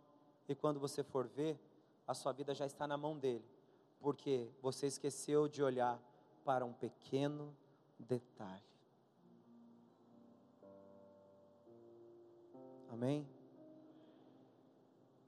e 0.48 0.54
quando 0.54 0.80
você 0.80 1.02
for 1.02 1.26
ver, 1.26 1.58
a 2.06 2.14
sua 2.14 2.32
vida 2.32 2.54
já 2.54 2.66
está 2.66 2.86
na 2.86 2.96
mão 2.96 3.18
dele, 3.18 3.44
porque 4.00 4.50
você 4.60 4.86
esqueceu 4.86 5.48
de 5.48 5.62
olhar 5.62 6.00
para 6.44 6.64
um 6.64 6.72
pequeno 6.72 7.56
detalhe. 7.98 8.62
Amém? 12.90 13.26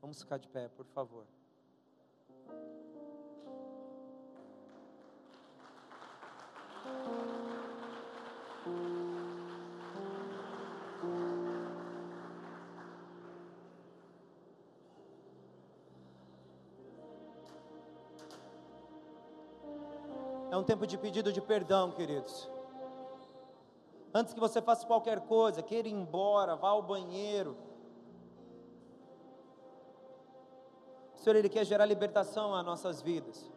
Vamos 0.00 0.20
ficar 0.20 0.38
de 0.38 0.48
pé, 0.48 0.68
por 0.68 0.84
favor. 0.86 1.24
Um 20.64 20.66
tempo 20.66 20.86
de 20.86 20.96
pedido 20.96 21.30
de 21.30 21.42
perdão, 21.42 21.90
queridos. 21.90 22.50
Antes 24.14 24.32
que 24.32 24.40
você 24.40 24.62
faça 24.62 24.86
qualquer 24.86 25.20
coisa, 25.20 25.62
queira 25.62 25.88
ir 25.88 25.92
embora, 25.92 26.56
vá 26.56 26.70
ao 26.70 26.80
banheiro. 26.80 27.54
O 31.14 31.18
Senhor, 31.18 31.36
Ele 31.36 31.50
quer 31.50 31.66
gerar 31.66 31.84
libertação 31.84 32.54
às 32.54 32.64
nossas 32.64 33.02
vidas. 33.02 33.52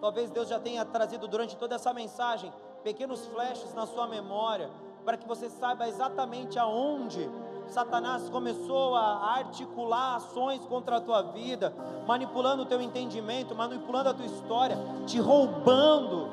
Talvez 0.00 0.30
Deus 0.30 0.48
já 0.48 0.58
tenha 0.58 0.84
trazido 0.84 1.28
durante 1.28 1.56
toda 1.56 1.76
essa 1.76 1.94
mensagem 1.94 2.52
pequenos 2.82 3.24
flashes 3.26 3.72
na 3.72 3.86
sua 3.86 4.08
memória, 4.08 4.72
para 5.04 5.16
que 5.16 5.28
você 5.28 5.48
saiba 5.48 5.86
exatamente 5.86 6.58
aonde 6.58 7.30
Satanás 7.68 8.28
começou 8.28 8.94
a 8.94 9.34
articular 9.36 10.16
ações 10.16 10.64
contra 10.64 10.96
a 10.96 11.00
tua 11.00 11.22
vida, 11.22 11.74
manipulando 12.06 12.62
o 12.62 12.66
teu 12.66 12.80
entendimento, 12.80 13.54
manipulando 13.54 14.10
a 14.10 14.14
tua 14.14 14.26
história, 14.26 14.78
te 15.06 15.18
roubando 15.18 16.28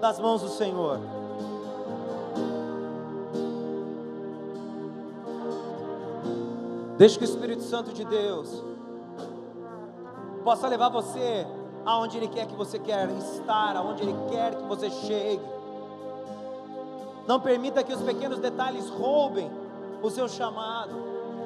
das 0.00 0.20
mãos 0.20 0.42
do 0.42 0.48
Senhor. 0.48 1.00
Deixe 6.96 7.18
que 7.18 7.24
o 7.24 7.26
Espírito 7.26 7.62
Santo 7.62 7.92
de 7.92 8.04
Deus 8.04 8.62
possa 10.44 10.68
levar 10.68 10.90
você 10.90 11.44
aonde 11.84 12.16
Ele 12.16 12.28
quer 12.28 12.46
que 12.46 12.54
você 12.54 12.78
quer 12.78 13.08
estar, 13.10 13.76
aonde 13.76 14.02
Ele 14.02 14.14
quer 14.30 14.54
que 14.54 14.62
você 14.64 14.88
chegue. 14.90 15.42
Não 17.26 17.40
permita 17.40 17.82
que 17.82 17.92
os 17.92 18.02
pequenos 18.02 18.38
detalhes 18.38 18.88
roubem 18.90 19.50
o 20.06 20.10
seu 20.10 20.28
chamado. 20.28 20.92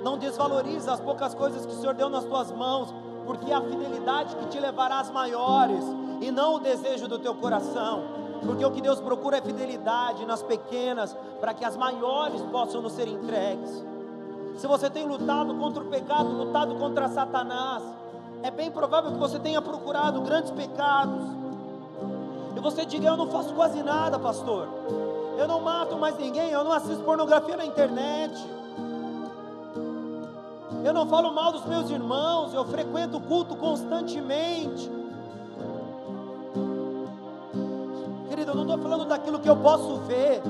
Não 0.02 0.18
desvalorize 0.18 0.88
as 0.88 1.00
poucas 1.00 1.34
coisas 1.34 1.64
que 1.64 1.72
o 1.72 1.76
Senhor 1.76 1.94
deu 1.94 2.09
nas 2.09 2.24
tuas 2.24 2.50
mãos, 2.50 2.92
porque 3.26 3.50
é 3.50 3.54
a 3.54 3.61
fidelidade 3.61 4.36
que 4.36 4.46
te 4.46 4.59
levará 4.59 5.00
às 5.00 5.11
maiores 5.11 5.84
e 6.20 6.30
não 6.30 6.54
o 6.56 6.61
desejo 6.61 7.09
do 7.09 7.18
teu 7.18 7.34
coração. 7.34 8.04
Porque 8.44 8.64
o 8.64 8.70
que 8.70 8.80
Deus 8.80 9.00
procura 9.00 9.38
é 9.38 9.42
fidelidade 9.42 10.24
nas 10.24 10.42
pequenas, 10.42 11.16
para 11.40 11.52
que 11.52 11.64
as 11.64 11.76
maiores 11.76 12.40
possam 12.42 12.80
nos 12.80 12.92
ser 12.92 13.09
entregues. 13.09 13.84
Se 14.56 14.66
você 14.66 14.88
tem 14.88 15.06
lutado 15.06 15.54
contra 15.56 15.82
o 15.82 15.86
pecado, 15.86 16.30
lutado 16.30 16.76
contra 16.76 17.09
Satanás, 17.09 17.82
é 18.42 18.50
bem 18.50 18.70
provável 18.70 19.12
que 19.12 19.18
você 19.18 19.38
tenha 19.38 19.61
procurado 19.61 20.20
grandes 20.22 20.50
pecados. 20.52 21.24
E 22.56 22.61
você 22.61 22.84
diga: 22.84 23.09
Eu 23.09 23.16
não 23.16 23.28
faço 23.28 23.52
quase 23.54 23.82
nada, 23.82 24.18
pastor. 24.18 24.68
Eu 25.39 25.47
não 25.47 25.61
mato 25.61 25.97
mais 25.97 26.18
ninguém. 26.18 26.51
Eu 26.51 26.64
não 26.64 26.72
assisto 26.72 27.05
pornografia 27.05 27.57
na 27.57 27.64
internet. 27.64 28.34
Eu 30.84 30.93
não 30.93 31.07
falo 31.07 31.32
mal 31.32 31.53
dos 31.53 31.64
meus 31.64 31.89
irmãos. 31.91 32.53
Eu 32.53 32.64
frequento 32.64 33.18
o 33.18 33.20
culto 33.20 33.55
constantemente. 33.55 34.91
Querido, 38.28 38.51
eu 38.51 38.55
não 38.57 38.62
estou 38.62 38.78
falando 38.78 39.05
daquilo 39.05 39.39
que 39.39 39.49
eu 39.49 39.57
posso 39.57 39.99
ver. 40.09 40.43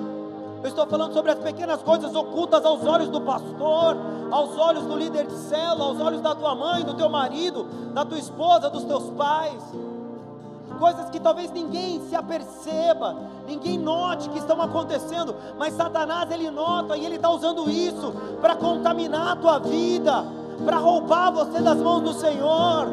Eu 0.62 0.68
estou 0.68 0.86
falando 0.86 1.12
sobre 1.12 1.32
as 1.32 1.38
pequenas 1.38 1.82
coisas 1.82 2.14
ocultas 2.14 2.64
aos 2.64 2.84
olhos 2.86 3.10
do 3.10 3.20
pastor, 3.20 3.94
aos 4.30 4.56
olhos 4.56 4.84
do 4.84 4.96
líder 4.96 5.26
de 5.26 5.34
célula, 5.34 5.84
aos 5.84 6.00
olhos 6.00 6.22
da 6.22 6.34
tua 6.34 6.54
mãe, 6.54 6.82
do 6.82 6.94
teu 6.94 7.10
marido, 7.10 7.64
da 7.92 8.06
tua 8.06 8.18
esposa, 8.18 8.70
dos 8.70 8.84
teus 8.84 9.10
pais. 9.10 9.62
Coisas 10.78 11.10
que 11.10 11.18
talvez 11.18 11.50
ninguém 11.50 12.00
se 12.08 12.14
aperceba, 12.14 13.16
ninguém 13.46 13.78
note 13.78 14.28
que 14.30 14.38
estão 14.38 14.62
acontecendo, 14.62 15.34
mas 15.58 15.74
Satanás 15.74 16.30
ele 16.30 16.50
nota 16.50 16.96
e 16.96 17.04
ele 17.04 17.16
está 17.16 17.30
usando 17.30 17.68
isso 17.68 18.12
para 18.40 18.54
contaminar 18.54 19.32
a 19.32 19.36
tua 19.36 19.58
vida, 19.58 20.24
para 20.64 20.76
roubar 20.78 21.32
você 21.32 21.60
das 21.60 21.78
mãos 21.78 22.02
do 22.02 22.12
Senhor. 22.12 22.86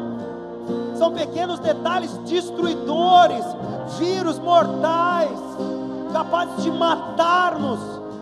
São 0.96 1.12
pequenos 1.12 1.60
detalhes 1.60 2.12
destruidores, 2.18 3.44
vírus 3.98 4.38
mortais 4.38 5.46
capazes 6.16 6.64
de 6.64 6.70
matar-nos, 6.70 7.78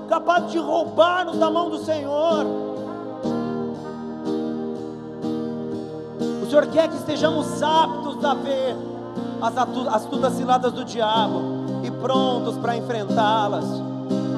capazes 0.09 0.51
de 0.51 0.59
roubar-nos 0.59 1.39
da 1.39 1.49
mão 1.49 1.71
do 1.71 1.79
Senhor. 1.79 2.45
O 6.43 6.47
Senhor 6.47 6.67
quer 6.67 6.89
que 6.89 6.97
estejamos 6.97 7.63
aptos 7.63 8.25
a 8.25 8.35
ver 8.35 8.77
as 9.45 9.57
astutas 9.95 10.33
ciladas 10.35 10.73
do 10.73 10.85
diabo 10.85 11.41
e 11.83 11.91
prontos 11.91 12.57
para 12.57 12.77
enfrentá-las. 12.77 13.65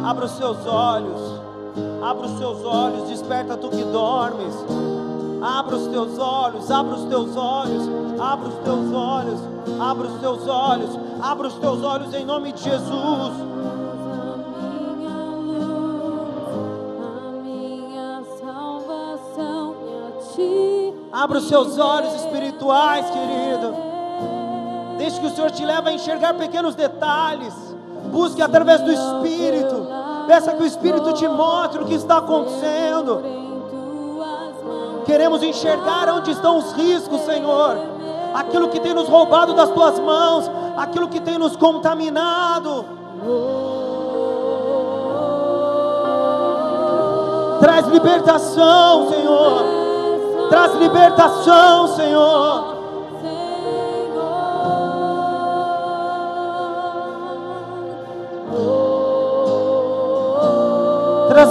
Abra 0.05 0.27
os 0.27 0.33
seus 0.33 0.67
olhos, 0.67 1.41
abra 2.03 2.27
os 2.27 2.39
seus 2.39 2.65
olhos, 2.65 3.09
desperta 3.09 3.57
tu 3.57 3.69
que 3.69 3.85
dormes. 3.85 4.55
Abra 5.43 5.77
os 5.77 5.87
teus 5.89 6.19
olhos, 6.19 6.71
abra 6.71 6.95
os 6.95 7.05
teus 7.05 7.37
olhos, 7.37 7.89
abra 8.19 8.49
os 8.49 8.55
teus 8.65 8.93
olhos, 8.93 9.41
abra 9.81 10.07
os 10.09 10.21
teus 10.21 10.49
olhos. 10.49 11.07
Abra 11.21 11.49
os 11.49 11.55
teus 11.55 11.83
olhos 11.83 12.15
em 12.15 12.25
nome 12.25 12.53
de 12.53 12.63
Jesus. 12.63 13.33
Abra 21.13 21.39
os 21.39 21.49
seus 21.49 21.79
olhos 21.79 22.15
espirituais, 22.15 23.07
querido. 23.07 23.86
Deixe 25.07 25.21
que 25.21 25.27
o 25.27 25.31
Senhor 25.31 25.53
te 25.53 25.65
leve 25.65 25.89
a 25.89 25.93
enxergar 25.93 26.35
pequenos 26.35 26.75
detalhes. 26.75 27.55
Busque 28.11 28.43
através 28.43 28.81
do 28.81 28.91
Espírito. 28.91 29.87
Peça 30.27 30.53
que 30.53 30.61
o 30.61 30.67
Espírito 30.67 31.13
te 31.13 31.29
mostre 31.29 31.81
o 31.81 31.87
que 31.87 31.95
está 31.95 32.17
acontecendo. 32.17 33.23
Queremos 35.05 35.45
enxergar 35.45 36.09
onde 36.09 36.33
estão 36.33 36.59
os 36.59 36.73
riscos, 36.73 37.21
Senhor. 37.21 37.79
Aquilo 38.35 38.67
que 38.69 38.81
tem 38.81 38.93
nos 38.93 39.09
roubado 39.09 39.55
das 39.55 39.71
tuas 39.71 39.97
mãos, 40.01 40.51
aquilo 40.77 41.07
que 41.07 41.21
tem 41.21 41.39
nos 41.39 41.55
contaminado. 41.55 42.85
Traz 47.61 47.87
libertação, 47.87 49.09
Senhor. 49.09 49.63
Traz 50.49 50.75
libertação, 50.75 51.87
Senhor. 51.95 52.76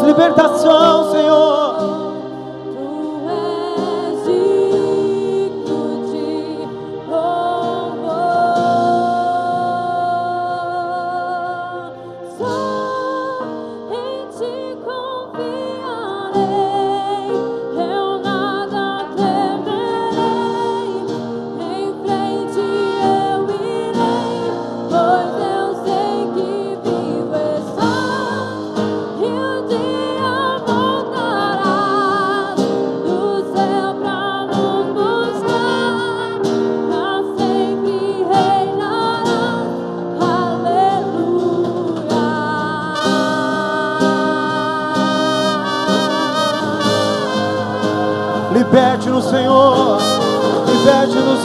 Libertação, 0.04 1.12
Senhor. 1.12 1.55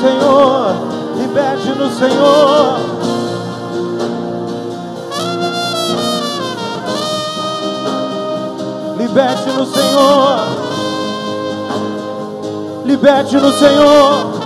Senhor, 0.01 0.75
liberte 1.17 1.69
no 1.79 1.91
Senhor. 1.91 3.01
Liberte 8.97 9.51
no 9.51 9.67
Senhor, 9.67 10.39
liberte 12.85 13.37
no 13.39 13.53
Senhor, 13.53 14.41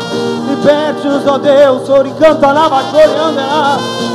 liberte-nos, 0.49 1.27
ó 1.27 1.39
Deus, 1.39 1.89
oricanta 1.89 2.53
lá, 2.53 2.71
chorando 2.91 4.14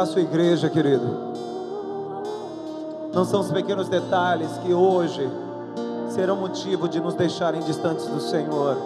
lá. 0.00 0.02
a 0.02 0.06
sua 0.06 0.22
igreja, 0.22 0.70
querido. 0.70 1.30
Não 3.12 3.24
são 3.24 3.40
os 3.40 3.50
pequenos 3.50 3.88
detalhes 3.88 4.50
que 4.58 4.72
hoje 4.72 5.28
serão 6.08 6.36
motivo 6.36 6.88
de 6.88 7.00
nos 7.00 7.14
deixarem 7.14 7.60
distantes 7.62 8.06
do 8.06 8.20
Senhor. 8.20 8.76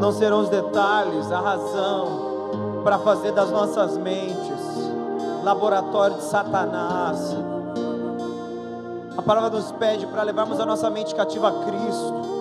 Não 0.00 0.12
serão 0.12 0.40
os 0.40 0.48
detalhes 0.48 1.30
a 1.30 1.40
razão 1.40 2.82
para 2.82 2.98
fazer 2.98 3.32
das 3.32 3.50
nossas 3.50 3.96
mentes 3.96 4.64
laboratório 5.42 6.16
de 6.16 6.24
Satanás. 6.24 7.36
A 9.16 9.22
palavra 9.22 9.50
nos 9.50 9.70
pede 9.72 10.06
para 10.06 10.22
levarmos 10.22 10.58
a 10.58 10.66
nossa 10.66 10.90
mente 10.90 11.14
cativa 11.14 11.48
a 11.48 11.52
Cristo. 11.64 12.34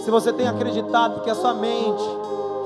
Se 0.00 0.10
você 0.10 0.32
tem 0.32 0.48
acreditado 0.48 1.22
que 1.22 1.30
a 1.30 1.34
sua 1.34 1.54
mente, 1.54 2.04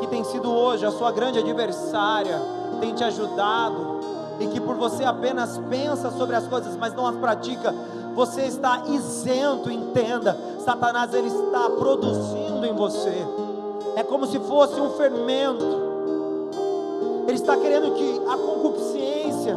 que 0.00 0.06
tem 0.06 0.24
sido 0.24 0.50
hoje 0.50 0.86
a 0.86 0.90
sua 0.90 1.10
grande 1.12 1.38
adversária, 1.38 2.40
tem 2.80 2.94
te 2.94 3.04
ajudado 3.04 3.98
e 4.40 4.46
que 4.46 4.60
por 4.60 4.76
você 4.76 5.04
apenas 5.04 5.58
pensa 5.68 6.10
sobre 6.10 6.36
as 6.36 6.46
coisas, 6.46 6.76
mas 6.76 6.94
não 6.94 7.06
as 7.06 7.16
pratica, 7.16 7.74
você 8.14 8.42
está 8.42 8.84
isento, 8.88 9.70
entenda, 9.70 10.36
Satanás 10.64 11.12
ele 11.14 11.28
está 11.28 11.70
produzindo 11.70 12.64
em 12.64 12.74
você. 12.74 13.14
É 13.96 14.02
como 14.02 14.26
se 14.26 14.38
fosse 14.40 14.80
um 14.80 14.90
fermento. 14.90 15.88
Ele 17.26 17.36
está 17.36 17.56
querendo 17.56 17.94
que 17.94 18.20
a 18.28 18.36
concupiscência 18.36 19.56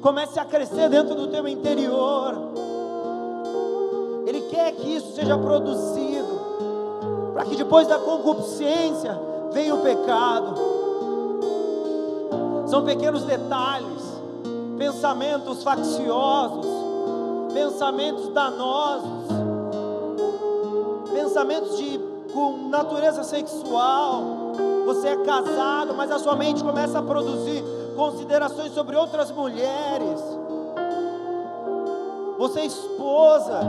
comece 0.00 0.38
a 0.38 0.44
crescer 0.44 0.88
dentro 0.88 1.14
do 1.14 1.28
teu 1.28 1.48
interior. 1.48 2.36
Ele 4.26 4.42
quer 4.42 4.72
que 4.72 4.96
isso 4.96 5.14
seja 5.14 5.36
produzido, 5.36 6.40
para 7.32 7.44
que 7.46 7.56
depois 7.56 7.86
da 7.86 7.98
concupiscência 7.98 9.18
venha 9.52 9.74
o 9.74 9.78
pecado. 9.78 10.54
São 12.68 12.84
pequenos 12.84 13.24
detalhes, 13.24 14.02
pensamentos 14.76 15.62
facciosos, 15.62 16.66
pensamentos 17.54 18.28
danosos, 18.28 19.26
pensamentos 21.10 21.78
de 21.78 21.98
com 22.32 22.68
natureza 22.68 23.24
sexual. 23.24 24.22
Você 24.84 25.08
é 25.08 25.16
casado, 25.24 25.94
mas 25.94 26.10
a 26.10 26.18
sua 26.18 26.36
mente 26.36 26.62
começa 26.62 26.98
a 26.98 27.02
produzir 27.02 27.64
considerações 27.96 28.72
sobre 28.72 28.96
outras 28.96 29.30
mulheres. 29.30 30.20
Você 32.38 32.60
é 32.60 32.66
esposa, 32.66 33.60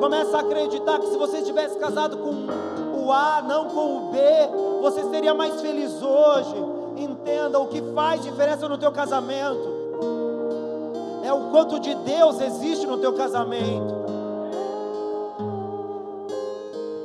começa 0.00 0.36
a 0.36 0.40
acreditar 0.40 0.98
que 0.98 1.06
se 1.06 1.16
você 1.16 1.38
estivesse 1.38 1.78
casado 1.78 2.16
com 2.18 3.04
o 3.04 3.12
A, 3.12 3.40
não 3.40 3.66
com 3.66 3.96
o 3.96 4.00
B, 4.10 4.18
você 4.82 5.04
seria 5.10 5.32
mais 5.32 5.60
feliz 5.60 6.02
hoje. 6.02 6.65
Entenda 6.96 7.58
o 7.58 7.66
que 7.66 7.82
faz 7.94 8.22
diferença 8.22 8.66
no 8.68 8.78
teu 8.78 8.90
casamento. 8.90 9.76
É 11.22 11.32
o 11.32 11.50
quanto 11.50 11.78
de 11.78 11.94
Deus 11.94 12.40
existe 12.40 12.86
no 12.86 12.96
teu 12.96 13.12
casamento. 13.12 13.94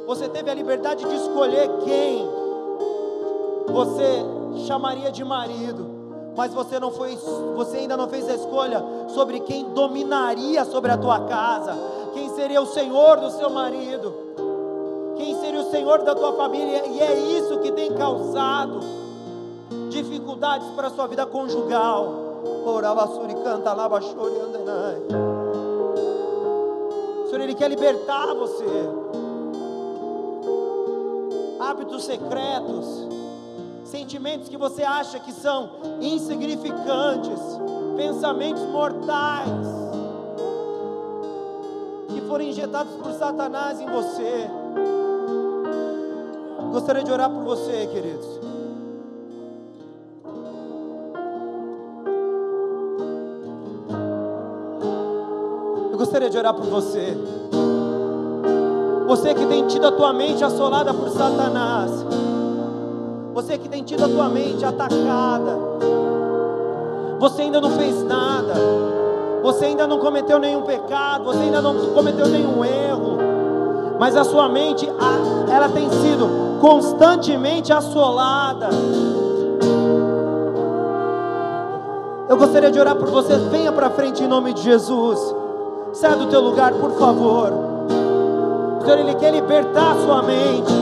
Você 0.08 0.30
teve 0.30 0.50
a 0.50 0.54
liberdade 0.54 1.06
de 1.06 1.16
escolher 1.16 1.70
quem 1.84 2.28
você 3.68 4.26
chamaria 4.68 5.12
de 5.12 5.24
marido, 5.24 5.86
mas 6.36 6.54
você 6.54 6.80
não 6.80 6.92
foi, 6.92 7.18
você 7.56 7.78
ainda 7.78 7.98
não 7.98 8.08
fez 8.08 8.30
a 8.30 8.36
escolha 8.36 8.84
sobre 9.08 9.40
quem 9.42 9.74
dominaria 9.74 10.64
sobre 10.66 10.92
a 10.92 10.98
tua 10.98 11.22
casa, 11.22 11.76
quem 12.14 12.30
seria 12.30 12.62
o 12.62 12.66
senhor 12.66 13.20
do 13.20 13.32
seu 13.32 13.50
marido, 13.50 14.14
quem 15.16 15.40
seria 15.40 15.62
o 15.62 15.72
senhor 15.72 16.04
da 16.04 16.14
tua 16.14 16.34
família, 16.34 16.86
e 16.88 17.00
é 17.00 17.20
isso 17.38 17.60
que 17.60 17.72
tem 17.72 17.94
causado 17.94 19.01
dificuldades 19.90 20.68
para 20.70 20.88
a 20.88 20.90
sua 20.90 21.08
vida 21.08 21.26
conjugal. 21.26 22.32
Senhor, 27.30 27.44
Ele 27.44 27.56
quer 27.56 27.70
libertar 27.70 28.34
você. 28.34 28.66
Hábitos 31.60 32.04
secretos, 32.04 33.08
sentimentos 33.86 34.50
que 34.50 34.58
você 34.58 34.84
acha 34.84 35.20
que 35.20 35.32
são 35.32 35.70
insignificantes, 36.02 37.40
pensamentos 37.96 38.64
mortais, 38.64 39.68
que 42.10 42.22
foram 42.22 42.44
injetados 42.44 42.94
por 42.96 43.14
Satanás 43.14 43.80
em 43.80 43.86
você. 43.86 44.50
Gostaria 46.72 47.04
de 47.04 47.12
orar 47.12 47.30
por 47.30 47.44
você, 47.44 47.88
queridos. 47.88 48.51
Gostaria 56.12 56.30
de 56.30 56.38
orar 56.38 56.54
por 56.54 56.66
você. 56.66 57.18
Você 59.08 59.34
que 59.34 59.46
tem 59.46 59.66
tido 59.68 59.88
a 59.88 59.94
tua 59.94 60.12
mente 60.12 60.44
assolada 60.44 60.94
por 60.94 61.10
Satanás. 61.10 61.90
Você 63.34 63.58
que 63.58 63.70
tem 63.70 63.82
tido 63.82 64.04
a 64.04 64.10
tua 64.10 64.28
mente 64.28 64.66
atacada. 64.66 65.58
Você 67.18 67.44
ainda 67.44 67.62
não 67.62 67.72
fez 67.72 68.04
nada. 68.04 68.54
Você 69.42 69.68
ainda 69.68 69.88
não 69.88 70.00
cometeu 70.00 70.38
nenhum 70.38 70.64
pecado. 70.64 71.24
Você 71.24 71.40
ainda 71.40 71.62
não 71.62 71.94
cometeu 71.94 72.28
nenhum 72.28 72.66
erro. 72.66 73.18
Mas 73.98 74.14
a 74.18 74.26
sua 74.26 74.50
mente, 74.50 74.86
ela 75.50 75.70
tem 75.70 75.90
sido 75.90 76.60
constantemente 76.60 77.72
assolada. 77.72 78.68
Eu 82.28 82.36
gostaria 82.36 82.70
de 82.70 82.78
orar 82.78 82.98
por 82.98 83.10
você. 83.10 83.38
Venha 83.50 83.72
para 83.72 83.90
frente 83.92 84.22
em 84.22 84.28
nome 84.28 84.52
de 84.52 84.62
Jesus. 84.62 85.40
Saia 86.02 86.16
do 86.16 86.26
teu 86.26 86.42
lugar, 86.42 86.74
por 86.74 86.94
favor. 86.94 87.54
O 88.80 88.84
Senhor, 88.84 88.98
Ele 88.98 89.14
quer 89.14 89.32
libertar 89.32 89.92
a 89.92 89.96
sua 90.04 90.24
mente. 90.24 90.74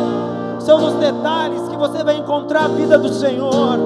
São 0.59 0.79
nos 0.79 0.93
detalhes 0.93 1.67
que 1.67 1.75
você 1.75 2.01
vai 2.05 2.15
encontrar 2.15 2.63
a 2.63 2.67
vida 2.69 2.97
do 2.97 3.09
Senhor. 3.09 3.77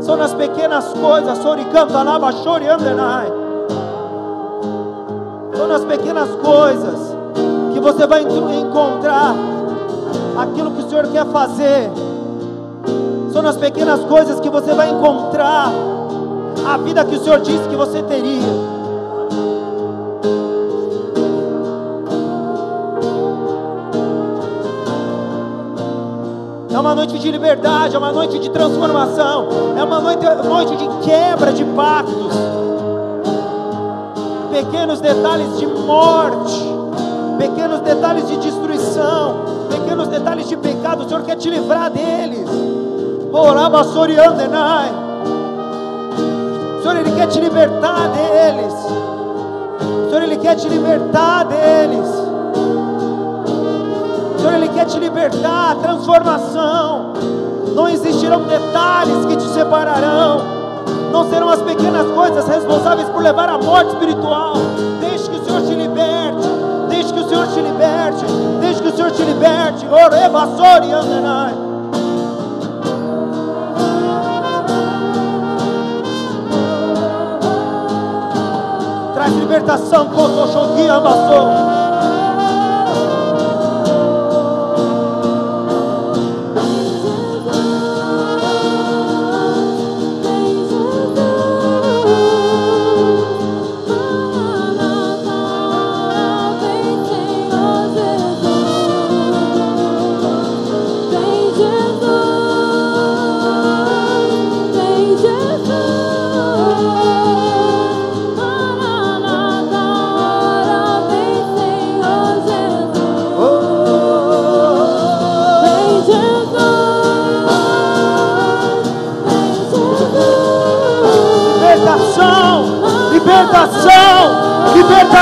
São 0.00 0.16
nas 0.16 0.34
pequenas 0.34 0.92
coisas. 0.92 1.38
Soricanta, 1.38 2.02
lava, 2.02 2.32
chore, 2.32 2.66
andenai. 2.66 3.28
São 5.54 5.68
nas 5.68 5.84
pequenas 5.84 6.28
coisas 6.42 7.16
que 7.72 7.78
você 7.78 8.04
vai 8.04 8.22
encontrar 8.22 9.36
aquilo 10.36 10.72
que 10.72 10.82
o 10.82 10.88
Senhor 10.90 11.06
quer 11.12 11.26
fazer. 11.26 11.92
São 13.32 13.40
nas 13.40 13.56
pequenas 13.56 14.00
coisas 14.00 14.40
que 14.40 14.50
você 14.50 14.74
vai 14.74 14.90
encontrar 14.90 15.70
a 16.66 16.76
vida 16.78 17.04
que 17.04 17.14
o 17.14 17.22
Senhor 17.22 17.38
disse 17.38 17.68
que 17.68 17.76
você 17.76 18.02
teria. 18.02 18.71
Uma 26.82 26.96
noite 26.96 27.16
de 27.16 27.30
liberdade, 27.30 27.94
é 27.94 27.98
uma 27.98 28.10
noite 28.10 28.40
de 28.40 28.50
transformação, 28.50 29.46
é 29.78 29.84
uma 29.84 30.00
noite, 30.00 30.24
noite 30.24 30.76
de 30.76 30.88
quebra 31.08 31.52
de 31.52 31.64
pactos. 31.64 32.34
Pequenos 34.50 35.00
detalhes 35.00 35.58
de 35.58 35.66
morte, 35.66 36.60
pequenos 37.38 37.80
detalhes 37.80 38.26
de 38.26 38.36
destruição, 38.36 39.44
pequenos 39.70 40.08
detalhes 40.08 40.48
de 40.48 40.56
pecado, 40.56 41.04
o 41.04 41.08
Senhor 41.08 41.22
quer 41.22 41.36
te 41.36 41.48
livrar 41.48 41.88
deles. 41.88 42.48
Orabasoriandenai. 43.32 44.90
Senhor, 46.82 46.96
Ele 46.96 47.12
quer 47.12 47.28
te 47.28 47.40
libertar 47.40 48.08
deles. 48.08 48.74
Senhor, 50.10 50.22
Ele 50.22 50.36
quer 50.36 50.56
te 50.56 50.68
libertar 50.68 51.44
deles. 51.44 52.21
Ele 54.54 54.68
quer 54.68 54.86
te 54.86 54.98
libertar, 54.98 55.76
transformação. 55.76 57.12
Não 57.74 57.88
existirão 57.88 58.42
detalhes 58.42 59.24
que 59.26 59.36
te 59.36 59.48
separarão. 59.54 60.40
Não 61.10 61.28
serão 61.28 61.48
as 61.48 61.62
pequenas 61.62 62.06
coisas 62.12 62.46
responsáveis 62.46 63.08
por 63.08 63.22
levar 63.22 63.48
à 63.48 63.58
morte 63.58 63.92
espiritual. 63.92 64.54
Deixe 65.00 65.28
que 65.28 65.38
o 65.38 65.44
Senhor 65.44 65.62
te 65.62 65.74
liberte. 65.74 66.48
Deixe 66.88 67.12
que 67.12 67.20
o 67.20 67.28
Senhor 67.28 67.46
te 67.48 67.60
liberte. 67.60 68.24
Deixe 68.60 68.82
que 68.82 68.88
o 68.88 68.96
Senhor 68.96 69.10
te 69.10 69.22
liberte. 69.22 69.86
Orevassori 69.86 70.92
andenai. 70.92 71.72
traz 79.22 79.34
libertação, 79.36 80.06
Kotoshongi 80.06 80.88
amassou. 80.88 81.71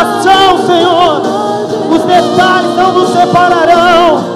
Libertação, 0.01 0.67
Senhor. 0.67 1.23
Os 1.91 2.03
detalhes 2.05 2.77
não 2.77 2.93
nos 2.93 3.11
separarão. 3.11 4.30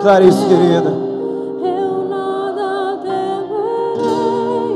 Declare 0.00 0.26
isso, 0.28 0.48
querida. 0.48 0.88
Eu 0.88 2.08
nada 2.08 2.96
temerei, 3.02 4.72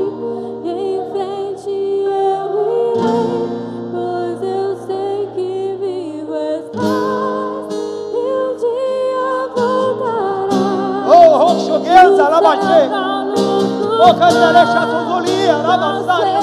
em 0.63 1.01
frente 1.11 1.71
eu 1.71 2.45
irei, 2.93 3.49
pois 3.91 4.39
eu 4.43 4.77
sei 4.85 5.27
que 5.33 5.51
vivo 5.81 6.35
estás 6.35 7.73
e 8.13 8.15
um 8.37 8.53
dia 8.61 9.35
voltarás. 9.55 11.09
Oh, 11.09 11.27
Roxoguenza, 11.39 12.23
Labaxê. 12.29 12.83
Oh, 12.93 14.05
Oh, 14.07 14.13
Cantaré, 14.13 14.63
Chatonzolia, 14.67 15.55
Labaçaia, 15.55 16.39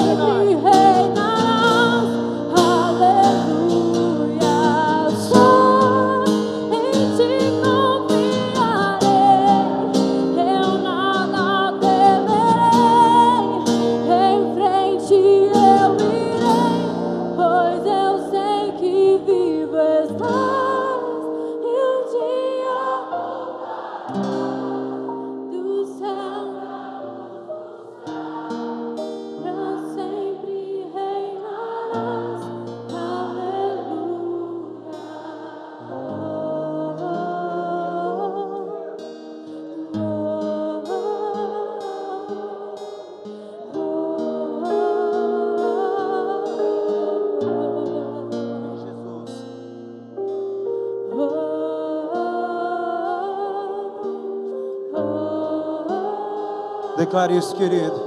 Declare 57.23 57.37
isso, 57.37 57.55
querido. 57.55 58.01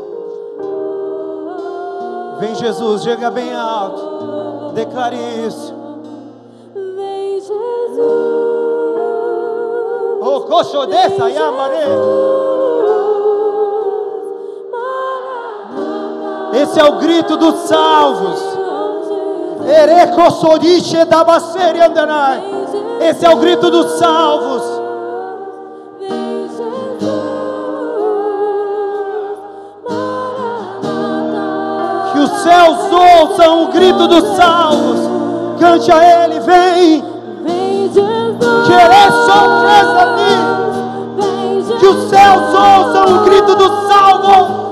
Vem 2.39 2.55
Jesus, 2.55 3.03
chega 3.03 3.31
bem 3.31 3.51
alto. 3.55 4.73
Declare 4.75 5.17
isso. 5.47 5.73
Vem 6.75 7.41
Jesus. 7.41 7.99
Oh, 10.21 10.41
coxo 10.43 10.85
dessa, 10.87 11.31
Yamare. 11.31 11.77
Esse 16.61 16.79
é 16.79 16.85
o 16.85 16.99
grito 16.99 17.39
dos 17.39 17.55
salvos. 17.61 18.39
Esse 23.01 23.25
é 23.25 23.31
o 23.31 23.37
grito 23.37 23.71
dos 23.71 23.93
salvos. 23.93 24.76
Céus 32.57 32.79
ouçam 32.91 33.65
o 33.65 33.67
grito 33.69 34.09
dos 34.09 34.37
salvos. 34.37 35.11
Cante 35.61 35.93
a 35.93 36.25
Ele, 36.25 36.41
vem. 36.41 37.05
Vem 37.45 37.91
Jesus. 37.93 38.67
Que 41.79 41.87
os 41.87 42.09
céus 42.09 42.43
ouçam 42.55 43.17
o 43.17 43.25
grito 43.25 43.55
dos 43.55 43.89
salvos. 43.89 44.66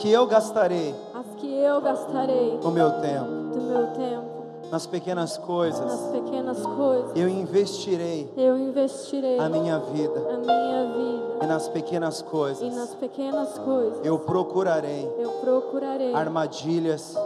Que 0.00 0.10
eu 0.10 0.26
gastarei 0.26 0.94
as 1.14 1.26
que 1.36 1.52
eu 1.60 1.80
gastarei 1.80 2.58
o 2.62 2.70
meu 2.70 2.90
tempo. 3.00 3.24
do 3.54 3.60
meu 3.60 3.86
tempo. 3.88 4.30
Nas 4.70 4.86
pequenas 4.86 5.36
Nas 5.36 5.46
coisas 5.46 6.00
pequenas 6.12 6.62
coisas 6.64 7.10
eu 7.16 7.28
investirei 7.28 8.32
eu 8.36 8.56
investirei 8.56 9.38
a 9.38 9.48
minha 9.48 9.78
vida. 9.80 10.20
a 10.20 10.36
minha 10.38 10.92
vida. 10.94 11.44
E 11.44 11.46
nas 11.46 11.68
pequenas 11.68 12.20
E 12.20 12.24
coisas 12.24 12.76
nas 12.76 12.94
pequenas 12.94 13.58
coisas 13.58 14.00
eu 14.04 14.18
procurarei 14.20 15.10
eu 15.18 15.30
procurarei 15.40 16.14
armadilhas, 16.14 17.16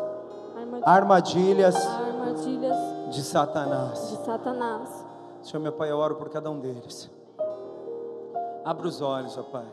armadilhas, 0.84 0.86
armadilhas 0.86 1.86
armadilhas 1.86 2.76
de 3.14 3.22
Satanás. 3.22 4.10
de 4.10 4.24
Satanás. 4.24 5.04
Senhor, 5.42 5.60
meu 5.62 5.72
Pai, 5.72 5.90
eu 5.90 5.98
oro 5.98 6.14
por 6.14 6.30
cada 6.30 6.50
um 6.50 6.58
deles. 6.58 7.10
Abra 8.64 8.88
os 8.88 9.02
olhos, 9.02 9.36
ó 9.36 9.42
Pai. 9.42 9.66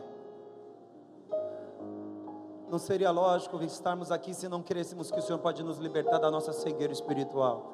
Não 2.72 2.80
seria 2.80 3.11
lógico 3.11 3.61
estarmos 3.61 4.14
aqui 4.14 4.34
se 4.34 4.48
não 4.48 4.61
crescemos 4.61 5.11
que 5.11 5.19
o 5.19 5.22
Senhor 5.22 5.39
pode 5.39 5.61
nos 5.61 5.77
libertar 5.77 6.19
da 6.19 6.31
nossa 6.31 6.53
cegueira 6.53 6.93
espiritual. 6.93 7.73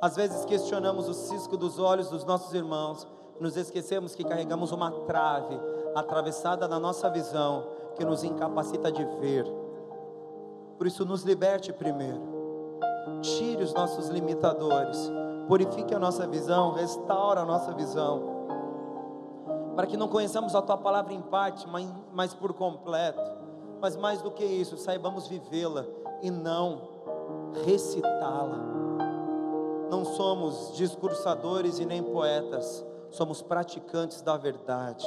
Às 0.00 0.14
vezes 0.14 0.44
questionamos 0.44 1.08
o 1.08 1.12
cisco 1.12 1.56
dos 1.56 1.80
olhos 1.80 2.08
dos 2.08 2.24
nossos 2.24 2.54
irmãos, 2.54 3.08
nos 3.40 3.56
esquecemos 3.56 4.14
que 4.14 4.22
carregamos 4.22 4.70
uma 4.70 4.92
trave 4.92 5.58
atravessada 5.96 6.68
na 6.68 6.78
nossa 6.78 7.10
visão 7.10 7.66
que 7.96 8.04
nos 8.04 8.22
incapacita 8.22 8.92
de 8.92 9.04
ver. 9.04 9.44
Por 10.76 10.86
isso, 10.86 11.04
nos 11.04 11.24
liberte 11.24 11.72
primeiro. 11.72 12.22
Tire 13.20 13.64
os 13.64 13.74
nossos 13.74 14.06
limitadores, 14.10 15.10
purifique 15.48 15.92
a 15.92 15.98
nossa 15.98 16.24
visão, 16.24 16.72
restaura 16.72 17.40
a 17.40 17.44
nossa 17.44 17.72
visão, 17.72 18.22
para 19.74 19.88
que 19.88 19.96
não 19.96 20.06
conheçamos 20.06 20.54
a 20.54 20.62
tua 20.62 20.76
palavra 20.76 21.12
em 21.12 21.20
parte, 21.20 21.66
mas 22.12 22.32
por 22.32 22.52
completo. 22.52 23.47
Mas 23.80 23.96
mais 23.96 24.20
do 24.22 24.30
que 24.30 24.44
isso, 24.44 24.76
saibamos 24.76 25.28
vivê-la 25.28 25.84
e 26.22 26.30
não 26.30 26.88
recitá-la. 27.64 28.58
Não 29.90 30.04
somos 30.04 30.76
discursadores 30.76 31.78
e 31.78 31.86
nem 31.86 32.02
poetas, 32.02 32.84
somos 33.10 33.40
praticantes 33.40 34.20
da 34.20 34.36
verdade. 34.36 35.06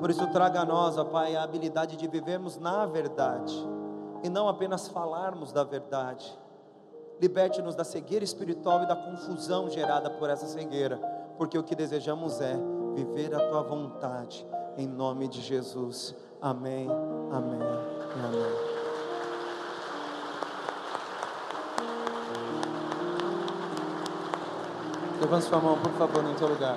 Por 0.00 0.10
isso, 0.10 0.26
traga 0.28 0.60
a 0.60 0.64
nós, 0.64 0.96
ó 0.96 1.04
Pai, 1.04 1.36
a 1.36 1.42
habilidade 1.42 1.96
de 1.96 2.06
vivermos 2.06 2.56
na 2.56 2.86
verdade 2.86 3.54
e 4.22 4.28
não 4.28 4.48
apenas 4.48 4.88
falarmos 4.88 5.52
da 5.52 5.64
verdade. 5.64 6.38
Liberte-nos 7.20 7.74
da 7.74 7.84
cegueira 7.84 8.24
espiritual 8.24 8.82
e 8.82 8.86
da 8.86 8.96
confusão 8.96 9.68
gerada 9.68 10.10
por 10.10 10.30
essa 10.30 10.46
cegueira, 10.46 10.98
porque 11.36 11.58
o 11.58 11.64
que 11.64 11.74
desejamos 11.74 12.40
é 12.40 12.56
viver 12.94 13.34
a 13.34 13.48
tua 13.48 13.62
vontade, 13.62 14.46
em 14.76 14.86
nome 14.86 15.28
de 15.28 15.40
Jesus. 15.40 16.14
Amém, 16.40 16.88
amém 17.32 17.58
e 17.58 18.20
amém. 18.24 18.68
Levante 25.20 25.44
sua 25.46 25.58
mão, 25.58 25.76
por 25.80 25.90
favor, 25.94 26.22
no 26.22 26.38
seu 26.38 26.46
lugar. 26.46 26.76